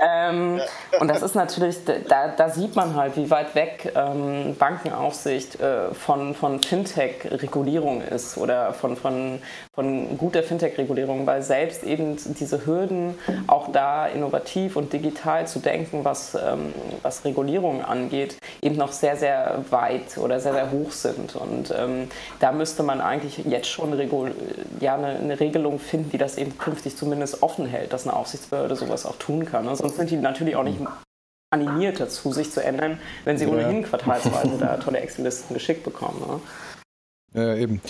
Ähm, 0.00 0.60
und 1.00 1.08
das 1.08 1.22
ist 1.22 1.34
natürlich, 1.34 1.78
da, 2.08 2.28
da, 2.28 2.48
sieht 2.48 2.76
man 2.76 2.94
halt, 2.94 3.16
wie 3.16 3.30
weit 3.30 3.54
weg 3.54 3.92
ähm, 3.96 4.56
Bankenaufsicht 4.58 5.60
äh, 5.60 5.92
von, 5.94 6.34
von 6.34 6.62
Fintech-Regulierung 6.62 8.02
ist 8.02 8.36
oder 8.38 8.72
von, 8.72 8.96
von, 8.96 9.40
von 9.74 10.18
guter 10.18 10.42
Fintech-Regulierung, 10.42 11.26
weil 11.26 11.42
selbst 11.42 11.84
eben 11.84 12.16
diese 12.38 12.66
Hürden, 12.66 13.18
auch 13.46 13.72
da 13.72 13.87
innovativ 14.06 14.76
und 14.76 14.92
digital 14.92 15.46
zu 15.46 15.58
denken, 15.58 16.04
was, 16.04 16.34
ähm, 16.34 16.72
was 17.02 17.24
Regulierung 17.24 17.82
angeht, 17.82 18.38
eben 18.62 18.76
noch 18.76 18.92
sehr, 18.92 19.16
sehr 19.16 19.64
weit 19.70 20.18
oder 20.18 20.40
sehr, 20.40 20.52
sehr 20.52 20.70
hoch 20.70 20.92
sind. 20.92 21.36
Und 21.36 21.72
ähm, 21.76 22.08
da 22.40 22.52
müsste 22.52 22.82
man 22.82 23.00
eigentlich 23.00 23.38
jetzt 23.44 23.68
schon 23.68 23.92
Regul 23.92 24.34
ja, 24.80 24.94
eine, 24.94 25.08
eine, 25.08 25.40
Regelung 25.40 25.78
finden, 25.78 26.10
die 26.10 26.18
das 26.18 26.38
eben 26.38 26.56
künftig 26.58 26.96
zumindest 26.96 27.42
offen 27.42 27.66
hält, 27.66 27.92
dass 27.92 28.06
eine 28.06 28.16
Aufsichtsbehörde 28.16 28.76
sowas 28.76 29.06
auch 29.06 29.16
tun 29.16 29.44
kann. 29.44 29.68
Also 29.68 29.82
sonst 29.82 29.96
sind 29.96 30.10
die 30.10 30.16
natürlich 30.16 30.56
auch 30.56 30.64
nicht 30.64 30.80
animiert 31.50 32.00
dazu, 32.00 32.32
sich 32.32 32.50
zu 32.50 32.62
ändern, 32.62 33.00
wenn 33.24 33.38
sie 33.38 33.44
ja. 33.44 33.50
ohnehin 33.50 33.82
quartalsweise 33.82 34.58
da 34.58 34.76
tolle 34.76 35.00
Excel-Listen 35.00 35.54
geschickt 35.54 35.84
bekommen. 35.84 36.20
Ne? 37.34 37.42
Ja, 37.42 37.54
eben. 37.54 37.80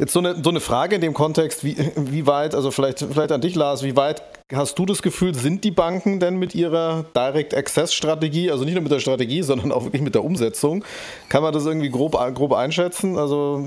Jetzt 0.00 0.12
so 0.12 0.18
eine, 0.18 0.42
so 0.42 0.50
eine 0.50 0.60
Frage 0.60 0.96
in 0.96 1.00
dem 1.00 1.14
Kontext, 1.14 1.64
wie, 1.64 1.76
wie 1.96 2.26
weit, 2.26 2.54
also 2.54 2.70
vielleicht, 2.70 3.00
vielleicht 3.00 3.32
an 3.32 3.40
dich, 3.40 3.54
Lars, 3.54 3.82
wie 3.82 3.96
weit 3.96 4.22
hast 4.52 4.78
du 4.78 4.86
das 4.86 5.02
Gefühl, 5.02 5.34
sind 5.34 5.64
die 5.64 5.70
Banken 5.70 6.20
denn 6.20 6.36
mit 6.36 6.54
ihrer 6.54 7.04
Direct 7.16 7.54
Access 7.54 7.94
Strategie, 7.94 8.50
also 8.50 8.64
nicht 8.64 8.74
nur 8.74 8.82
mit 8.82 8.92
der 8.92 9.00
Strategie, 9.00 9.42
sondern 9.42 9.72
auch 9.72 9.84
wirklich 9.84 10.02
mit 10.02 10.14
der 10.14 10.24
Umsetzung, 10.24 10.84
kann 11.28 11.42
man 11.42 11.52
das 11.52 11.64
irgendwie 11.66 11.90
grob, 11.90 12.12
grob 12.34 12.52
einschätzen? 12.52 13.16
Also 13.16 13.62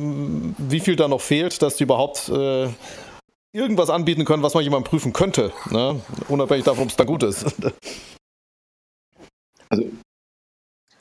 wie 0.58 0.80
viel 0.80 0.96
da 0.96 1.08
noch 1.08 1.22
fehlt, 1.22 1.62
dass 1.62 1.76
die 1.76 1.84
überhaupt 1.84 2.30
äh, 2.30 2.68
irgendwas 3.54 3.90
anbieten 3.90 4.26
können, 4.26 4.44
was 4.44 4.54
man 4.54 4.64
jemand 4.64 4.86
prüfen 4.86 5.14
könnte, 5.14 5.52
ne? 5.72 6.00
unabhängig 6.28 6.66
davon, 6.66 6.84
ob 6.84 6.90
es 6.90 6.96
da 6.96 7.04
gut 7.04 7.24
ist. 7.24 7.46
Also 9.70 9.84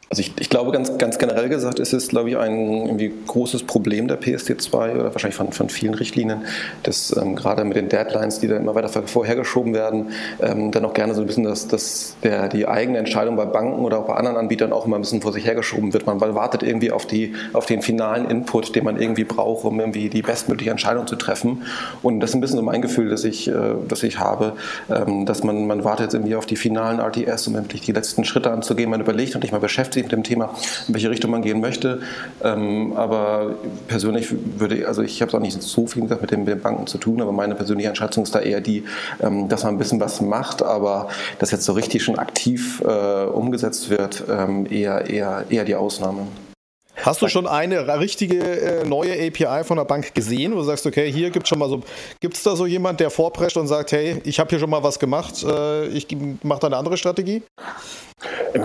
also 0.09 0.21
ich, 0.21 0.33
ich, 0.39 0.49
glaube, 0.51 0.71
ganz, 0.71 0.97
ganz 0.99 1.19
generell 1.19 1.49
gesagt, 1.49 1.81
ist 1.81 1.93
es, 1.93 2.07
glaube 2.07 2.31
ich, 2.31 2.37
ein 2.37 2.97
großes 3.27 3.65
Problem 3.65 4.07
der 4.07 4.21
PSD2 4.21 4.95
oder 4.95 5.13
wahrscheinlich 5.13 5.35
von, 5.35 5.51
von 5.51 5.69
vielen 5.69 5.95
Richtlinien, 5.95 6.43
dass 6.85 7.15
ähm, 7.17 7.35
gerade 7.35 7.65
mit 7.65 7.77
den 7.77 7.89
Deadlines, 7.89 8.39
die 8.39 8.47
dann 8.47 8.63
immer 8.63 8.77
weiter 8.77 8.89
vorhergeschoben 8.89 9.75
werden, 9.75 10.11
ähm, 10.41 10.71
dann 10.71 10.85
auch 10.85 10.95
gerne 10.95 11.13
so 11.13 11.23
ein 11.23 11.27
bisschen, 11.27 11.43
dass, 11.43 11.67
dass 11.67 12.15
der, 12.23 12.49
die 12.49 12.69
eigene 12.69 12.99
Entscheidung 12.99 13.35
bei 13.35 13.47
Banken 13.47 13.85
oder 13.85 13.99
auch 13.99 14.07
bei 14.07 14.15
anderen 14.15 14.37
Anbietern 14.37 14.73
auch 14.73 14.87
immer 14.87 14.95
ein 14.95 15.03
bisschen 15.03 15.23
vor 15.23 15.33
sich 15.33 15.45
hergeschoben 15.45 15.93
wird. 15.93 16.07
Man 16.07 16.21
wartet 16.21 16.63
irgendwie 16.63 16.93
auf, 16.93 17.07
die, 17.07 17.35
auf 17.53 17.67
den 17.67 17.83
finalen 17.83 18.31
Input, 18.31 18.77
den 18.77 18.85
man 18.85 19.01
irgendwie 19.01 19.25
braucht, 19.25 19.65
um 19.65 19.81
irgendwie 19.81 20.09
die 20.09 20.23
bestmögliche 20.23 20.71
Entscheidung 20.71 21.09
zu 21.09 21.17
treffen. 21.17 21.63
Und 22.03 22.21
das 22.21 22.31
ist 22.31 22.37
ein 22.37 22.41
bisschen 22.41 22.59
so 22.59 22.63
mein 22.63 22.81
Gefühl, 22.81 23.09
das 23.09 23.25
ich, 23.25 23.49
äh, 23.49 23.53
das 23.89 24.05
ich 24.05 24.21
habe, 24.21 24.53
ähm, 24.89 25.27
dass 25.27 25.43
man, 25.43 25.67
man 25.67 25.83
wartet 25.83 26.15
irgendwie 26.15 26.37
auf 26.37 26.47
die 26.47 26.57
finalen 26.57 27.01
RTS, 27.01 27.49
um 27.49 27.57
endlich 27.57 27.81
die 27.81 27.93
letzten 27.93 28.25
Schritte 28.25 28.53
anzugehen. 28.53 28.89
Man 28.89 29.01
überlegt 29.01 29.35
und 29.35 29.43
nicht 29.43 29.51
mal 29.51 29.59
beschäftigt 29.59 29.96
mit 30.05 30.13
dem 30.13 30.23
Thema, 30.23 30.55
in 30.89 30.95
welche 30.95 31.11
Richtung 31.11 31.31
man 31.31 31.43
gehen 31.43 31.61
möchte. 31.61 32.01
Ähm, 32.43 32.93
aber 32.97 33.57
persönlich 33.89 34.29
würde, 34.59 34.87
also 34.87 35.03
ich 35.03 35.21
habe 35.21 35.31
es 35.31 35.35
auch 35.35 35.41
nicht 35.41 35.61
so 35.63 35.87
viel 35.87 36.03
gesagt 36.03 36.23
mit 36.23 36.31
den 36.31 36.45
Banken 36.61 36.87
zu 36.87 36.99
tun, 36.99 37.21
aber 37.21 37.33
meine 37.33 37.55
persönliche 37.55 37.89
Einschätzung 37.91 38.25
ist 38.25 38.35
da 38.35 38.41
eher 38.41 38.61
die, 38.61 38.85
ähm, 39.21 39.49
dass 39.49 39.65
man 39.65 39.75
ein 39.75 39.79
bisschen 39.79 40.01
was 40.01 40.21
macht, 40.21 40.63
aber 40.63 41.09
dass 41.39 41.51
jetzt 41.51 41.65
so 41.65 41.73
richtig 41.73 42.03
schon 42.03 42.19
aktiv 42.19 42.83
äh, 42.87 43.25
umgesetzt 43.25 43.91
wird, 43.91 44.25
ähm, 44.29 44.67
eher, 44.71 45.09
eher, 45.09 45.45
eher 45.49 45.65
die 45.65 45.75
Ausnahme. 45.75 46.27
Hast 47.03 47.21
du 47.21 47.29
schon 47.29 47.47
eine 47.47 48.01
richtige 48.01 48.39
äh, 48.39 48.85
neue 48.85 49.13
API 49.13 49.65
von 49.65 49.77
der 49.77 49.85
Bank 49.85 50.15
gesehen, 50.15 50.53
wo 50.53 50.57
du 50.57 50.63
sagst, 50.63 50.87
okay, 50.87 51.13
hier 51.13 51.31
gibt 51.31 51.45
es 51.45 51.51
schon 51.51 51.59
mal 51.59 51.69
so, 51.69 51.83
gibt 52.21 52.37
es 52.37 52.43
da 52.43 52.57
so 52.57 52.67
jemand, 52.67 53.01
der 53.01 53.11
vorprescht 53.11 53.57
und 53.57 53.67
sagt, 53.67 53.93
hey, 53.93 54.21
ich 54.25 54.41
habe 54.41 54.49
hier 54.51 54.59
schon 54.59 54.71
mal 54.71 54.83
was 54.83 54.99
gemacht, 54.99 55.45
äh, 55.45 55.87
ich 55.89 56.09
mache 56.43 56.61
da 56.61 56.67
eine 56.69 56.77
andere 56.77 56.97
Strategie? 56.97 57.43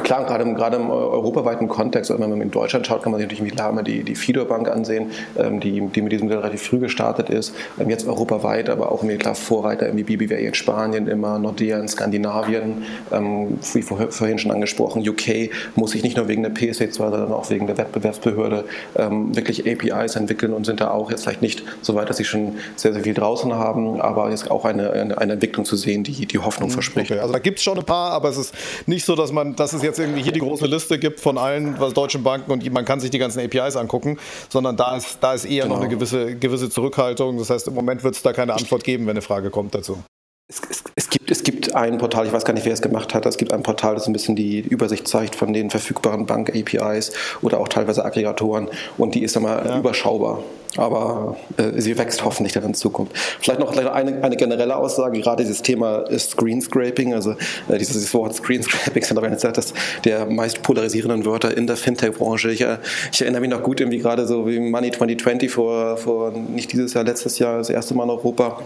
Klar, 0.03 0.25
gerade 0.25 0.43
im, 0.43 0.55
gerade 0.55 0.77
im 0.77 0.89
europaweiten 0.89 1.67
Kontext, 1.67 2.09
wenn 2.09 2.19
man 2.21 2.39
in 2.39 2.51
Deutschland 2.51 2.87
schaut, 2.87 3.03
kann 3.03 3.11
man 3.11 3.19
sich 3.19 3.29
natürlich 3.29 3.53
klar 3.53 3.69
immer 3.69 3.83
die, 3.83 4.03
die 4.03 4.15
Fido-Bank 4.15 4.69
ansehen, 4.69 5.11
ähm, 5.37 5.59
die, 5.59 5.81
die 5.81 6.01
mit 6.01 6.13
diesem 6.13 6.27
Modell 6.27 6.39
relativ 6.39 6.61
früh 6.61 6.79
gestartet 6.79 7.29
ist. 7.29 7.53
Ähm, 7.77 7.89
jetzt 7.89 8.07
europaweit, 8.07 8.69
aber 8.69 8.91
auch 8.91 9.03
klar 9.19 9.35
Vorreiter 9.35 9.93
wie 9.93 10.03
BBVA 10.03 10.35
in 10.35 10.53
Spanien 10.53 11.07
immer, 11.07 11.37
Nordea 11.37 11.79
in 11.79 11.89
Skandinavien, 11.89 12.83
ähm, 13.11 13.59
wie 13.73 13.81
vorhin 13.81 14.37
schon 14.37 14.51
angesprochen, 14.51 15.07
UK 15.07 15.49
muss 15.75 15.91
sich 15.91 16.03
nicht 16.03 16.15
nur 16.15 16.29
wegen 16.29 16.43
der 16.43 16.53
PSA2, 16.53 16.93
sondern 16.93 17.33
auch 17.33 17.49
wegen 17.49 17.67
der 17.67 17.77
Wettbewerbsbehörde 17.77 18.65
wirklich 18.93 19.67
APIs 19.67 20.15
entwickeln 20.15 20.53
und 20.53 20.65
sind 20.65 20.81
da 20.81 20.91
auch 20.91 21.11
jetzt 21.11 21.23
vielleicht 21.23 21.41
nicht 21.41 21.63
so 21.81 21.95
weit, 21.95 22.09
dass 22.09 22.17
sie 22.17 22.23
schon 22.23 22.57
sehr, 22.75 22.93
sehr 22.93 23.03
viel 23.03 23.13
draußen 23.13 23.53
haben, 23.53 23.99
aber 23.99 24.29
jetzt 24.29 24.49
auch 24.51 24.65
eine, 24.65 24.91
eine 24.91 25.33
Entwicklung 25.33 25.65
zu 25.65 25.75
sehen, 25.75 26.03
die 26.03 26.25
die 26.25 26.39
Hoffnung 26.39 26.69
hm, 26.69 26.73
verspricht. 26.73 27.11
Okay, 27.11 27.19
also 27.19 27.33
da 27.33 27.39
gibt 27.39 27.57
es 27.57 27.63
schon 27.63 27.77
ein 27.77 27.85
paar, 27.85 28.11
aber 28.11 28.29
es 28.29 28.37
ist 28.37 28.53
nicht 28.85 29.05
so, 29.05 29.15
dass 29.15 29.31
man, 29.31 29.40
dass 29.43 29.73
es 29.73 29.81
jetzt 29.81 29.99
irgendwie 29.99 30.21
hier 30.21 30.31
die 30.31 30.39
große 30.39 30.65
Liste 30.65 30.99
gibt 30.99 31.19
von 31.19 31.37
allen 31.37 31.79
was 31.79 31.93
deutschen 31.93 32.23
Banken 32.23 32.51
und 32.51 32.71
man 32.71 32.85
kann 32.85 32.99
sich 32.99 33.09
die 33.09 33.19
ganzen 33.19 33.39
APIs 33.39 33.75
angucken, 33.75 34.17
sondern 34.49 34.77
da 34.77 34.95
ist, 34.95 35.17
da 35.21 35.33
ist 35.33 35.45
eher 35.45 35.63
genau. 35.63 35.75
noch 35.75 35.81
eine 35.81 35.89
gewisse, 35.89 36.35
gewisse 36.35 36.69
Zurückhaltung. 36.69 37.37
Das 37.37 37.49
heißt, 37.49 37.67
im 37.67 37.73
Moment 37.73 38.03
wird 38.03 38.15
es 38.15 38.21
da 38.21 38.33
keine 38.33 38.53
Antwort 38.53 38.83
geben, 38.83 39.05
wenn 39.05 39.11
eine 39.11 39.21
Frage 39.21 39.49
kommt 39.49 39.75
dazu. 39.75 40.03
Es, 40.51 40.61
es, 40.69 40.83
es, 40.95 41.09
gibt, 41.09 41.31
es 41.31 41.43
gibt 41.43 41.75
ein 41.75 41.97
Portal, 41.97 42.25
ich 42.25 42.33
weiß 42.33 42.43
gar 42.43 42.53
nicht, 42.53 42.65
wer 42.65 42.73
es 42.73 42.81
gemacht 42.81 43.13
hat, 43.13 43.25
es 43.25 43.37
gibt 43.37 43.53
ein 43.53 43.63
Portal, 43.63 43.95
das 43.95 44.07
ein 44.07 44.11
bisschen 44.11 44.35
die 44.35 44.59
Übersicht 44.59 45.07
zeigt 45.07 45.33
von 45.35 45.53
den 45.53 45.69
verfügbaren 45.69 46.25
Bank-APIs 46.25 47.13
oder 47.41 47.61
auch 47.61 47.69
teilweise 47.69 48.03
Aggregatoren 48.03 48.67
und 48.97 49.15
die 49.15 49.23
ist 49.23 49.37
einmal 49.37 49.65
ja. 49.65 49.79
überschaubar. 49.79 50.43
Aber 50.77 51.37
äh, 51.57 51.81
sie 51.81 51.97
wächst 51.97 52.23
hoffentlich 52.23 52.53
dann 52.53 52.63
in 52.63 52.73
Zukunft. 52.73 53.17
Vielleicht 53.39 53.59
noch 53.59 53.75
eine, 53.75 54.23
eine 54.23 54.35
generelle 54.35 54.75
Aussage, 54.75 55.19
gerade 55.21 55.43
dieses 55.43 55.61
Thema 55.61 56.05
Screen 56.17 56.61
Scraping, 56.61 57.13
also 57.13 57.31
äh, 57.69 57.77
dieses 57.77 58.13
Wort 58.13 58.35
Screen 58.35 58.63
Scraping 58.63 59.03
ist 59.33 59.45
eines 59.45 59.73
der 60.03 60.25
meist 60.25 60.63
polarisierenden 60.63 61.25
Wörter 61.25 61.55
in 61.55 61.67
der 61.67 61.77
Fintech-Branche. 61.77 62.51
Ich, 62.51 62.61
äh, 62.61 62.77
ich, 63.11 63.21
erinnere 63.21 63.41
mich 63.41 63.49
noch 63.49 63.63
gut, 63.63 63.79
irgendwie 63.79 63.99
gerade 63.99 64.27
so 64.27 64.47
wie 64.47 64.59
Money 64.59 64.91
2020 64.91 65.51
vor, 65.51 65.95
vor 65.97 66.31
nicht 66.31 66.71
dieses 66.71 66.93
Jahr, 66.93 67.05
letztes 67.05 67.39
Jahr, 67.39 67.57
das 67.57 67.69
erste 67.69 67.93
Mal 67.93 68.05
in 68.05 68.09
Europa 68.09 68.61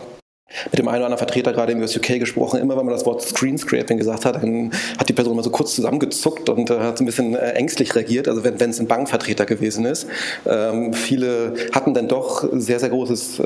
mit 0.65 0.77
dem 0.77 0.87
einen 0.87 0.97
oder 0.97 1.05
anderen 1.05 1.17
Vertreter 1.17 1.53
gerade 1.53 1.71
im 1.71 1.79
US 1.79 1.95
UK 1.97 2.19
gesprochen. 2.19 2.59
Immer 2.59 2.77
wenn 2.77 2.85
man 2.85 2.93
das 2.93 3.05
Wort 3.05 3.21
Screen 3.21 3.57
Scraping 3.57 3.97
gesagt 3.97 4.25
hat, 4.25 4.35
dann 4.35 4.71
hat 4.97 5.09
die 5.09 5.13
Person 5.13 5.33
immer 5.33 5.43
so 5.43 5.49
kurz 5.49 5.73
zusammengezuckt 5.75 6.49
und 6.49 6.69
äh, 6.69 6.79
hat 6.79 6.99
so 6.99 7.03
ein 7.03 7.07
bisschen 7.07 7.35
äh, 7.35 7.51
ängstlich 7.51 7.95
reagiert, 7.95 8.27
also 8.27 8.43
wenn 8.43 8.69
es 8.69 8.79
ein 8.79 8.87
Bankvertreter 8.87 9.45
gewesen 9.45 9.85
ist. 9.85 10.07
Ähm, 10.45 10.93
viele 10.93 11.55
hatten 11.73 11.95
dann 11.95 12.07
doch 12.07 12.47
sehr, 12.53 12.79
sehr 12.79 12.89
großes 12.89 13.39
äh, 13.39 13.43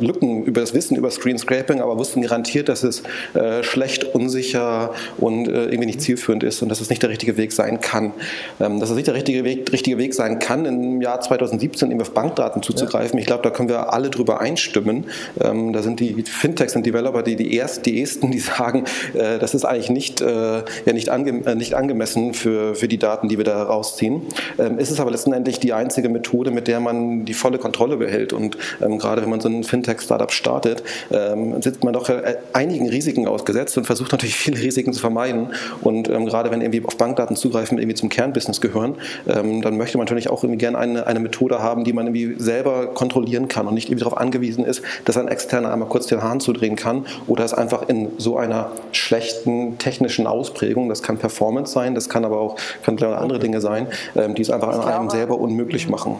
Lücken 0.00 0.44
über 0.44 0.60
das 0.60 0.74
Wissen 0.74 0.96
über 0.96 1.10
Screen 1.10 1.38
Scraping, 1.38 1.80
aber 1.80 1.98
wussten 1.98 2.22
garantiert, 2.22 2.68
dass 2.68 2.82
es 2.82 3.04
äh, 3.34 3.62
schlecht, 3.62 4.14
unsicher 4.14 4.92
und 5.18 5.46
äh, 5.46 5.66
irgendwie 5.66 5.86
nicht 5.86 6.00
zielführend 6.00 6.42
ist 6.42 6.62
und 6.62 6.68
dass 6.68 6.80
es 6.80 6.90
nicht 6.90 7.02
der 7.02 7.10
richtige 7.10 7.36
Weg 7.36 7.52
sein 7.52 7.80
kann. 7.80 8.12
Ähm, 8.60 8.80
dass 8.80 8.90
es 8.90 8.96
nicht 8.96 9.06
der 9.06 9.14
richtige 9.14 9.44
Weg, 9.44 9.72
richtige 9.72 9.98
Weg 9.98 10.14
sein 10.14 10.40
kann, 10.40 10.66
im 10.66 11.00
Jahr 11.00 11.20
2017 11.20 11.92
eben 11.92 12.00
auf 12.00 12.10
Bankdaten 12.10 12.60
zuzugreifen. 12.62 13.18
Ja. 13.18 13.20
Ich 13.20 13.26
glaube, 13.26 13.44
da 13.44 13.50
können 13.50 13.68
wir 13.68 13.92
alle 13.92 14.10
drüber 14.10 14.40
einstimmen. 14.40 15.06
Ähm, 15.40 15.72
da 15.72 15.82
sind 15.82 16.00
die 16.00 16.23
Fintechs 16.24 16.76
und 16.76 16.84
Developer 16.86 17.22
die, 17.22 17.36
die, 17.36 17.54
erst, 17.54 17.86
die 17.86 18.00
ersten, 18.00 18.30
die 18.30 18.38
sagen, 18.40 18.84
äh, 19.14 19.38
das 19.38 19.54
ist 19.54 19.64
eigentlich 19.64 19.90
nicht, 19.90 20.20
äh, 20.20 20.62
ja, 20.84 20.92
nicht, 20.92 21.08
ange, 21.08 21.44
äh, 21.46 21.54
nicht 21.54 21.74
angemessen 21.74 22.34
für, 22.34 22.74
für 22.74 22.88
die 22.88 22.98
Daten, 22.98 23.28
die 23.28 23.38
wir 23.38 23.44
da 23.44 23.62
rausziehen. 23.62 24.22
Ähm, 24.58 24.78
ist 24.78 24.90
es 24.90 25.00
aber 25.00 25.10
letztendlich 25.10 25.60
die 25.60 25.72
einzige 25.72 26.08
Methode, 26.08 26.50
mit 26.50 26.68
der 26.68 26.80
man 26.80 27.24
die 27.24 27.34
volle 27.34 27.58
Kontrolle 27.58 27.96
behält. 27.96 28.32
Und 28.32 28.56
ähm, 28.82 28.98
gerade 28.98 29.22
wenn 29.22 29.30
man 29.30 29.40
so 29.40 29.48
ein 29.48 29.64
Fintech-Startup 29.64 30.32
startet, 30.32 30.82
ähm, 31.10 31.60
sitzt 31.62 31.84
man 31.84 31.92
doch 31.92 32.08
äh, 32.08 32.36
einigen 32.52 32.88
Risiken 32.88 33.26
ausgesetzt 33.26 33.76
und 33.78 33.84
versucht 33.84 34.12
natürlich 34.12 34.36
viele 34.36 34.60
Risiken 34.60 34.92
zu 34.92 35.00
vermeiden. 35.00 35.48
Und 35.82 36.08
ähm, 36.08 36.26
gerade 36.26 36.50
wenn 36.50 36.60
irgendwie 36.60 36.84
auf 36.84 36.96
Bankdaten 36.96 37.36
zugreifen 37.36 37.78
irgendwie 37.78 37.96
zum 37.96 38.08
Kernbusiness 38.08 38.60
gehören, 38.60 38.96
ähm, 39.26 39.62
dann 39.62 39.76
möchte 39.76 39.98
man 39.98 40.04
natürlich 40.04 40.30
auch 40.30 40.42
irgendwie 40.42 40.58
gerne 40.58 40.78
eine, 40.78 41.06
eine 41.06 41.20
Methode 41.20 41.60
haben, 41.60 41.84
die 41.84 41.92
man 41.92 42.06
irgendwie 42.06 42.34
selber 42.42 42.88
kontrollieren 42.94 43.48
kann 43.48 43.66
und 43.66 43.74
nicht 43.74 43.88
irgendwie 43.88 44.04
darauf 44.04 44.18
angewiesen 44.18 44.64
ist, 44.64 44.82
dass 45.04 45.16
ein 45.16 45.28
Externer 45.28 45.72
einmal 45.72 45.88
kurz 45.88 46.06
den 46.14 46.22
Hahn 46.22 46.40
zudrehen 46.40 46.76
kann 46.76 47.06
oder 47.26 47.44
es 47.44 47.54
einfach 47.54 47.88
in 47.88 48.12
so 48.18 48.36
einer 48.36 48.70
schlechten 48.92 49.78
technischen 49.78 50.26
Ausprägung, 50.26 50.88
das 50.88 51.02
kann 51.02 51.18
Performance 51.18 51.72
sein, 51.72 51.94
das 51.94 52.08
kann 52.08 52.24
aber 52.24 52.38
auch 52.38 52.56
kann 52.82 53.02
andere 53.02 53.38
Dinge 53.38 53.60
sein, 53.60 53.88
ähm, 54.14 54.34
die 54.34 54.42
es 54.42 54.50
einfach 54.50 54.72
glaube, 54.72 54.94
einem 54.94 55.10
selber 55.10 55.38
unmöglich 55.38 55.88
machen. 55.88 56.16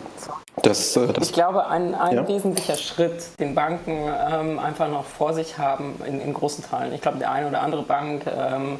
Das, 0.62 0.96
äh, 0.96 1.08
das, 1.12 1.28
ich 1.28 1.32
glaube, 1.32 1.66
ein, 1.66 1.94
ein 1.94 2.16
ja. 2.16 2.28
wesentlicher 2.28 2.76
Schritt, 2.76 3.38
den 3.38 3.54
Banken 3.54 3.98
ähm, 4.30 4.58
einfach 4.58 4.88
noch 4.88 5.04
vor 5.04 5.34
sich 5.34 5.58
haben, 5.58 5.94
in, 6.06 6.20
in, 6.20 6.32
großen 6.32 6.64
Teilen. 6.64 6.92
Ich 6.94 7.00
glaube, 7.00 7.18
der 7.18 7.30
eine 7.32 7.48
oder 7.48 7.62
andere 7.62 7.82
Bank 7.82 8.22
ähm, 8.26 8.78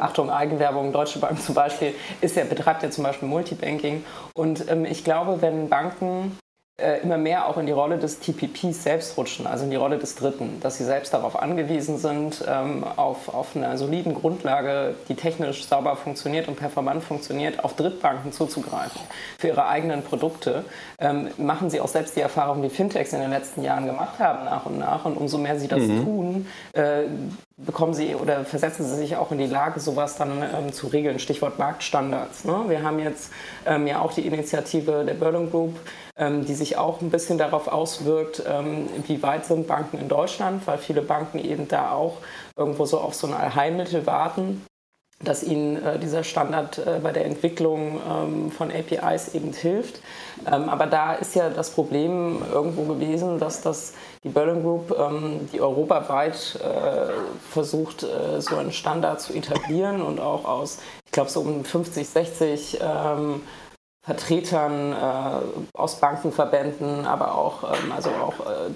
Achtung, 0.00 0.30
Eigenwerbung, 0.30 0.92
Deutsche 0.92 1.18
Bank 1.18 1.40
zum 1.40 1.54
Beispiel, 1.54 1.94
ist 2.20 2.36
ja, 2.36 2.44
betreibt 2.44 2.82
ja 2.82 2.90
zum 2.90 3.04
Beispiel 3.04 3.28
Multibanking. 3.28 4.04
Und 4.34 4.70
ähm, 4.70 4.84
ich 4.84 5.04
glaube, 5.04 5.40
wenn 5.40 5.68
Banken 5.68 6.36
äh, 6.78 7.02
immer 7.02 7.18
mehr 7.18 7.48
auch 7.48 7.58
in 7.58 7.66
die 7.66 7.72
Rolle 7.72 7.98
des 7.98 8.20
TPPs 8.20 8.84
selbst 8.84 9.16
rutschen, 9.16 9.48
also 9.48 9.64
in 9.64 9.70
die 9.70 9.76
Rolle 9.76 9.98
des 9.98 10.14
Dritten, 10.14 10.60
dass 10.60 10.78
sie 10.78 10.84
selbst 10.84 11.12
darauf 11.12 11.36
angewiesen 11.36 11.98
sind, 11.98 12.44
ähm, 12.46 12.84
auf, 12.84 13.34
auf 13.34 13.56
einer 13.56 13.76
soliden 13.76 14.14
Grundlage, 14.14 14.94
die 15.08 15.16
technisch 15.16 15.66
sauber 15.66 15.96
funktioniert 15.96 16.46
und 16.46 16.56
performant 16.56 17.02
funktioniert, 17.02 17.64
auf 17.64 17.74
Drittbanken 17.74 18.32
zuzugreifen 18.32 19.00
für 19.38 19.48
ihre 19.48 19.66
eigenen 19.66 20.02
Produkte, 20.02 20.64
ähm, 21.00 21.28
machen 21.36 21.68
sie 21.68 21.80
auch 21.80 21.88
selbst 21.88 22.14
die 22.14 22.20
Erfahrung, 22.20 22.62
die 22.62 22.70
Fintechs 22.70 23.12
in 23.12 23.20
den 23.20 23.30
letzten 23.30 23.64
Jahren 23.64 23.86
gemacht 23.86 24.20
haben, 24.20 24.44
nach 24.44 24.64
und 24.64 24.78
nach. 24.78 25.04
Und 25.04 25.16
umso 25.16 25.38
mehr 25.38 25.58
sie 25.58 25.66
das 25.66 25.80
mhm. 25.80 26.04
tun, 26.04 26.46
äh, 26.74 27.02
bekommen 27.58 27.92
sie 27.92 28.14
oder 28.14 28.44
versetzen 28.44 28.86
sie 28.86 28.94
sich 28.94 29.16
auch 29.16 29.32
in 29.32 29.38
die 29.38 29.46
Lage, 29.46 29.80
sowas 29.80 30.16
dann 30.16 30.42
ähm, 30.42 30.72
zu 30.72 30.86
regeln. 30.86 31.18
Stichwort 31.18 31.58
Marktstandards. 31.58 32.44
Ne? 32.44 32.64
Wir 32.68 32.82
haben 32.82 33.00
jetzt 33.00 33.32
ähm, 33.66 33.86
ja 33.86 34.00
auch 34.00 34.12
die 34.12 34.26
Initiative 34.26 35.04
der 35.04 35.14
Berlin 35.14 35.50
Group, 35.50 35.78
ähm, 36.16 36.44
die 36.44 36.54
sich 36.54 36.76
auch 36.76 37.00
ein 37.00 37.10
bisschen 37.10 37.36
darauf 37.36 37.66
auswirkt, 37.66 38.42
ähm, 38.48 38.88
wie 39.06 39.22
weit 39.22 39.44
sind 39.44 39.66
Banken 39.66 39.98
in 39.98 40.08
Deutschland, 40.08 40.66
weil 40.66 40.78
viele 40.78 41.02
Banken 41.02 41.38
eben 41.38 41.66
da 41.66 41.90
auch 41.92 42.18
irgendwo 42.56 42.86
so 42.86 42.98
auf 42.98 43.14
so 43.14 43.26
ein 43.26 43.34
Allheilmittel 43.34 44.06
warten 44.06 44.62
dass 45.24 45.42
ihnen 45.42 45.84
äh, 45.84 45.98
dieser 45.98 46.22
Standard 46.22 46.78
äh, 46.78 47.00
bei 47.02 47.10
der 47.12 47.24
Entwicklung 47.24 48.00
ähm, 48.08 48.50
von 48.52 48.70
APIs 48.70 49.34
eben 49.34 49.52
hilft. 49.52 50.00
Ähm, 50.46 50.68
aber 50.68 50.86
da 50.86 51.14
ist 51.14 51.34
ja 51.34 51.50
das 51.50 51.70
Problem 51.70 52.42
irgendwo 52.52 52.84
gewesen, 52.84 53.40
dass 53.40 53.60
das 53.60 53.94
die 54.22 54.28
Berlin 54.28 54.62
Group, 54.62 54.96
ähm, 54.96 55.48
die 55.52 55.60
europaweit 55.60 56.60
äh, 56.62 57.12
versucht, 57.50 58.04
äh, 58.04 58.40
so 58.40 58.56
einen 58.56 58.72
Standard 58.72 59.20
zu 59.20 59.32
etablieren 59.32 60.02
und 60.02 60.20
auch 60.20 60.44
aus, 60.44 60.78
ich 61.06 61.12
glaube, 61.12 61.30
so 61.30 61.40
um 61.40 61.64
50, 61.64 62.08
60 62.08 62.78
ähm, 62.80 63.42
Vertretern 64.04 64.92
äh, 64.92 65.76
aus 65.76 65.96
Bankenverbänden, 66.00 67.04
aber 67.04 67.34
auch, 67.34 67.64
ähm, 67.64 67.92
also 67.92 68.10
auch 68.10 68.40
äh, 68.40 68.70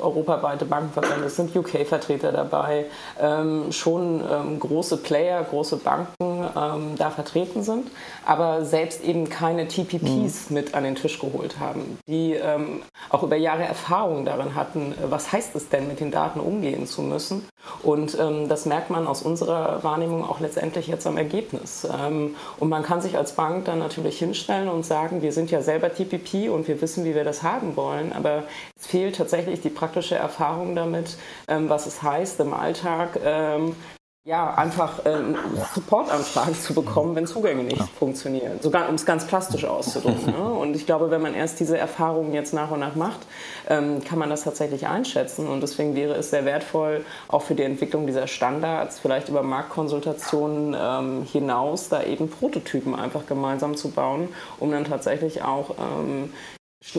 europaweite 0.00 0.64
Bankenverbände, 0.64 1.26
es 1.26 1.36
sind 1.36 1.54
UK-Vertreter 1.54 2.32
dabei, 2.32 2.86
ähm, 3.20 3.72
schon 3.72 4.22
ähm, 4.30 4.60
große 4.60 4.98
Player, 4.98 5.42
große 5.44 5.76
Banken 5.76 6.44
ähm, 6.56 6.94
da 6.96 7.10
vertreten 7.10 7.62
sind, 7.62 7.90
aber 8.24 8.64
selbst 8.64 9.04
eben 9.04 9.28
keine 9.28 9.68
TPPs 9.68 10.50
mhm. 10.50 10.54
mit 10.54 10.74
an 10.74 10.84
den 10.84 10.94
Tisch 10.94 11.18
geholt 11.18 11.58
haben, 11.60 11.98
die 12.06 12.34
ähm, 12.34 12.82
auch 13.10 13.22
über 13.22 13.36
Jahre 13.36 13.64
Erfahrung 13.64 14.24
darin 14.24 14.54
hatten, 14.54 14.92
äh, 14.92 15.10
was 15.10 15.32
heißt 15.32 15.54
es 15.56 15.68
denn, 15.68 15.88
mit 15.88 16.00
den 16.00 16.10
Daten 16.10 16.40
umgehen 16.40 16.86
zu 16.86 17.02
müssen. 17.02 17.46
Und 17.82 18.16
ähm, 18.18 18.48
das 18.48 18.66
merkt 18.66 18.90
man 18.90 19.06
aus 19.06 19.22
unserer 19.22 19.82
Wahrnehmung 19.82 20.24
auch 20.24 20.40
letztendlich 20.40 20.86
jetzt 20.86 21.06
am 21.06 21.16
Ergebnis. 21.16 21.84
Ähm, 21.84 22.36
und 22.58 22.68
man 22.68 22.82
kann 22.82 23.00
sich 23.00 23.16
als 23.16 23.32
Bank 23.32 23.64
dann 23.64 23.78
natürlich 23.78 24.18
hinstellen 24.18 24.68
und 24.68 24.84
sagen, 24.84 25.22
wir 25.22 25.32
sind 25.32 25.50
ja 25.50 25.62
selber 25.62 25.92
TPP 25.92 26.48
und 26.48 26.68
wir 26.68 26.80
wissen, 26.80 27.04
wie 27.04 27.14
wir 27.14 27.24
das 27.24 27.42
haben 27.42 27.76
wollen, 27.76 28.12
aber 28.12 28.44
es 28.78 28.86
fehlt 28.86 29.16
tatsächlich 29.16 29.60
die 29.60 29.70
praktische 29.86 30.16
Erfahrung 30.16 30.74
damit, 30.74 31.16
ähm, 31.46 31.68
was 31.68 31.86
es 31.86 32.02
heißt, 32.02 32.40
im 32.40 32.52
Alltag 32.52 33.20
ähm, 33.24 33.76
ja, 34.24 34.52
einfach 34.54 35.02
ähm, 35.04 35.36
Supportanfragen 35.72 36.56
zu 36.56 36.74
bekommen, 36.74 37.14
wenn 37.14 37.28
Zugänge 37.28 37.62
nicht 37.62 37.78
ja. 37.78 37.86
funktionieren. 37.96 38.60
Sogar 38.60 38.88
um 38.88 38.96
es 38.96 39.06
ganz 39.06 39.24
plastisch 39.24 39.64
auszudrücken. 39.64 40.26
ne? 40.36 40.52
Und 40.52 40.74
ich 40.74 40.84
glaube, 40.84 41.12
wenn 41.12 41.22
man 41.22 41.34
erst 41.34 41.60
diese 41.60 41.78
Erfahrungen 41.78 42.34
jetzt 42.34 42.52
nach 42.52 42.72
und 42.72 42.80
nach 42.80 42.96
macht, 42.96 43.20
ähm, 43.68 44.02
kann 44.02 44.18
man 44.18 44.28
das 44.28 44.42
tatsächlich 44.42 44.88
einschätzen. 44.88 45.46
Und 45.46 45.60
deswegen 45.60 45.94
wäre 45.94 46.14
es 46.14 46.30
sehr 46.30 46.44
wertvoll, 46.44 47.04
auch 47.28 47.42
für 47.42 47.54
die 47.54 47.62
Entwicklung 47.62 48.08
dieser 48.08 48.26
Standards, 48.26 48.98
vielleicht 48.98 49.28
über 49.28 49.44
Marktkonsultationen 49.44 50.76
ähm, 50.76 51.22
hinaus, 51.22 51.88
da 51.88 52.02
eben 52.02 52.28
Prototypen 52.28 52.96
einfach 52.96 53.26
gemeinsam 53.26 53.76
zu 53.76 53.92
bauen, 53.92 54.30
um 54.58 54.72
dann 54.72 54.84
tatsächlich 54.84 55.44
auch 55.44 55.76
ähm, 55.78 56.32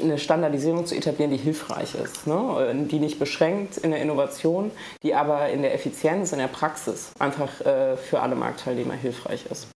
eine 0.01 0.17
Standardisierung 0.17 0.85
zu 0.85 0.95
etablieren, 0.95 1.31
die 1.31 1.37
hilfreich 1.37 1.95
ist, 1.95 2.27
ne? 2.27 2.87
die 2.89 2.99
nicht 2.99 3.19
beschränkt 3.19 3.77
in 3.77 3.91
der 3.91 4.01
Innovation, 4.01 4.71
die 5.03 5.13
aber 5.13 5.49
in 5.49 5.61
der 5.61 5.73
Effizienz, 5.73 6.31
in 6.31 6.39
der 6.39 6.47
Praxis 6.47 7.11
einfach 7.19 7.61
äh, 7.61 7.95
für 7.95 8.21
alle 8.21 8.35
Marktteilnehmer 8.35 8.95
hilfreich 8.95 9.45
ist. 9.49 9.67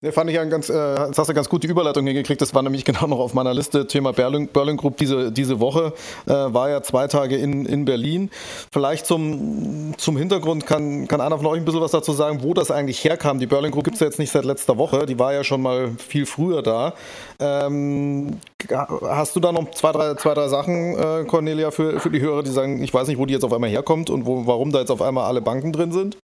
Ne, 0.00 0.12
fand 0.12 0.30
ich 0.30 0.38
ein 0.38 0.50
ganz, 0.50 0.68
äh, 0.68 0.74
hast 0.74 1.28
du 1.28 1.34
ganz 1.34 1.48
gut 1.48 1.62
die 1.62 1.66
Überleitung 1.66 2.06
hingekriegt. 2.06 2.40
Das 2.40 2.54
war 2.54 2.62
nämlich 2.62 2.84
genau 2.86 3.06
noch 3.06 3.18
auf 3.18 3.34
meiner 3.34 3.54
Liste. 3.54 3.86
Thema 3.86 4.12
Berlin, 4.12 4.48
Berlin 4.48 4.76
Group 4.76 4.96
diese, 4.96 5.32
diese 5.32 5.60
Woche 5.60 5.92
äh, 6.26 6.32
war 6.32 6.70
ja 6.70 6.82
zwei 6.82 7.06
Tage 7.06 7.36
in, 7.36 7.66
in 7.66 7.84
Berlin. 7.84 8.30
Vielleicht 8.72 9.06
zum, 9.06 9.94
zum 9.96 10.16
Hintergrund 10.16 10.66
kann, 10.66 11.08
kann 11.08 11.20
einer 11.20 11.36
von 11.36 11.46
euch 11.46 11.58
ein 11.58 11.64
bisschen 11.64 11.80
was 11.80 11.92
dazu 11.92 12.12
sagen, 12.12 12.42
wo 12.42 12.54
das 12.54 12.70
eigentlich 12.70 13.02
herkam. 13.04 13.38
Die 13.38 13.46
Berlin 13.46 13.70
Group 13.70 13.84
gibt 13.84 13.94
es 13.94 14.00
ja 14.00 14.06
jetzt 14.06 14.18
nicht 14.18 14.30
seit 14.30 14.44
letzter 14.44 14.78
Woche. 14.78 15.06
Die 15.06 15.18
war 15.18 15.32
ja 15.32 15.44
schon 15.44 15.62
mal 15.62 15.90
viel 15.98 16.26
früher 16.26 16.62
da. 16.62 16.94
Ähm, 17.40 18.38
hast 18.70 19.36
du 19.36 19.40
da 19.40 19.52
noch 19.52 19.70
zwei, 19.72 19.92
drei, 19.92 20.14
zwei, 20.14 20.34
drei 20.34 20.48
Sachen, 20.48 20.96
äh, 20.96 21.24
Cornelia, 21.24 21.70
für, 21.70 22.00
für 22.00 22.10
die 22.10 22.20
Hörer, 22.20 22.42
die 22.42 22.50
sagen, 22.50 22.82
ich 22.82 22.92
weiß 22.92 23.08
nicht, 23.08 23.18
wo 23.18 23.26
die 23.26 23.34
jetzt 23.34 23.44
auf 23.44 23.52
einmal 23.52 23.70
herkommt 23.70 24.10
und 24.10 24.26
wo, 24.26 24.46
warum 24.46 24.72
da 24.72 24.80
jetzt 24.80 24.90
auf 24.90 25.02
einmal 25.02 25.24
alle 25.24 25.40
Banken 25.40 25.72
drin 25.72 25.92
sind? 25.92 26.18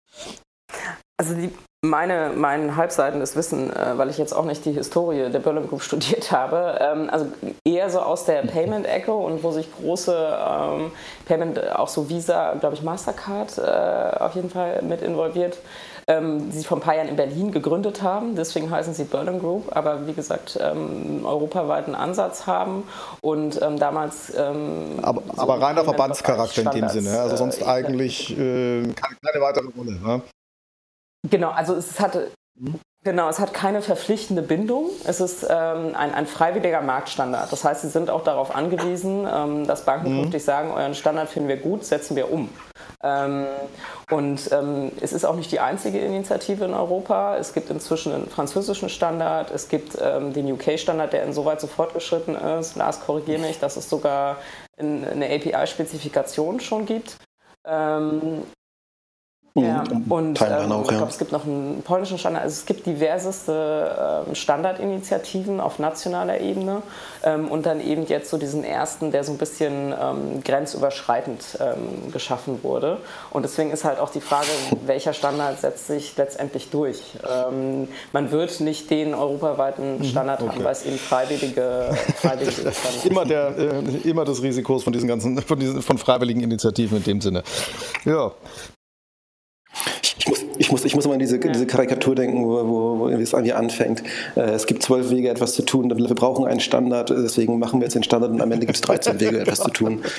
Also 1.19 1.35
die 1.35 1.51
meine, 1.85 2.31
mein 2.37 2.77
halbseitendes 2.77 3.35
Wissen, 3.35 3.71
äh, 3.71 3.99
weil 3.99 4.09
ich 4.09 4.17
jetzt 4.17 4.33
auch 4.33 4.45
nicht 4.45 4.65
die 4.65 4.73
Historie 4.73 5.31
der 5.31 5.41
Berlin 5.41 5.67
Group 5.69 5.83
studiert 5.83 6.31
habe, 6.31 6.79
ähm, 6.81 7.11
also 7.11 7.27
eher 7.65 7.91
so 7.91 7.99
aus 8.01 8.25
der 8.25 8.43
Payment-Ecke 8.43 9.13
und 9.13 9.43
wo 9.43 9.51
sich 9.51 9.69
große 9.75 10.15
ähm, 10.15 10.93
Payment, 11.27 11.75
auch 11.75 11.89
so 11.89 12.09
Visa, 12.09 12.55
glaube 12.55 12.77
ich, 12.77 12.83
Mastercard 12.83 13.59
äh, 13.59 14.23
auf 14.23 14.37
jeden 14.37 14.49
Fall 14.49 14.81
mit 14.83 15.03
involviert, 15.03 15.59
ähm, 16.07 16.51
die 16.51 16.59
sich 16.59 16.69
vor 16.69 16.79
ein 16.79 16.81
paar 16.81 16.95
Jahren 16.95 17.09
in 17.09 17.17
Berlin 17.17 17.51
gegründet 17.51 18.01
haben. 18.01 18.37
Deswegen 18.37 18.71
heißen 18.71 18.95
sie 18.95 19.05
Berlin 19.05 19.41
Group, 19.41 19.77
aber 19.77 20.07
wie 20.07 20.13
gesagt, 20.13 20.57
ähm, 20.63 21.27
europaweiten 21.27 21.97
Ansatz 21.97 22.47
haben 22.47 22.85
und 23.23 23.61
ähm, 23.61 23.81
damals. 23.81 24.33
Ähm, 24.37 25.01
aber, 25.03 25.23
so 25.35 25.43
aber 25.43 25.61
reiner 25.61 25.83
Verbandscharakter 25.83 26.63
in 26.63 26.71
dem 26.71 26.89
Sinne, 26.89 27.21
also 27.21 27.37
sonst 27.37 27.61
äh, 27.61 27.65
eigentlich 27.65 28.31
äh, 28.39 28.83
keine, 28.83 29.17
keine 29.21 29.45
weitere 29.45 29.67
Rolle. 29.77 29.93
Ne? 29.93 30.23
Genau, 31.29 31.51
also 31.51 31.75
es 31.75 32.01
hatte 32.01 32.31
Genau, 33.05 33.29
es 33.29 33.41
hat 33.41 33.53
keine 33.53 33.83
verpflichtende 33.83 34.43
Bindung. 34.43 34.91
Es 35.05 35.21
ist 35.21 35.45
ähm, 35.51 35.97
ein, 35.97 36.15
ein, 36.15 36.27
freiwilliger 36.27 36.83
Marktstandard. 36.83 37.51
Das 37.51 37.65
heißt, 37.65 37.83
Sie 37.83 37.89
sind 37.89 38.11
auch 38.11 38.23
darauf 38.23 38.55
angewiesen, 38.55 39.27
ähm, 39.29 39.67
dass 39.67 39.85
Banken 39.85 40.13
mhm. 40.13 40.21
künftig 40.23 40.45
sagen, 40.45 40.71
euren 40.71 40.95
Standard 40.95 41.29
finden 41.29 41.49
wir 41.49 41.57
gut, 41.57 41.85
setzen 41.85 42.15
wir 42.15 42.33
um. 42.33 42.49
Ähm, 43.03 43.47
und 44.09 44.49
ähm, 44.53 44.93
es 45.01 45.13
ist 45.13 45.25
auch 45.25 45.35
nicht 45.35 45.51
die 45.51 45.59
einzige 45.59 45.99
Initiative 45.99 46.65
in 46.65 46.75
Europa. 46.75 47.37
Es 47.39 47.53
gibt 47.55 47.71
inzwischen 47.71 48.13
einen 48.13 48.29
französischen 48.29 48.89
Standard, 48.89 49.51
es 49.51 49.69
gibt 49.69 49.99
ähm, 50.01 50.33
den 50.33 50.53
UK-Standard, 50.53 51.13
der 51.13 51.25
insoweit 51.25 51.61
so 51.61 51.67
fortgeschritten 51.67 52.37
ist. 52.37 52.77
Lars, 52.77 53.01
korrigiere 53.01 53.41
mich, 53.41 53.59
dass 53.59 53.77
es 53.77 53.91
sogar 53.91 54.37
eine 54.79 55.27
API-Spezifikation 55.27 56.61
schon 56.61 56.87
gibt. 56.87 57.17
Ähm, 57.67 58.11
Mhm. 58.11 58.43
Ja, 59.55 59.85
und 60.09 60.41
ähm, 60.41 60.73
auch, 60.73 60.83
ich 60.83 60.97
glaube, 60.97 61.11
es 61.11 61.19
gibt 61.19 61.31
noch 61.31 61.45
einen 61.45 61.83
polnischen 61.83 62.17
Standard. 62.17 62.45
Also 62.45 62.55
es 62.55 62.65
gibt 62.65 62.87
diverseste 62.87 64.25
ähm, 64.27 64.35
Standardinitiativen 64.35 65.61
auf 65.61 65.79
nationaler 65.79 66.41
Ebene 66.41 66.83
ähm, 67.23 67.49
und 67.49 67.67
dann 67.67 67.81
eben 67.81 68.07
jetzt 68.07 68.31
so 68.31 68.39
diesen 68.39 68.65
ersten, 68.65 69.11
der 69.11 69.25
so 69.25 69.33
ein 69.33 69.39
bisschen 69.39 69.93
ähm, 69.93 70.43
grenzüberschreitend 70.43 71.59
geschaffen 72.13 72.63
wurde. 72.63 72.99
Und 73.31 73.43
deswegen 73.43 73.71
ist 73.71 73.85
halt 73.85 73.99
auch 73.99 74.11
die 74.11 74.21
Frage, 74.21 74.47
welcher 74.87 75.13
Standard 75.13 75.61
setzt 75.61 75.87
sich 75.87 76.17
letztendlich 76.17 76.71
durch. 76.71 77.03
Man 78.13 78.31
wird 78.31 78.61
nicht 78.61 78.91
den 78.91 79.15
europaweiten 79.15 79.99
mhm, 79.99 80.05
Standard 80.05 80.43
okay. 80.43 80.51
haben, 80.51 80.65
weil 80.65 80.73
es 80.73 80.85
eben 80.85 80.97
freiwillige, 80.97 81.91
freiwillige 82.17 82.53
Standards 82.73 83.05
immer, 83.05 83.25
der, 83.25 83.57
äh, 83.59 84.09
immer 84.09 84.25
das 84.25 84.43
Risiko 84.43 84.79
von 84.79 84.93
diesen 84.93 85.09
ganzen 85.09 85.41
von, 85.41 85.59
diesen, 85.59 85.83
von 85.83 85.99
freiwilligen 85.99 86.41
Initiativen 86.41 86.99
in 86.99 87.05
dem 87.05 87.21
Sinne. 87.21 87.43
Ja, 88.05 88.33
ich 90.19 90.29
muss, 90.29 90.45
ich 90.59 90.71
muss, 90.71 90.85
ich 90.85 90.95
muss 90.95 91.05
immer 91.05 91.15
an 91.15 91.21
diese, 91.21 91.39
diese 91.39 91.67
Karikatur 91.67 92.15
denken, 92.15 92.45
wo, 92.45 92.69
wo, 92.69 92.99
wo 92.99 93.09
es 93.09 93.33
irgendwie 93.33 93.53
anfängt. 93.53 94.03
Äh, 94.37 94.41
es 94.41 94.67
gibt 94.67 94.83
zwölf 94.83 95.11
Wege, 95.11 95.29
etwas 95.31 95.55
zu 95.55 95.63
tun. 95.63 95.91
Wir 95.97 96.15
brauchen 96.15 96.47
einen 96.47 96.61
Standard, 96.61 97.11
deswegen 97.11 97.59
machen 97.59 97.81
wir 97.81 97.87
jetzt 97.87 97.95
den 97.95 98.03
Standard 98.03 98.31
und 98.31 98.41
am 98.41 98.53
Ende 98.53 98.67
gibt 98.67 98.77
es 98.77 98.83
13 98.83 99.21
Wege, 99.21 99.41
etwas 99.41 99.61
zu 99.61 99.71
tun. 99.71 100.03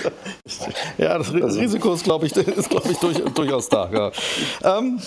Ja, 0.98 1.18
das 1.18 1.34
also. 1.34 1.60
Risiko 1.60 1.94
ist, 1.94 2.04
glaube 2.04 2.26
ich, 2.26 2.36
ist, 2.38 2.70
glaub 2.70 2.90
ich 2.90 2.98
durch, 2.98 3.18
durchaus 3.34 3.70
da. 3.70 3.90
Ja. 3.92 4.78
Ähm, 4.80 5.00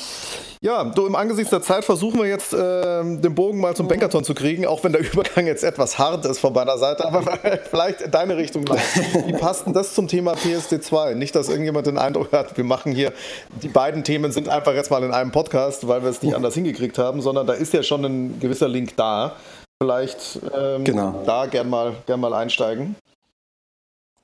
ja, 0.67 0.83
du, 0.83 1.07
im 1.07 1.15
Angesicht 1.15 1.53
der 1.53 1.63
Zeit 1.63 1.85
versuchen 1.85 2.19
wir 2.19 2.27
jetzt 2.27 2.53
äh, 2.53 2.59
den 2.59 3.35
Bogen 3.37 3.61
mal 3.61 3.77
zum 3.77 3.87
Bankathon 3.87 4.25
zu 4.25 4.35
kriegen, 4.35 4.67
auch 4.67 4.83
wenn 4.83 4.91
der 4.91 5.01
Übergang 5.13 5.47
jetzt 5.47 5.63
etwas 5.63 5.97
hart 5.97 6.27
ist 6.27 6.41
von 6.41 6.53
meiner 6.53 6.77
Seite, 6.77 7.05
aber 7.05 7.23
vielleicht 7.71 8.01
in 8.01 8.11
deine 8.11 8.37
Richtung 8.37 8.65
bleibt. 8.65 8.83
Wie 9.27 9.33
passt 9.33 9.67
denn 9.67 9.73
das 9.73 9.95
zum 9.95 10.09
Thema 10.09 10.33
PSD2? 10.33 11.15
Nicht, 11.15 11.37
dass 11.37 11.49
irgendjemand 11.49 11.87
den 11.87 11.99
Eindruck 11.99 12.33
hat, 12.33 12.57
wir 12.57 12.65
machen 12.65 12.93
hier, 12.93 13.13
die 13.63 13.69
beiden 13.69 14.03
Themen 14.03 14.33
sind 14.33 14.49
einfach 14.49 14.75
jetzt 14.75 14.91
mal 14.91 15.05
in 15.05 15.13
einem 15.13 15.31
Podcast, 15.31 15.87
weil 15.87 16.03
wir 16.03 16.11
es 16.11 16.21
nicht 16.23 16.35
anders 16.35 16.55
hingekriegt 16.55 16.99
haben, 16.99 17.23
sondern 17.23 17.47
da 17.47 17.53
ist 17.53 17.73
ja 17.73 17.85
schon 17.85 18.05
ein 18.05 18.41
gewisser 18.41 18.67
Link 18.67 18.97
da. 18.97 19.37
Vielleicht 19.81 20.41
ähm, 20.57 20.83
genau. 20.83 21.23
da 21.27 21.47
gern 21.47 21.71
mal, 21.71 21.93
gern 22.07 22.19
mal 22.19 22.35
einsteigen. 22.35 22.97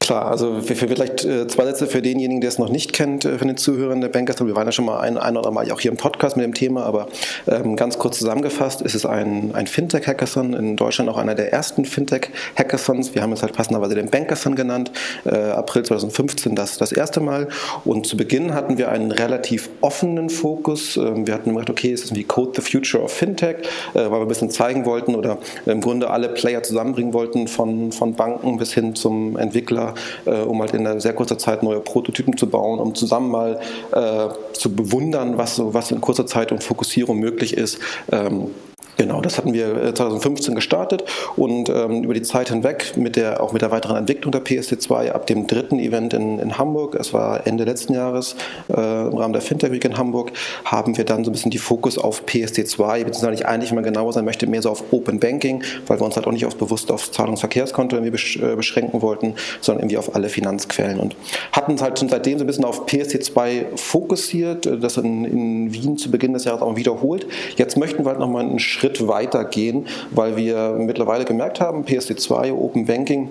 Klar, 0.03 0.26
also 0.26 0.61
vielleicht 0.62 1.24
äh, 1.24 1.46
zwei 1.46 1.64
Sätze 1.64 1.86
für 1.86 2.03
denjenigen, 2.03 2.40
der 2.40 2.48
es 2.48 2.59
noch 2.59 2.68
nicht 2.68 2.92
kennt, 2.92 3.24
äh, 3.24 3.38
für 3.38 3.44
den 3.44 3.57
Zuhörern 3.57 4.00
der 4.00 4.09
Bankers. 4.09 4.44
Wir 4.44 4.57
waren 4.57 4.66
ja 4.66 4.72
schon 4.72 4.84
mal 4.84 4.98
ein, 4.98 5.16
ein 5.16 5.36
oder 5.36 5.53
mal 5.53 5.70
auch 5.70 5.78
hier 5.78 5.92
im 5.92 5.96
Podcast 5.96 6.36
mit 6.36 6.44
dem 6.44 6.55
Thema, 6.55 6.82
aber 6.82 7.07
ähm, 7.46 7.76
ganz 7.76 7.98
kurz 7.98 8.18
zusammengefasst 8.18 8.82
ist 8.82 8.96
es 8.96 9.07
ein, 9.07 9.55
ein 9.55 9.68
Fintech-Hackathon, 9.68 10.55
in 10.55 10.74
Deutschland 10.74 11.09
auch 11.09 11.18
einer 11.18 11.36
der 11.36 11.53
ersten 11.53 11.84
Fintech-Hackathons. 11.84 13.14
Wir 13.14 13.22
haben 13.22 13.30
es 13.30 13.42
halt 13.42 13.53
passenderweise 13.53 13.94
den 13.94 14.11
Bankathon 14.11 14.57
genannt, 14.57 14.90
äh, 15.24 15.36
April 15.36 15.84
2015 15.84 16.57
das, 16.57 16.78
das 16.78 16.90
erste 16.90 17.20
Mal. 17.20 17.46
Und 17.84 18.05
zu 18.05 18.16
Beginn 18.16 18.55
hatten 18.55 18.78
wir 18.78 18.90
einen 18.90 19.12
relativ 19.12 19.70
offenen 19.82 20.30
Fokus. 20.30 20.96
Ähm, 20.96 21.28
wir 21.28 21.34
hatten 21.34 21.50
gesagt, 21.50 21.70
okay, 21.70 21.92
es 21.92 22.03
ist 22.03 22.16
wie 22.16 22.24
Code 22.24 22.61
the 22.61 22.62
Future 22.62 23.05
of 23.05 23.12
Fintech, 23.12 23.59
äh, 23.94 23.98
weil 23.98 24.11
wir 24.11 24.22
ein 24.22 24.28
bisschen 24.28 24.50
zeigen 24.50 24.84
wollten 24.84 25.14
oder 25.14 25.38
im 25.64 25.80
Grunde 25.80 26.11
alle 26.11 26.28
Player 26.28 26.64
zusammenbringen 26.64 27.14
wollten, 27.14 27.46
von, 27.46 27.92
von 27.92 28.14
Banken 28.14 28.59
bis 28.59 28.74
hin 28.74 28.96
zum 28.96 29.36
Entwickler 29.36 29.91
äh, 30.24 30.40
um 30.40 30.61
halt 30.61 30.74
in 30.74 31.01
sehr 31.01 31.14
kurzer 31.14 31.38
Zeit 31.38 31.62
neue 31.62 31.80
Prototypen 31.80 32.36
zu 32.36 32.49
bauen, 32.49 32.78
um 32.78 32.95
zusammen 32.95 33.30
mal 33.30 33.61
äh, 33.93 34.28
zu 34.55 34.74
bewundern, 34.74 35.38
was, 35.38 35.61
was 35.62 35.90
in 35.90 36.01
kurzer 36.01 36.26
Zeit 36.26 36.53
und 36.53 36.62
Fokussierung 36.62 37.18
möglich 37.18 37.57
ist. 37.57 37.78
Ähm, 38.11 38.51
Genau, 38.99 39.22
das 39.22 39.38
hatten 39.38 39.55
wir 39.55 39.95
2015 39.95 40.53
äh, 40.53 40.55
gestartet 40.55 41.05
und 41.36 41.70
ähm, 41.70 42.05
über 42.05 42.12
die 42.12 42.22
Zeit 42.22 42.51
hinweg 42.51 42.93
mit 42.97 43.16
der, 43.16 43.43
auch 43.43 43.53
mit 43.53 43.62
der 43.62 43.70
weiteren 43.70 43.97
Entwicklung 43.97 44.32
der 44.32 44.45
PSD2 44.45 45.11
ab 45.12 45.26
dem 45.26 45.47
dritten 45.47 45.78
Event 45.78 46.12
in, 46.12 46.38
in 46.38 46.59
Hamburg, 46.59 46.95
es 46.95 47.14
war 47.14 47.47
Ende 47.47 47.64
letzten 47.64 47.95
Jahres 47.95 48.36
äh, 48.68 49.09
im 49.09 49.16
Rahmen 49.16 49.32
der 49.32 49.40
Fintech 49.40 49.72
Week 49.72 49.84
in 49.84 49.97
Hamburg, 49.97 50.32
haben 50.66 50.97
wir 50.99 51.05
dann 51.05 51.24
so 51.24 51.30
ein 51.30 51.32
bisschen 51.32 51.51
die 51.51 51.59
Fokus 51.59 51.97
auf 51.97 52.24
PSD2, 52.26 53.05
beziehungsweise 53.05 53.30
nicht 53.30 53.47
eigentlich 53.47 53.72
mal 53.72 53.82
genauer 53.82 54.12
sein 54.12 54.26
möchte, 54.26 54.47
mehr 54.47 54.61
so 54.61 54.68
auf 54.68 54.84
Open 54.93 55.18
Banking, 55.18 55.64
weil 55.86 55.99
wir 55.99 56.05
uns 56.05 56.16
halt 56.16 56.26
auch 56.26 56.32
nicht 56.32 56.45
auf, 56.45 56.57
bewusst 56.57 56.93
aufs 56.93 57.11
Zahlungsverkehrskonto 57.12 57.97
äh, 57.97 58.11
beschränken 58.11 59.01
wollten, 59.01 59.36
sondern 59.62 59.82
irgendwie 59.83 59.99
auf 59.99 60.14
alle 60.14 60.28
Finanzquellen 60.28 60.99
und 60.99 61.16
hatten 61.51 61.72
uns 61.72 61.83
halt 61.83 61.99
schon 61.99 62.09
seitdem 62.09 62.39
so 62.39 62.45
ein 62.45 62.47
bisschen 62.47 62.64
auf 62.64 62.87
PSD2 62.87 63.76
fokussiert, 63.76 64.66
äh, 64.66 64.78
das 64.78 64.97
in, 64.97 65.24
in 65.24 65.72
Wien 65.72 65.99
zu 65.99 66.11
Beginn 66.11 66.33
des 66.33 66.45
Jahres 66.45 66.62
auch 66.62 66.76
wiederholt. 66.76 67.26
Jetzt 67.57 67.76
möchten 67.76 68.05
wir 68.05 68.11
halt 68.11 68.20
nochmal 68.20 68.45
einen 68.45 68.59
Schritt 68.59 69.07
weiter 69.07 69.45
gehen, 69.45 69.87
weil 70.11 70.37
wir 70.37 70.76
mittlerweile 70.78 71.24
gemerkt 71.24 71.61
haben, 71.61 71.85
PSD2, 71.85 72.53
Open 72.53 72.87
Banking, 72.87 73.28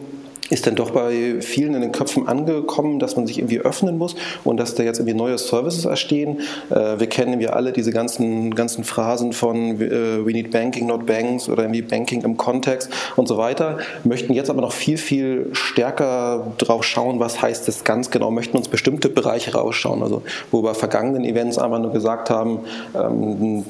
ist 0.52 0.68
dann 0.68 0.76
doch 0.76 0.92
bei 0.92 1.40
vielen 1.40 1.74
in 1.76 1.82
den 1.82 1.92
Köpfen 1.94 2.28
angekommen, 2.28 3.00
dass 3.00 3.16
man 3.16 3.26
sich 3.26 3.40
irgendwie 3.40 3.60
öffnen 3.60 3.98
muss 3.98 4.16
und 4.44 4.58
dass 4.58 4.76
da 4.76 4.84
jetzt 4.84 5.00
irgendwie 5.00 5.18
neue 5.18 5.38
Services 5.38 5.86
erstehen. 5.86 6.42
Äh, 6.70 7.00
wir 7.00 7.08
kennen 7.08 7.40
wir 7.40 7.56
alle 7.56 7.72
diese 7.72 7.92
ganzen, 7.92 8.54
ganzen 8.54 8.84
Phrasen 8.84 9.32
von 9.32 9.80
äh, 9.82 10.26
We 10.26 10.34
need 10.34 10.52
Banking, 10.52 10.88
not 10.88 11.06
Banks 11.06 11.48
oder 11.48 11.64
irgendwie 11.64 11.82
Banking 11.82 12.22
im 12.24 12.36
Kontext 12.36 12.90
und 13.16 13.30
so 13.30 13.38
weiter, 13.38 13.78
möchten 14.04 14.34
jetzt 14.34 14.50
aber 14.50 14.62
noch 14.62 14.74
viel, 14.74 14.98
viel 14.98 15.50
stärker 15.54 16.52
drauf 16.58 16.84
schauen, 16.84 17.22
was 17.22 17.42
heißt 17.42 17.68
das 17.70 17.86
ganz 17.86 18.12
genau, 18.12 18.30
möchten 18.30 18.58
uns 18.58 18.68
bestimmte 18.68 19.08
Bereiche 19.08 19.54
rausschauen. 19.54 20.04
Also 20.04 20.22
wo 20.52 20.62
wir 20.62 20.72
bei 20.72 20.74
vergangenen 20.74 21.24
Events 21.24 21.58
einfach 21.58 21.80
nur 21.80 21.94
gesagt 21.94 22.30
haben, 22.30 22.60
ähm, 22.94 23.64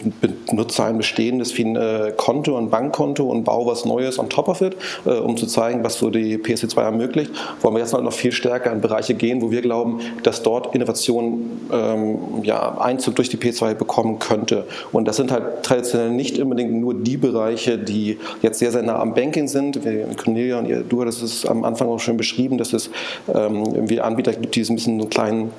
benutze 0.48 0.84
ein 0.84 0.98
bestehendes 0.98 1.58
äh, 1.60 2.12
Konto, 2.18 2.58
ein 2.58 2.72
Bankkonto 2.72 3.30
und 3.30 3.44
baue 3.44 3.68
was 3.68 3.86
Neues 3.86 4.18
on 4.18 4.30
top 4.30 4.48
of 4.48 4.62
it, 4.62 4.76
um 5.06 5.38
zu 5.38 5.46
zeigen, 5.46 5.84
was 5.84 6.00
so 6.00 6.10
die 6.10 6.38
PSD 6.40 6.71
2 6.72 6.82
ermöglicht, 6.82 7.32
wollen 7.62 7.76
wir 7.76 7.82
jetzt 7.82 7.94
noch 7.94 8.14
viel 8.14 8.32
stärker 8.32 8.72
in 8.72 8.82
Bereiche 8.82 9.14
gehen, 9.14 9.42
wo 9.42 9.52
wir 9.52 9.62
glauben, 9.62 10.00
dass 10.24 10.44
dort 10.44 10.74
Innovation 10.76 11.60
ähm, 11.72 12.18
ja, 12.44 12.78
Einzug 12.80 13.16
durch 13.16 13.30
die 13.30 13.38
P2 13.38 13.74
bekommen 13.74 14.20
könnte. 14.20 14.66
Und 14.92 15.08
das 15.08 15.18
sind 15.18 15.32
halt 15.32 15.64
traditionell 15.64 16.10
nicht 16.10 16.40
unbedingt 16.40 16.74
nur 16.74 16.94
die 16.94 17.18
Bereiche, 17.18 17.78
die 17.78 18.18
jetzt 18.42 18.60
sehr, 18.60 18.72
sehr 18.72 18.84
nah 18.84 19.00
am 19.00 19.14
Banking 19.14 19.48
sind. 19.48 19.80
Cornelia 20.18 20.60
und 20.60 20.68
ihr, 20.68 20.82
du 20.82 21.04
das 21.04 21.22
ist 21.22 21.46
am 21.46 21.64
Anfang 21.64 21.90
auch 21.90 22.00
schon 22.00 22.18
beschrieben, 22.18 22.58
dass 22.58 22.74
es 22.74 22.90
ähm, 23.34 23.64
irgendwie 23.74 24.00
Anbieter 24.00 24.34
gibt, 24.34 24.56
die 24.56 24.64
so 24.64 24.74
ein 24.74 24.76
bisschen 24.76 25.00
einen 25.00 25.10
kleinen 25.10 25.52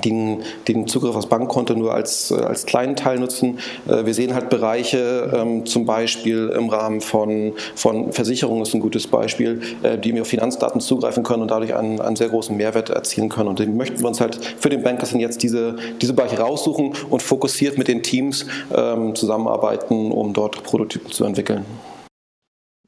den, 0.00 0.42
den 0.68 0.86
Zugriff 0.86 1.16
aufs 1.16 1.26
Bankkonto 1.26 1.74
nur 1.74 1.94
als, 1.94 2.30
äh, 2.30 2.34
als 2.36 2.66
kleinen 2.66 2.96
Teil 2.96 3.18
nutzen. 3.18 3.58
Äh, 3.88 4.04
wir 4.04 4.14
sehen 4.14 4.34
halt 4.34 4.50
Bereiche, 4.50 5.30
ähm, 5.34 5.66
zum 5.66 5.84
Beispiel 5.84 6.48
im 6.56 6.68
Rahmen 6.68 7.00
von, 7.00 7.54
von 7.74 8.12
Versicherungen 8.12 8.62
ist 8.62 8.74
ein 8.74 8.80
gutes 8.80 9.06
Beispiel, 9.06 9.60
äh, 9.82 9.98
die 9.98 10.14
wir 10.14 10.22
auf 10.22 10.28
Finanzdaten 10.28 10.80
zugreifen 10.80 11.22
können 11.22 11.42
und 11.42 11.50
dadurch 11.50 11.74
einen, 11.74 12.00
einen 12.00 12.16
sehr 12.16 12.28
großen 12.28 12.56
Mehrwert 12.56 12.90
erzielen 12.90 13.28
können. 13.28 13.48
Und 13.48 13.58
den 13.58 13.76
möchten 13.76 14.00
wir 14.00 14.08
uns 14.08 14.20
halt 14.20 14.36
für 14.58 14.68
den 14.68 14.82
Bankers 14.82 15.12
jetzt 15.12 15.42
diese, 15.42 15.76
diese 16.00 16.14
Bereiche 16.14 16.38
raussuchen 16.38 16.94
und 17.10 17.22
fokussiert 17.22 17.78
mit 17.78 17.88
den 17.88 18.02
Teams 18.02 18.46
ähm, 18.74 19.14
zusammenarbeiten, 19.14 20.12
um 20.12 20.32
dort 20.32 20.62
Prototypen 20.62 21.10
zu 21.10 21.24
entwickeln. 21.24 21.64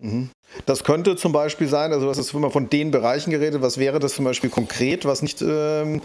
Mhm. 0.01 0.31
Das 0.67 0.85
könnte 0.85 1.17
zum 1.17 1.33
Beispiel 1.33 1.67
sein, 1.67 1.93
also 1.93 2.07
das 2.07 2.19
ist 2.19 2.35
immer 2.35 2.51
von 2.51 2.69
den 2.69 2.91
Bereichen 2.91 3.31
geredet, 3.31 3.63
was 3.63 3.79
wäre 3.79 3.99
das 3.99 4.15
zum 4.15 4.25
Beispiel 4.25 4.51
konkret, 4.51 5.05
was 5.05 5.23
nicht 5.23 5.43
ähm, 5.43 6.03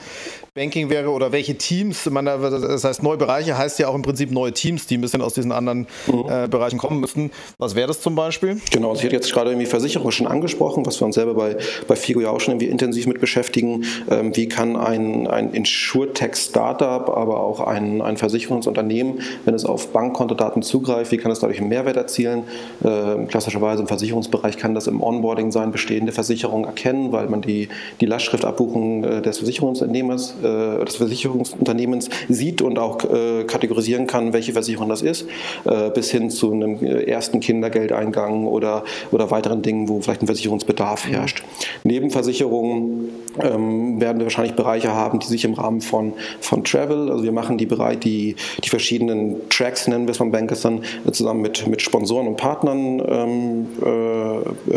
Banking 0.56 0.90
wäre 0.90 1.10
oder 1.10 1.32
welche 1.32 1.58
Teams, 1.58 2.10
man, 2.10 2.26
das 2.26 2.84
heißt 2.84 3.04
neue 3.04 3.18
Bereiche 3.18 3.58
heißt 3.58 3.78
ja 3.80 3.90
auch 3.90 3.96
im 3.96 4.02
Prinzip 4.02 4.32
neue 4.32 4.54
Teams, 4.54 4.88
die 4.88 4.98
ein 4.98 5.02
bisschen 5.02 5.22
aus 5.22 5.34
diesen 5.34 5.52
anderen 5.52 5.88
mhm. 6.08 6.26
äh, 6.30 6.48
Bereichen 6.48 6.78
kommen 6.78 7.00
müssen. 7.00 7.32
Was 7.58 7.76
wäre 7.76 7.88
das 7.88 8.02
zum 8.02 8.16
Beispiel? 8.16 8.60
Genau, 8.72 8.90
also 8.90 9.00
ich 9.00 9.06
hätte 9.06 9.16
jetzt 9.16 9.32
gerade 9.32 9.52
irgendwie 9.52 9.68
Versicherung 9.68 10.12
schon 10.12 10.28
angesprochen, 10.28 10.86
was 10.86 11.00
wir 11.00 11.06
uns 11.06 11.16
selber 11.16 11.34
bei, 11.34 11.58
bei 11.88 11.96
FIGO 11.96 12.22
ja 12.22 12.30
auch 12.30 12.40
schon 12.40 12.54
irgendwie 12.54 12.68
intensiv 12.68 13.06
mit 13.06 13.20
beschäftigen. 13.20 13.84
Ähm, 14.10 14.36
wie 14.36 14.48
kann 14.48 14.76
ein, 14.76 15.28
ein 15.28 15.52
Insurtech-Startup, 15.54 17.10
aber 17.10 17.42
auch 17.42 17.60
ein, 17.60 18.02
ein 18.02 18.18
Versicherungsunternehmen, 18.18 19.22
wenn 19.46 19.54
es 19.54 19.66
auf 19.66 19.92
Bankkontodaten 19.94 20.64
zugreift, 20.64 21.12
wie 21.12 21.18
kann 21.18 21.32
es 21.32 21.40
dadurch 21.40 21.60
einen 21.60 21.70
Mehrwert 21.70 21.98
erzielen? 21.98 22.44
Äh, 22.84 23.26
klassischerweise 23.28 23.82
im 23.82 23.88
Versicherungsbereich 23.88 24.37
Bereich 24.38 24.58
kann 24.58 24.76
das 24.76 24.88
im 24.88 25.02
Onboarding 25.02 25.52
sein, 25.52 25.72
bestehende 25.72 26.12
Versicherungen 26.12 26.66
erkennen, 26.66 27.12
weil 27.12 27.28
man 27.28 27.42
die, 27.42 27.70
die 28.02 28.06
Lastschriftabbuchung 28.06 29.04
äh, 29.04 29.22
des 29.22 29.40
Versicherungsunternehmens, 29.40 30.36
äh, 30.44 30.86
des 30.86 30.96
Versicherungsunternehmens 30.96 32.10
sieht 32.30 32.62
und 32.62 32.78
auch 32.78 33.04
äh, 33.04 33.44
kategorisieren 33.46 34.08
kann, 34.08 34.34
welche 34.34 34.54
Versicherung 34.54 34.90
das 34.90 35.02
ist, 35.02 35.26
bis 35.94 36.12
hin 36.12 36.30
zu 36.30 36.52
einem 36.52 36.84
ersten 36.84 37.40
Kindergeldeingang 37.40 38.46
oder, 38.46 38.84
oder 39.12 39.32
weiteren 39.32 39.62
Dingen, 39.62 39.90
wo 39.90 40.02
vielleicht 40.02 40.22
ein 40.22 40.28
Versicherungsbedarf 40.28 41.08
herrscht. 41.08 41.44
Neben 41.84 42.10
Versicherungen 42.10 43.10
ähm, 43.42 44.00
werden 44.00 44.20
wir 44.20 44.26
wahrscheinlich 44.26 44.56
Bereiche 44.56 44.94
haben, 44.94 45.20
die 45.20 45.28
sich 45.28 45.46
im 45.46 45.54
Rahmen 45.54 45.82
von, 45.82 46.14
von 46.40 46.64
Travel, 46.64 47.12
also 47.12 47.24
wir 47.24 47.32
machen 47.32 47.58
die, 47.58 47.66
Bereich, 47.66 48.00
die, 48.00 48.36
die 48.64 48.70
verschiedenen 48.70 49.50
Tracks, 49.50 49.88
nennen 49.88 50.08
wir 50.08 50.12
es 50.12 50.18
von 50.18 50.32
Bankers 50.32 50.62
dann, 50.62 50.84
zusammen 51.12 51.42
mit, 51.42 51.68
mit 51.68 51.82
Sponsoren 51.82 52.28
und 52.28 52.38
Partnern 52.38 53.02
ähm, 53.08 53.68
äh, 53.82 54.27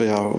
ja, 0.06 0.32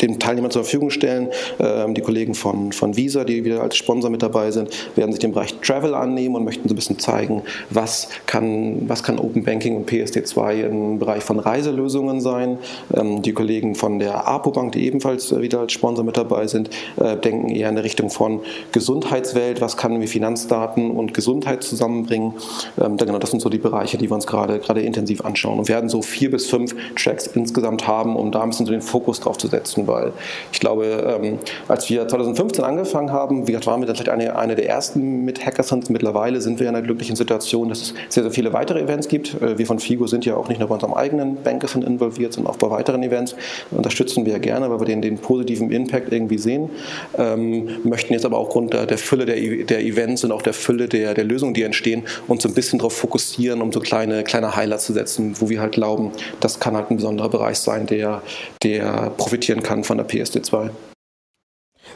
den 0.00 0.18
Teilnehmern 0.18 0.50
zur 0.50 0.64
Verfügung 0.64 0.90
stellen. 0.90 1.28
Ähm, 1.58 1.94
die 1.94 2.00
Kollegen 2.00 2.34
von, 2.34 2.72
von 2.72 2.96
Visa, 2.96 3.24
die 3.24 3.44
wieder 3.44 3.62
als 3.62 3.76
Sponsor 3.76 4.10
mit 4.10 4.22
dabei 4.22 4.50
sind, 4.50 4.70
werden 4.96 5.12
sich 5.12 5.20
dem 5.20 5.32
Bereich 5.32 5.54
Travel 5.60 5.94
annehmen 5.94 6.36
und 6.36 6.44
möchten 6.44 6.68
so 6.68 6.72
ein 6.72 6.76
bisschen 6.76 6.98
zeigen, 6.98 7.42
was 7.70 8.08
kann, 8.26 8.88
was 8.88 9.02
kann 9.02 9.18
Open 9.18 9.44
Banking 9.44 9.76
und 9.76 9.90
PSD2 9.90 10.62
im 10.62 10.98
Bereich 10.98 11.22
von 11.22 11.38
Reiselösungen 11.38 12.20
sein. 12.20 12.58
Ähm, 12.94 13.22
die 13.22 13.32
Kollegen 13.32 13.74
von 13.74 13.98
der 13.98 14.26
APO 14.28 14.50
Bank, 14.50 14.72
die 14.72 14.86
ebenfalls 14.86 15.34
wieder 15.40 15.60
als 15.60 15.72
Sponsor 15.72 16.04
mit 16.04 16.16
dabei 16.16 16.46
sind, 16.46 16.70
äh, 16.96 17.16
denken 17.16 17.48
eher 17.48 17.68
in 17.68 17.74
der 17.74 17.84
Richtung 17.84 18.10
von 18.10 18.40
Gesundheitswelt, 18.72 19.60
was 19.60 19.76
kann 19.76 20.00
wir 20.00 20.08
Finanzdaten 20.08 20.90
und 20.90 21.14
Gesundheit 21.14 21.62
zusammenbringen. 21.62 22.34
Ähm, 22.80 22.96
genau, 22.96 23.18
das 23.18 23.30
sind 23.30 23.40
so 23.40 23.48
die 23.48 23.58
Bereiche, 23.58 23.98
die 23.98 24.10
wir 24.10 24.14
uns 24.14 24.26
gerade, 24.26 24.58
gerade 24.58 24.82
intensiv 24.82 25.24
anschauen 25.24 25.58
und 25.58 25.68
werden 25.68 25.88
so 25.88 26.02
vier 26.02 26.30
bis 26.30 26.48
fünf 26.48 26.74
Tracks 26.96 27.26
insgesamt 27.26 27.86
haben, 27.86 28.16
um 28.16 28.30
da 28.30 28.42
ein 28.42 28.50
bisschen 28.50 28.66
so 28.66 28.72
den 28.72 28.82
Fokus 28.82 29.20
drauf 29.20 29.31
aufzusetzen, 29.32 29.86
weil 29.86 30.12
ich 30.52 30.60
glaube, 30.60 30.84
ähm, 30.84 31.38
als 31.68 31.88
wir 31.88 32.06
2015 32.06 32.64
angefangen 32.64 33.10
haben, 33.12 33.46
wie 33.46 33.52
gesagt, 33.52 33.66
waren 33.66 33.80
wir 33.80 33.86
dann 33.86 33.96
vielleicht 33.96 34.10
eine, 34.10 34.36
eine 34.36 34.54
der 34.54 34.68
ersten 34.68 35.24
mit 35.24 35.44
Hackathons. 35.44 35.88
Mittlerweile 35.88 36.40
sind 36.40 36.60
wir 36.60 36.68
in 36.68 36.74
einer 36.74 36.84
glücklichen 36.84 37.16
Situation, 37.16 37.70
dass 37.70 37.80
es 37.80 37.94
sehr, 38.08 38.22
sehr 38.22 38.32
viele 38.32 38.52
weitere 38.52 38.80
Events 38.80 39.08
gibt. 39.08 39.40
Äh, 39.40 39.56
wir 39.58 39.66
von 39.66 39.78
FIGO 39.78 40.06
sind 40.06 40.26
ja 40.26 40.36
auch 40.36 40.48
nicht 40.48 40.58
nur 40.58 40.68
bei 40.68 40.74
unserem 40.74 40.94
eigenen 40.94 41.42
Bankathon 41.42 41.82
involviert, 41.82 42.34
sondern 42.34 42.52
auch 42.52 42.58
bei 42.58 42.70
weiteren 42.70 43.02
Events. 43.02 43.34
Unterstützen 43.70 44.26
wir 44.26 44.38
gerne, 44.38 44.70
weil 44.70 44.80
wir 44.80 44.86
den, 44.86 45.00
den 45.00 45.18
positiven 45.18 45.70
Impact 45.70 46.12
irgendwie 46.12 46.38
sehen. 46.38 46.68
Ähm, 47.16 47.78
möchten 47.84 48.12
jetzt 48.12 48.26
aber 48.26 48.38
aufgrund 48.38 48.74
der, 48.74 48.86
der 48.86 48.98
Fülle 48.98 49.24
der, 49.24 49.36
der 49.64 49.80
Events 49.80 50.24
und 50.24 50.32
auch 50.32 50.42
der 50.42 50.52
Fülle 50.52 50.88
der, 50.88 51.14
der 51.14 51.24
Lösungen, 51.24 51.54
die 51.54 51.62
entstehen, 51.62 52.02
uns 52.28 52.42
so 52.42 52.48
ein 52.48 52.54
bisschen 52.54 52.78
darauf 52.78 52.94
fokussieren, 52.94 53.62
um 53.62 53.72
so 53.72 53.80
kleine, 53.80 54.24
kleine 54.24 54.54
Highlights 54.54 54.84
zu 54.84 54.92
setzen, 54.92 55.34
wo 55.38 55.48
wir 55.48 55.60
halt 55.60 55.72
glauben, 55.72 56.10
das 56.40 56.60
kann 56.60 56.76
halt 56.76 56.90
ein 56.90 56.96
besonderer 56.96 57.28
Bereich 57.28 57.58
sein, 57.58 57.86
der, 57.86 58.22
der 58.62 59.12
profitieren 59.22 59.62
kann 59.62 59.84
von 59.84 59.98
der 59.98 60.08
PSD2. 60.08 60.70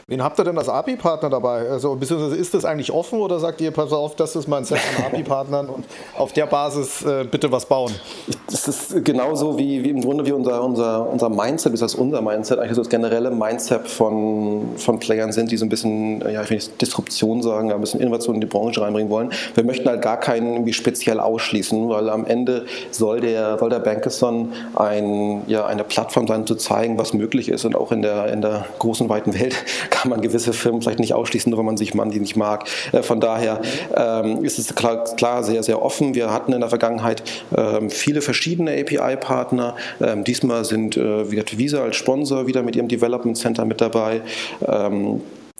Wen 0.09 0.23
habt 0.23 0.39
ihr 0.39 0.45
denn 0.45 0.57
als 0.57 0.69
API-Partner 0.69 1.29
dabei? 1.29 1.69
Also, 1.69 1.93
beziehungsweise 1.97 2.37
ist 2.37 2.53
das 2.53 2.63
eigentlich 2.63 2.93
offen 2.93 3.19
oder 3.19 3.39
sagt 3.39 3.59
ihr, 3.59 3.71
pass 3.71 3.91
auf, 3.91 4.15
das 4.15 4.37
ist 4.37 4.47
mein 4.47 4.63
Set 4.63 4.77
an 4.97 5.07
API-Partnern 5.07 5.67
und 5.67 5.83
auf 6.17 6.31
der 6.31 6.45
Basis 6.45 7.03
äh, 7.03 7.25
bitte 7.29 7.51
was 7.51 7.65
bauen? 7.65 7.93
Das 8.49 8.69
ist 8.69 9.03
genauso 9.03 9.57
wie, 9.57 9.83
wie 9.83 9.89
im 9.89 9.99
Grunde 9.99 10.25
wie 10.25 10.31
unser, 10.31 10.63
unser, 10.63 11.09
unser 11.09 11.27
Mindset, 11.27 11.73
das 11.73 11.81
heißt 11.81 11.95
unser 11.95 12.21
Mindset, 12.21 12.57
eigentlich 12.57 12.75
so 12.75 12.83
das 12.83 12.89
generelle 12.89 13.31
Mindset 13.31 13.85
von, 13.89 14.69
von 14.77 14.97
Playern 14.97 15.33
sind, 15.33 15.51
die 15.51 15.57
so 15.57 15.65
ein 15.65 15.69
bisschen, 15.69 16.21
ja, 16.21 16.41
ich 16.41 16.51
will 16.51 16.55
nicht 16.55 16.81
Disruption 16.81 17.43
sagen, 17.43 17.73
ein 17.73 17.81
bisschen 17.81 17.99
Innovation 17.99 18.35
in 18.35 18.39
die 18.39 18.47
Branche 18.47 18.79
reinbringen 18.79 19.11
wollen. 19.11 19.33
Wir 19.55 19.65
möchten 19.65 19.89
halt 19.89 20.01
gar 20.01 20.21
keinen 20.21 20.53
irgendwie 20.53 20.71
speziell 20.71 21.19
ausschließen, 21.19 21.89
weil 21.89 22.09
am 22.09 22.25
Ende 22.25 22.65
soll 22.91 23.19
der, 23.19 23.59
soll 23.59 23.69
der 23.69 23.79
Bankathon 23.79 24.53
ein, 24.75 25.41
ja, 25.47 25.65
eine 25.65 25.83
Plattform 25.83 26.27
sein, 26.27 26.47
zu 26.47 26.55
zeigen, 26.55 26.97
was 26.97 27.13
möglich 27.13 27.49
ist 27.49 27.65
und 27.65 27.75
auch 27.75 27.91
in 27.91 28.01
der, 28.01 28.31
in 28.31 28.39
der 28.41 28.63
großen, 28.79 29.09
weiten 29.09 29.37
Welt 29.37 29.53
kann 29.97 30.11
man 30.11 30.21
gewisse 30.21 30.53
Firmen 30.53 30.81
vielleicht 30.81 30.99
nicht 30.99 31.13
ausschließen, 31.13 31.49
nur 31.49 31.57
weil 31.57 31.65
man 31.65 31.77
sich 31.77 31.95
man 31.95 32.11
die 32.11 32.19
nicht 32.19 32.35
mag. 32.35 32.65
Äh, 32.91 33.01
von 33.01 33.19
daher 33.19 33.61
ähm, 33.95 34.43
ist 34.43 34.59
es 34.59 34.75
klar, 34.75 35.03
klar, 35.15 35.43
sehr, 35.43 35.63
sehr 35.63 35.81
offen. 35.81 36.13
Wir 36.13 36.31
hatten 36.31 36.53
in 36.53 36.59
der 36.59 36.69
Vergangenheit 36.69 37.23
ähm, 37.55 37.89
viele 37.89 38.21
verschiedene 38.21 38.79
API-Partner. 38.79 39.75
Ähm, 39.99 40.23
diesmal 40.23 40.65
sind 40.65 40.97
äh, 40.97 41.31
Visa 41.57 41.81
als 41.81 41.95
Sponsor 41.95 42.45
wieder 42.45 42.61
mit 42.61 42.75
ihrem 42.75 42.87
Development 42.87 43.37
Center 43.37 43.65
mit 43.65 43.81
dabei. 43.81 44.21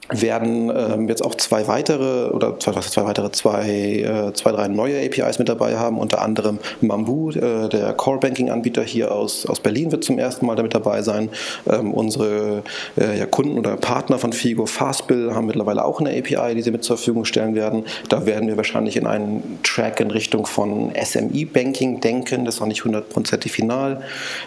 Werden 0.10 0.72
ähm, 0.76 1.10
jetzt 1.10 1.24
auch 1.24 1.36
zwei 1.36 1.68
weitere 1.68 2.30
oder 2.30 2.58
zwei, 2.60 2.72
zwei 2.80 3.03
weitere, 3.03 3.32
zwei, 3.32 3.70
äh, 3.70 4.34
zwei, 4.34 4.51
drei 4.51 4.68
neue 4.70 5.05
APIs 5.05 5.38
mit 5.38 5.49
dabei 5.49 5.78
haben, 5.78 5.99
unter 5.99 6.22
anderem 6.22 6.60
Mambu, 6.80 7.32
äh, 7.32 7.68
der 7.68 7.93
Core 7.93 8.20
Banking 8.20 8.49
Anbieter 8.49 8.84
hier 8.84 9.12
aus, 9.12 9.45
aus 9.45 9.60
Berlin 9.60 9.91
wird 9.91 10.03
zum 10.03 10.18
ersten 10.18 10.45
Mal 10.45 10.55
damit 10.55 10.74
dabei 10.74 11.01
sein. 11.01 11.30
Ähm, 11.70 11.93
unsere 11.93 12.64
äh, 12.97 13.20
ja, 13.20 13.26
Kunden 13.26 13.58
oder 13.58 13.76
Partner 13.76 14.18
von 14.18 14.32
Figo, 14.32 14.66
Fastbill, 14.66 15.36
haben 15.36 15.47
mittlerweile 15.47 15.84
auch 15.84 15.99
eine 15.99 16.12
API, 16.12 16.55
die 16.55 16.62
sie 16.62 16.72
mit 16.72 16.84
zur 16.84 16.97
Verfügung 16.97 17.26
stellen 17.26 17.55
werden. 17.55 17.84
Da 18.08 18.26
werden 18.26 18.47
wir 18.47 18.55
wahrscheinlich 18.55 18.95
in 18.95 19.08
einen 19.08 19.60
Track 19.64 19.99
in 19.99 20.12
Richtung 20.12 20.45
von 20.45 20.93
SME 21.03 21.45
Banking 21.45 21.99
denken, 21.99 22.45
das 22.45 22.55
ist 22.55 22.60
noch 22.62 22.68
nicht 22.68 22.86
hundertprozentig 22.86 23.51
final. 23.51 24.01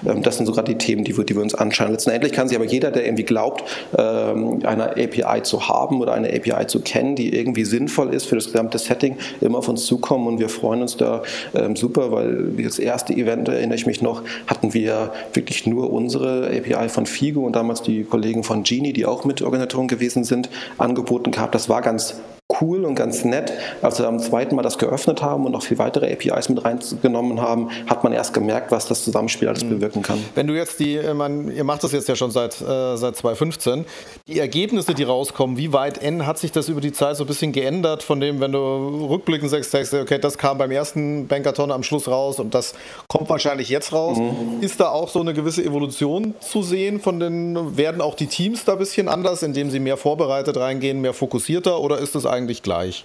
Ähm, 0.07 0.23
das 0.23 0.39
sind 0.39 0.47
sogar 0.47 0.65
die 0.65 0.79
Themen, 0.79 1.05
die 1.05 1.17
wir, 1.17 1.25
die 1.25 1.35
wir 1.35 1.43
uns 1.43 1.55
anschauen. 1.55 1.91
Letztendlich 1.91 2.33
kann 2.33 2.49
sich 2.49 2.57
aber 2.57 2.67
jeder, 2.67 2.91
der 2.91 3.05
irgendwie 3.05 3.25
glaubt, 3.25 3.65
ähm, 3.99 4.61
einer 4.65 4.93
API 4.93 5.43
zu 5.43 5.50
haben 5.59 6.01
oder 6.01 6.13
eine 6.13 6.29
API 6.29 6.67
zu 6.67 6.81
kennen, 6.81 7.17
die 7.17 7.35
irgendwie 7.35 7.65
sinnvoll 7.65 8.15
ist 8.15 8.27
für 8.27 8.37
das 8.37 8.47
gesamte 8.47 8.79
Setting, 8.79 9.17
immer 9.41 9.59
auf 9.59 9.69
uns 9.69 9.87
zukommen 9.87 10.27
und 10.27 10.39
wir 10.39 10.49
freuen 10.49 10.83
uns 10.83 10.97
da 10.97 11.23
ähm, 11.55 11.75
super, 11.75 12.13
weil 12.13 12.53
das 12.59 12.79
erste 12.79 13.13
Event, 13.13 13.49
erinnere 13.49 13.77
ich 13.77 13.87
mich 13.87 14.03
noch, 14.03 14.23
hatten 14.47 14.75
wir 14.75 15.13
wirklich 15.33 15.67
nur 15.67 15.93
unsere 15.93 16.47
API 16.47 16.89
von 16.89 17.07
Figo 17.07 17.41
und 17.41 17.57
damals 17.57 17.83
die 17.83 18.05
Kollegen 18.05 18.45
von 18.45 18.63
Genie, 18.63 18.93
die 18.93 19.07
auch 19.07 19.25
mit 19.25 19.43
Organisatoren 19.43 19.89
gewesen 19.89 20.25
sind, 20.25 20.49
angeboten 20.79 21.33
gehabt. 21.33 21.55
Das 21.55 21.69
war 21.69 21.83
ganz 21.83 22.15
cool 22.61 22.85
und 22.85 22.95
ganz 22.95 23.25
nett. 23.25 23.53
Als 23.83 23.99
wir 23.99 24.09
am 24.09 24.19
zweiten 24.19 24.57
Mal 24.57 24.63
das 24.63 24.79
geöffnet 24.79 25.23
haben 25.23 25.47
und 25.47 25.53
noch 25.53 25.63
viel 25.63 25.79
weitere 25.79 26.13
APIs 26.13 26.49
mit 26.49 26.65
reingenommen 26.65 27.41
haben, 27.41 27.71
hat 27.87 28.05
man 28.05 28.13
erst 28.13 28.35
gemerkt, 28.35 28.71
was 28.71 28.87
das 28.87 29.05
Zusammenspiel 29.05 29.49
alles 29.49 29.65
mhm. 29.65 29.71
bewirken 29.71 30.03
kann. 30.03 30.23
Wenn 30.35 30.47
du 30.47 30.55
jetzt 30.55 30.81
die, 30.81 30.97
äh, 30.97 31.15
man, 31.15 31.51
ihr 31.55 31.65
macht 31.65 31.85
das 31.85 31.93
jetzt 31.93 32.09
ja 32.09 32.17
schon 32.17 32.31
seit, 32.31 32.61
äh, 32.61 32.97
seit 32.97 33.17
2015, 33.17 33.85
die 34.27 34.39
Ergebnisse, 34.39 34.95
die 34.95 35.05
rauskommen, 35.05 35.57
wie 35.57 35.73
weit 35.73 36.03
N 36.03 36.27
hat 36.27 36.39
sich 36.39 36.53
das 36.53 36.69
über 36.69 36.81
die 36.81 36.93
Zeit 36.93 37.17
so 37.17 37.25
ein 37.25 37.27
bisschen 37.27 37.53
geändert, 37.53 38.03
von 38.03 38.21
dem, 38.21 38.41
wenn 38.41 38.53
du 38.53 39.07
rückblickend 39.09 39.51
sagst, 39.51 39.71
sagst 39.71 39.95
okay, 39.95 40.19
das 40.19 40.39
kam 40.39 40.59
beim 40.59 40.71
ersten 40.71 41.27
Bankathon 41.27 41.71
am 41.71 41.83
Schluss 41.83 42.09
raus 42.09 42.41
und 42.41 42.55
das 42.55 42.75
kommt 43.09 43.29
wahrscheinlich 43.29 43.69
jetzt 43.69 43.93
raus. 43.93 44.19
Mhm. 44.19 44.61
Ist 44.61 44.81
da 44.81 44.89
auch 44.89 45.09
so 45.09 45.21
eine 45.21 45.35
gewisse 45.35 45.65
Evolution 45.65 46.35
zu 46.41 46.63
sehen 46.63 47.01
von 47.01 47.21
den, 47.21 47.77
werden 47.77 48.01
auch 48.01 48.15
die 48.15 48.27
Teams 48.27 48.65
da 48.65 48.73
ein 48.73 48.79
bisschen 48.79 49.09
anders, 49.09 49.43
indem 49.43 49.71
sie 49.71 49.81
mehr 49.81 49.97
vorbereitet 49.97 50.57
reingehen, 50.57 51.01
mehr 51.01 51.15
fokussierter 51.15 51.81
oder 51.81 51.99
ist 51.99 52.15
das 52.15 52.27
eigentlich 52.27 52.40
eigentlich 52.41 52.63
gleich? 52.63 53.05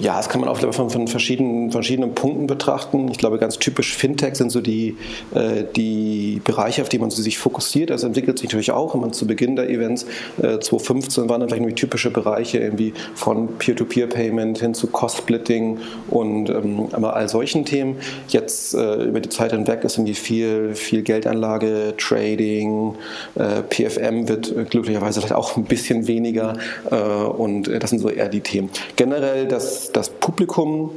Ja, 0.00 0.16
das 0.16 0.28
kann 0.28 0.40
man 0.40 0.48
auch 0.48 0.58
von, 0.72 0.90
von 0.90 1.08
verschiedenen, 1.08 1.72
verschiedenen 1.72 2.14
Punkten 2.14 2.46
betrachten. 2.46 3.08
Ich 3.10 3.18
glaube, 3.18 3.38
ganz 3.38 3.58
typisch 3.58 3.94
Fintech 3.94 4.36
sind 4.36 4.50
so 4.50 4.60
die, 4.60 4.96
äh, 5.34 5.64
die 5.74 6.40
Bereiche, 6.44 6.82
auf 6.82 6.88
die 6.88 6.98
man 6.98 7.10
sich 7.10 7.38
fokussiert. 7.38 7.90
Das 7.90 8.04
entwickelt 8.04 8.38
sich 8.38 8.48
natürlich 8.48 8.70
auch. 8.70 8.94
Man 8.94 9.12
zu 9.12 9.26
Beginn 9.26 9.56
der 9.56 9.68
Events 9.68 10.04
äh, 10.38 10.58
2015 10.58 11.28
waren 11.28 11.40
dann 11.40 11.48
vielleicht 11.48 11.76
typische 11.76 12.10
Bereiche 12.10 12.58
irgendwie 12.58 12.92
von 13.14 13.58
Peer-to-Peer-Payment 13.58 14.58
hin 14.58 14.74
zu 14.74 14.86
Cost-Splitting 14.88 15.78
und 16.08 16.50
ähm, 16.50 16.88
all 17.04 17.28
solchen 17.28 17.64
Themen. 17.64 17.96
Jetzt 18.28 18.74
äh, 18.74 19.04
über 19.04 19.20
die 19.20 19.28
Zeit 19.28 19.52
hinweg 19.52 19.84
ist 19.84 19.96
irgendwie 19.96 20.14
viel, 20.14 20.74
viel 20.74 21.02
Geldanlage, 21.02 21.94
Trading, 21.96 22.94
äh, 23.34 23.62
PFM 23.62 24.28
wird 24.28 24.70
glücklicherweise 24.70 25.20
vielleicht 25.20 25.34
auch 25.34 25.56
ein 25.56 25.64
bisschen 25.64 26.06
weniger 26.06 26.54
äh, 26.90 26.96
und 26.96 27.68
äh, 27.68 27.78
das 27.78 27.90
sind 27.90 28.00
so 28.00 28.08
eher 28.08 28.28
die 28.28 28.40
Themen. 28.40 28.70
Generell 28.96 29.46
das 29.46 29.87
das, 29.92 30.10
Publikum 30.10 30.90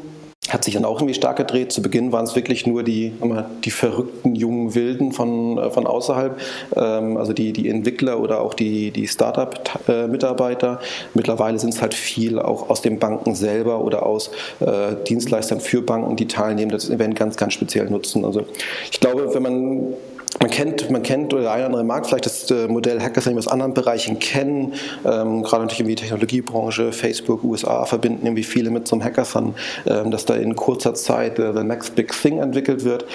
hat 0.50 0.66
sich 0.66 0.74
dann 0.74 0.86
auch 0.86 0.98
irgendwie 0.98 1.14
stark 1.14 1.38
gedreht. 1.38 1.72
Zu 1.72 1.82
Beginn 1.82 2.12
waren 2.12 2.26
es 2.26 2.36
wirklich 2.36 2.66
nur 2.66 2.84
die, 2.84 3.14
die 3.64 3.72
verrückten 3.72 4.36
jungen 4.36 4.74
Wilden 4.74 5.12
von, 5.12 5.58
äh, 5.58 5.70
von 5.70 5.86
außerhalb, 5.86 6.40
ähm, 6.76 7.18
also 7.18 7.32
die, 7.32 7.54
die 7.54 7.70
Entwickler 7.70 8.20
oder 8.20 8.42
auch 8.42 8.54
die, 8.54 8.92
die 8.92 9.08
Startup-Mitarbeiter. 9.08 10.80
Mittlerweile 11.14 11.60
sind 11.60 11.74
es 11.74 11.82
halt 11.82 11.94
viel 11.94 12.40
auch 12.40 12.70
aus 12.70 12.82
den 12.82 13.00
Banken 13.00 13.36
selber 13.36 13.82
oder 13.82 14.06
aus 14.06 14.32
äh, 14.60 14.96
Dienstleistern 15.08 15.62
für 15.62 15.82
Banken, 15.82 16.16
die 16.16 16.28
teilnehmen, 16.28 16.72
das 16.72 16.90
Event 16.90 17.16
ganz, 17.16 17.38
ganz 17.38 17.54
speziell 17.54 17.90
nutzen. 17.90 18.26
Also 18.26 18.44
ich 18.92 19.00
glaube, 19.00 19.34
wenn 19.34 19.44
man 19.44 19.94
man 20.40 20.50
kennt, 20.50 20.90
man 20.90 21.04
kennt 21.04 21.34
oder 21.34 21.44
der 21.44 21.52
eine 21.52 21.60
oder 21.62 21.66
andere 21.68 21.84
mag 21.84 22.06
vielleicht 22.08 22.26
das 22.26 22.50
äh, 22.50 22.68
Modell 22.68 23.02
Hackathon 23.02 23.38
aus 23.38 23.48
anderen 23.48 23.74
Bereichen 23.74 24.20
kennen, 24.20 24.74
ähm, 25.06 25.44
gerade 25.44 25.64
natürlich 25.64 25.82
irgendwie 25.82 25.96
Technologiebranche, 25.96 26.92
Facebook, 26.92 27.44
USA 27.44 27.86
verbinden 27.86 28.26
irgendwie 28.26 28.44
viele 28.44 28.70
mit 28.70 28.88
so 28.88 28.96
einem 28.96 29.04
Hackathon, 29.04 29.56
ähm, 29.86 30.12
dass 30.12 30.26
da 30.26 30.36
in 30.36 30.56
kurzer 30.56 30.94
Zeit 30.94 31.38
äh, 31.38 31.54
the 31.54 31.64
next 31.64 31.96
big 31.96 32.12
thing 32.14 32.40
entwickelt 32.40 32.84
wird. 32.86 33.06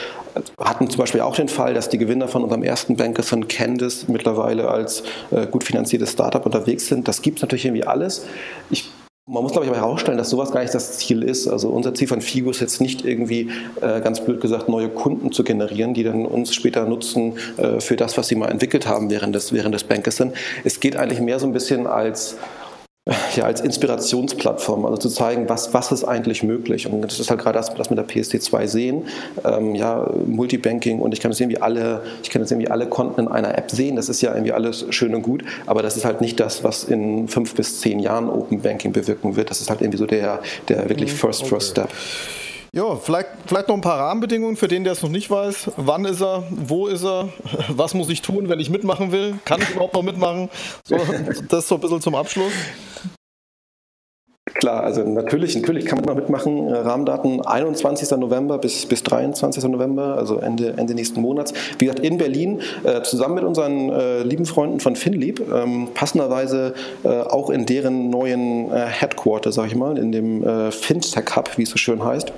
Wir 0.59 0.67
hatten 0.67 0.91
zum 0.91 0.99
Beispiel 0.99 1.23
auch 1.23 1.35
den 1.35 1.49
Fall, 1.49 1.73
dass 1.73 1.89
die 1.89 1.99
Gewinner 1.99 2.29
von 2.29 2.43
unserem 2.43 2.63
ersten 2.63 2.97
Bankathon 2.97 3.49
Candice 3.49 4.07
mittlerweile 4.09 4.69
als 4.69 5.03
äh, 5.31 5.47
gut 5.47 5.65
finanziertes 5.65 6.13
Startup 6.13 6.45
unterwegs 6.45 6.87
sind. 6.87 7.09
Das 7.09 7.23
gibt 7.23 7.39
es 7.39 7.43
natürlich 7.43 7.65
irgendwie 7.65 7.85
alles. 7.85 8.27
Ich 8.69 8.91
Man 9.29 9.43
muss, 9.43 9.51
glaube 9.51 9.67
ich, 9.67 9.73
aber 9.73 9.81
herausstellen, 9.81 10.19
dass 10.19 10.31
sowas 10.31 10.53
gar 10.53 10.61
nicht 10.61 10.73
das 10.73 10.99
Ziel 10.99 11.25
ist. 11.25 11.49
Also 11.49 11.69
unser 11.71 11.93
Ziel 11.95 12.07
von 12.07 12.21
Figo 12.21 12.49
ist 12.49 12.61
jetzt 12.61 12.81
nicht 12.81 13.05
irgendwie, 13.05 13.51
äh, 13.81 14.01
ganz 14.01 14.25
blöd 14.25 14.41
gesagt, 14.41 14.69
neue 14.69 14.89
Kunden 14.89 15.33
zu 15.33 15.43
generieren, 15.43 15.95
die 15.95 16.05
dann 16.05 16.27
uns 16.27 16.55
später 16.55 16.87
nutzen 16.87 17.33
äh, 17.57 17.81
für 17.81 17.97
das, 17.97 18.17
was 18.17 18.29
sie 18.29 18.37
mal 18.37 18.53
entwickelt 18.53 18.87
haben 18.87 19.11
während 19.11 19.35
des, 19.35 19.53
während 19.53 19.75
des 19.75 19.83
Bankes. 19.83 20.23
Es 20.63 20.79
geht 20.79 20.95
eigentlich 20.95 21.21
mehr 21.21 21.41
so 21.41 21.47
ein 21.49 21.53
bisschen 21.53 21.89
als 21.89 22.37
ja, 23.37 23.45
als 23.45 23.61
Inspirationsplattform, 23.61 24.85
also 24.85 24.97
zu 24.97 25.09
zeigen, 25.09 25.49
was, 25.49 25.73
was 25.73 25.93
ist 25.93 26.03
eigentlich 26.03 26.43
möglich. 26.43 26.89
Und 26.91 27.03
das 27.03 27.21
ist 27.21 27.31
halt 27.31 27.41
gerade 27.41 27.57
das, 27.57 27.71
was 27.79 27.89
wir 27.89 27.97
mit 27.97 28.11
der 28.11 28.23
PSD2 28.23 28.67
sehen. 28.67 29.05
Ähm, 29.45 29.77
ja, 29.77 30.11
Multibanking 30.27 30.99
und 30.99 31.15
ich 31.15 31.21
kann 31.21 31.31
jetzt 31.31 31.41
irgendwie 31.41 31.61
alle, 31.61 32.03
ich 32.25 32.31
kann 32.31 32.43
jetzt 32.43 32.51
irgendwie 32.51 32.69
alle 32.69 32.87
Konten 32.89 33.21
in 33.23 33.29
einer 33.29 33.57
App 33.57 33.71
sehen. 33.71 33.95
Das 33.95 34.09
ist 34.09 34.23
ja 34.23 34.33
irgendwie 34.33 34.53
alles 34.53 34.87
schön 34.91 35.15
und 35.15 35.23
gut, 35.23 35.45
aber 35.67 35.83
das 35.83 35.97
ist 35.97 36.05
halt 36.05 36.21
nicht 36.21 36.41
das, 36.41 36.65
was 36.65 36.83
in 36.83 37.29
fünf 37.29 37.55
bis 37.55 37.81
zehn 37.81 38.01
Jahren 38.01 38.29
Open 38.29 38.61
Banking 38.61 38.91
bewirken 38.93 39.37
wird. 39.37 39.51
Das 39.51 39.61
ist 39.61 39.71
halt 39.71 39.83
irgendwie 39.83 39.99
so 39.99 40.07
der, 40.07 40.41
der 40.69 40.89
wirklich 40.89 41.13
mhm, 41.13 41.17
First, 41.17 41.43
okay. 41.43 41.51
First 41.51 41.71
Step. 41.71 41.89
Ja, 42.77 42.95
vielleicht, 42.95 43.29
vielleicht 43.47 43.69
noch 43.69 43.75
ein 43.75 43.81
paar 43.81 43.99
Rahmenbedingungen 43.99 44.55
für 44.55 44.69
den, 44.69 44.85
der 44.85 44.93
es 44.93 45.03
noch 45.03 45.09
nicht 45.09 45.31
weiß. 45.31 45.71
Wann 45.79 46.05
ist 46.05 46.21
er? 46.21 46.43
Wo 46.51 46.89
ist 46.89 47.05
er? 47.05 47.31
Was 47.71 47.95
muss 47.95 48.11
ich 48.11 48.21
tun, 48.21 48.51
wenn 48.51 48.61
ich 48.61 48.69
mitmachen 48.69 49.13
will? 49.13 49.37
Kann 49.47 49.63
ich 49.63 49.71
überhaupt 49.71 49.95
noch 49.95 50.03
mitmachen? 50.03 50.51
So, 50.85 50.99
das 51.49 51.69
so 51.69 51.77
ein 51.77 51.81
bisschen 51.81 52.03
zum 52.03 52.15
Abschluss. 52.15 52.53
Klar, 54.53 54.83
also 54.83 55.03
natürlich, 55.05 55.57
natürlich 55.57 55.87
kann 55.87 56.03
man 56.05 56.17
mitmachen. 56.17 56.71
Rahmendaten 56.71 57.41
21. 57.41 58.11
November 58.19 58.59
bis, 58.59 58.85
bis 58.85 59.03
23. 59.03 59.65
November, 59.65 60.19
also 60.19 60.37
Ende, 60.37 60.75
Ende 60.77 60.95
nächsten 60.95 61.23
Monats. 61.23 61.55
Wie 61.79 61.87
gesagt, 61.87 62.05
in 62.05 62.19
Berlin, 62.19 62.61
äh, 62.85 63.01
zusammen 63.01 63.37
mit 63.37 63.45
unseren 63.45 63.89
äh, 63.89 64.23
lieben 64.23 64.45
Freunden 64.45 64.81
von 64.81 64.97
FinLeap, 64.97 65.41
ähm, 65.51 65.89
passenderweise 65.95 66.75
äh, 67.05 67.09
auch 67.09 67.49
in 67.49 67.65
deren 67.65 68.11
neuen 68.11 68.71
äh, 68.71 68.85
Headquarter, 68.85 69.51
sag 69.51 69.69
ich 69.69 69.77
mal, 69.77 69.97
in 69.97 70.13
dem 70.13 70.47
äh, 70.47 70.71
FinTech 70.71 71.35
Hub, 71.37 71.57
wie 71.57 71.63
es 71.63 71.71
so 71.71 71.79
schön 71.79 72.05
heißt. 72.05 72.35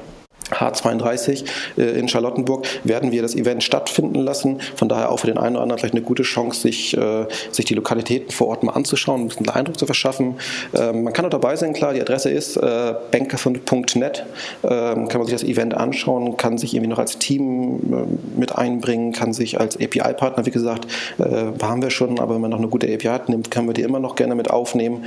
H32 0.50 1.44
äh, 1.76 1.98
in 1.98 2.08
Charlottenburg 2.08 2.66
werden 2.84 3.12
wir 3.12 3.22
das 3.22 3.34
Event 3.34 3.62
stattfinden 3.62 4.20
lassen. 4.20 4.60
Von 4.76 4.88
daher 4.88 5.10
auch 5.10 5.18
für 5.18 5.26
den 5.26 5.38
einen 5.38 5.56
oder 5.56 5.62
anderen 5.62 5.78
vielleicht 5.78 5.94
eine 5.94 6.04
gute 6.04 6.22
Chance, 6.22 6.62
sich, 6.62 6.96
äh, 6.96 7.26
sich 7.50 7.64
die 7.64 7.74
Lokalitäten 7.74 8.30
vor 8.30 8.48
Ort 8.48 8.62
mal 8.62 8.72
anzuschauen, 8.72 9.22
ein 9.22 9.28
bisschen 9.28 9.48
Eindruck 9.48 9.78
zu 9.78 9.86
verschaffen. 9.86 10.36
Ähm, 10.74 11.04
man 11.04 11.12
kann 11.12 11.26
auch 11.26 11.30
dabei 11.30 11.56
sein, 11.56 11.72
klar, 11.72 11.92
die 11.92 12.00
Adresse 12.00 12.30
ist 12.30 12.56
äh, 12.56 12.94
bankathon.net. 13.10 14.24
Ähm, 14.64 15.08
kann 15.08 15.20
man 15.20 15.26
sich 15.26 15.34
das 15.34 15.44
Event 15.44 15.74
anschauen, 15.74 16.36
kann 16.36 16.58
sich 16.58 16.74
irgendwie 16.74 16.90
noch 16.90 16.98
als 16.98 17.18
Team 17.18 18.08
mit 18.36 18.56
einbringen, 18.56 19.12
kann 19.12 19.32
sich 19.32 19.60
als 19.60 19.76
API-Partner, 19.76 20.46
wie 20.46 20.50
gesagt, 20.50 20.86
haben 21.18 21.82
wir 21.82 21.90
schon, 21.90 22.18
aber 22.18 22.34
wenn 22.34 22.40
man 22.40 22.50
noch 22.50 22.58
eine 22.58 22.68
gute 22.68 22.86
API 22.86 23.08
hat, 23.08 23.28
nimmt, 23.28 23.50
können 23.50 23.66
wir 23.66 23.74
die 23.74 23.82
immer 23.82 24.00
noch 24.00 24.14
gerne 24.14 24.34
mit 24.34 24.50
aufnehmen. 24.50 25.04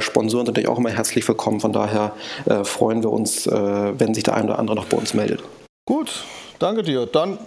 Sponsoren 0.00 0.46
sind 0.46 0.54
natürlich 0.54 0.68
auch 0.68 0.78
immer 0.78 0.90
herzlich 0.90 1.26
willkommen. 1.26 1.60
Von 1.60 1.72
daher 1.72 2.12
freuen 2.64 3.02
wir 3.02 3.10
uns, 3.10 3.46
wenn 3.46 4.14
sich 4.14 4.24
der 4.24 4.34
eine 4.34 4.48
oder 4.48 4.58
andere 4.58 4.79
noch 4.80 4.88
bei 4.88 4.96
uns 4.96 5.14
meldet. 5.14 5.42
Gut, 5.86 6.24
danke 6.58 6.82
dir. 6.82 7.06
Dann 7.06 7.38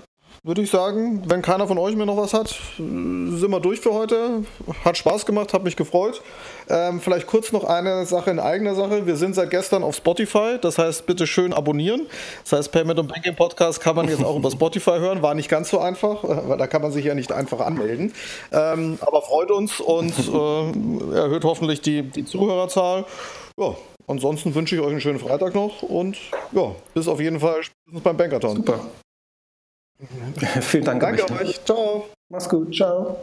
würde 0.46 0.62
ich 0.62 0.70
sagen, 0.70 1.24
wenn 1.28 1.42
keiner 1.42 1.68
von 1.68 1.78
euch 1.78 1.96
mehr 1.96 2.06
noch 2.06 2.18
was 2.18 2.34
hat, 2.34 2.54
sind 2.78 3.50
wir 3.50 3.62
durch 3.62 3.80
für 3.80 3.94
heute. 3.94 4.44
Hat 4.84 4.98
Spaß 4.98 5.26
gemacht, 5.26 5.54
hat 5.54 5.64
mich 5.64 5.78
gefreut. 5.78 6.22
Ähm, 6.70 7.00
vielleicht 7.00 7.28
kurz 7.28 7.54
noch 7.54 7.64
eine 7.64 8.06
Sache 8.06 8.30
in 8.30 8.40
eigener 8.40 8.76
Sache. 8.76 9.08
Wir 9.08 9.16
sind 9.16 9.36
seit 9.36 9.52
gestern 9.52 9.84
auf 9.84 9.96
Spotify, 9.96 10.58
das 10.60 10.78
heißt, 10.78 11.06
bitte 11.06 11.28
schön 11.28 11.54
abonnieren. 11.54 12.08
Das 12.44 12.60
heißt, 12.60 12.72
Payment 12.74 13.00
und 13.00 13.08
Banking 13.08 13.36
Podcast 13.36 13.80
kann 13.80 13.96
man 13.96 14.10
jetzt 14.10 14.24
auch 14.24 14.36
über 14.36 14.52
Spotify 14.52 15.00
hören. 15.00 15.22
War 15.22 15.34
nicht 15.34 15.48
ganz 15.48 15.70
so 15.70 15.80
einfach, 15.80 16.26
äh, 16.26 16.50
weil 16.50 16.58
da 16.58 16.68
kann 16.68 16.82
man 16.82 16.92
sich 16.92 17.06
ja 17.06 17.16
nicht 17.16 17.32
einfach 17.32 17.62
anmelden. 17.62 18.14
Ähm, 18.52 18.98
aber 19.00 19.22
freut 19.22 19.50
uns 19.50 19.80
und 19.80 20.12
äh, 20.12 21.16
erhöht 21.16 21.46
hoffentlich 21.46 21.82
die, 21.82 22.02
die 22.02 22.26
Zuhörerzahl. 22.26 23.06
Ja, 23.58 23.76
ansonsten 24.08 24.56
wünsche 24.56 24.76
ich 24.76 24.82
euch 24.82 24.92
einen 24.92 25.02
schönen 25.02 25.20
Freitag 25.20 25.54
noch 25.56 25.82
und 25.84 26.18
ja, 26.52 26.76
bis 26.94 27.08
auf 27.08 27.20
jeden 27.20 27.40
Fall 27.40 27.62
beim 27.86 28.18
Bankathon. 28.18 28.58
Super. 28.58 28.80
Vielen 30.62 30.86
Dank. 30.86 31.02
Danke 31.02 31.32
euch. 31.32 31.64
Ciao. 31.64 32.08
Mach's 32.30 32.50
gut. 32.50 32.76
Ciao. 32.76 33.18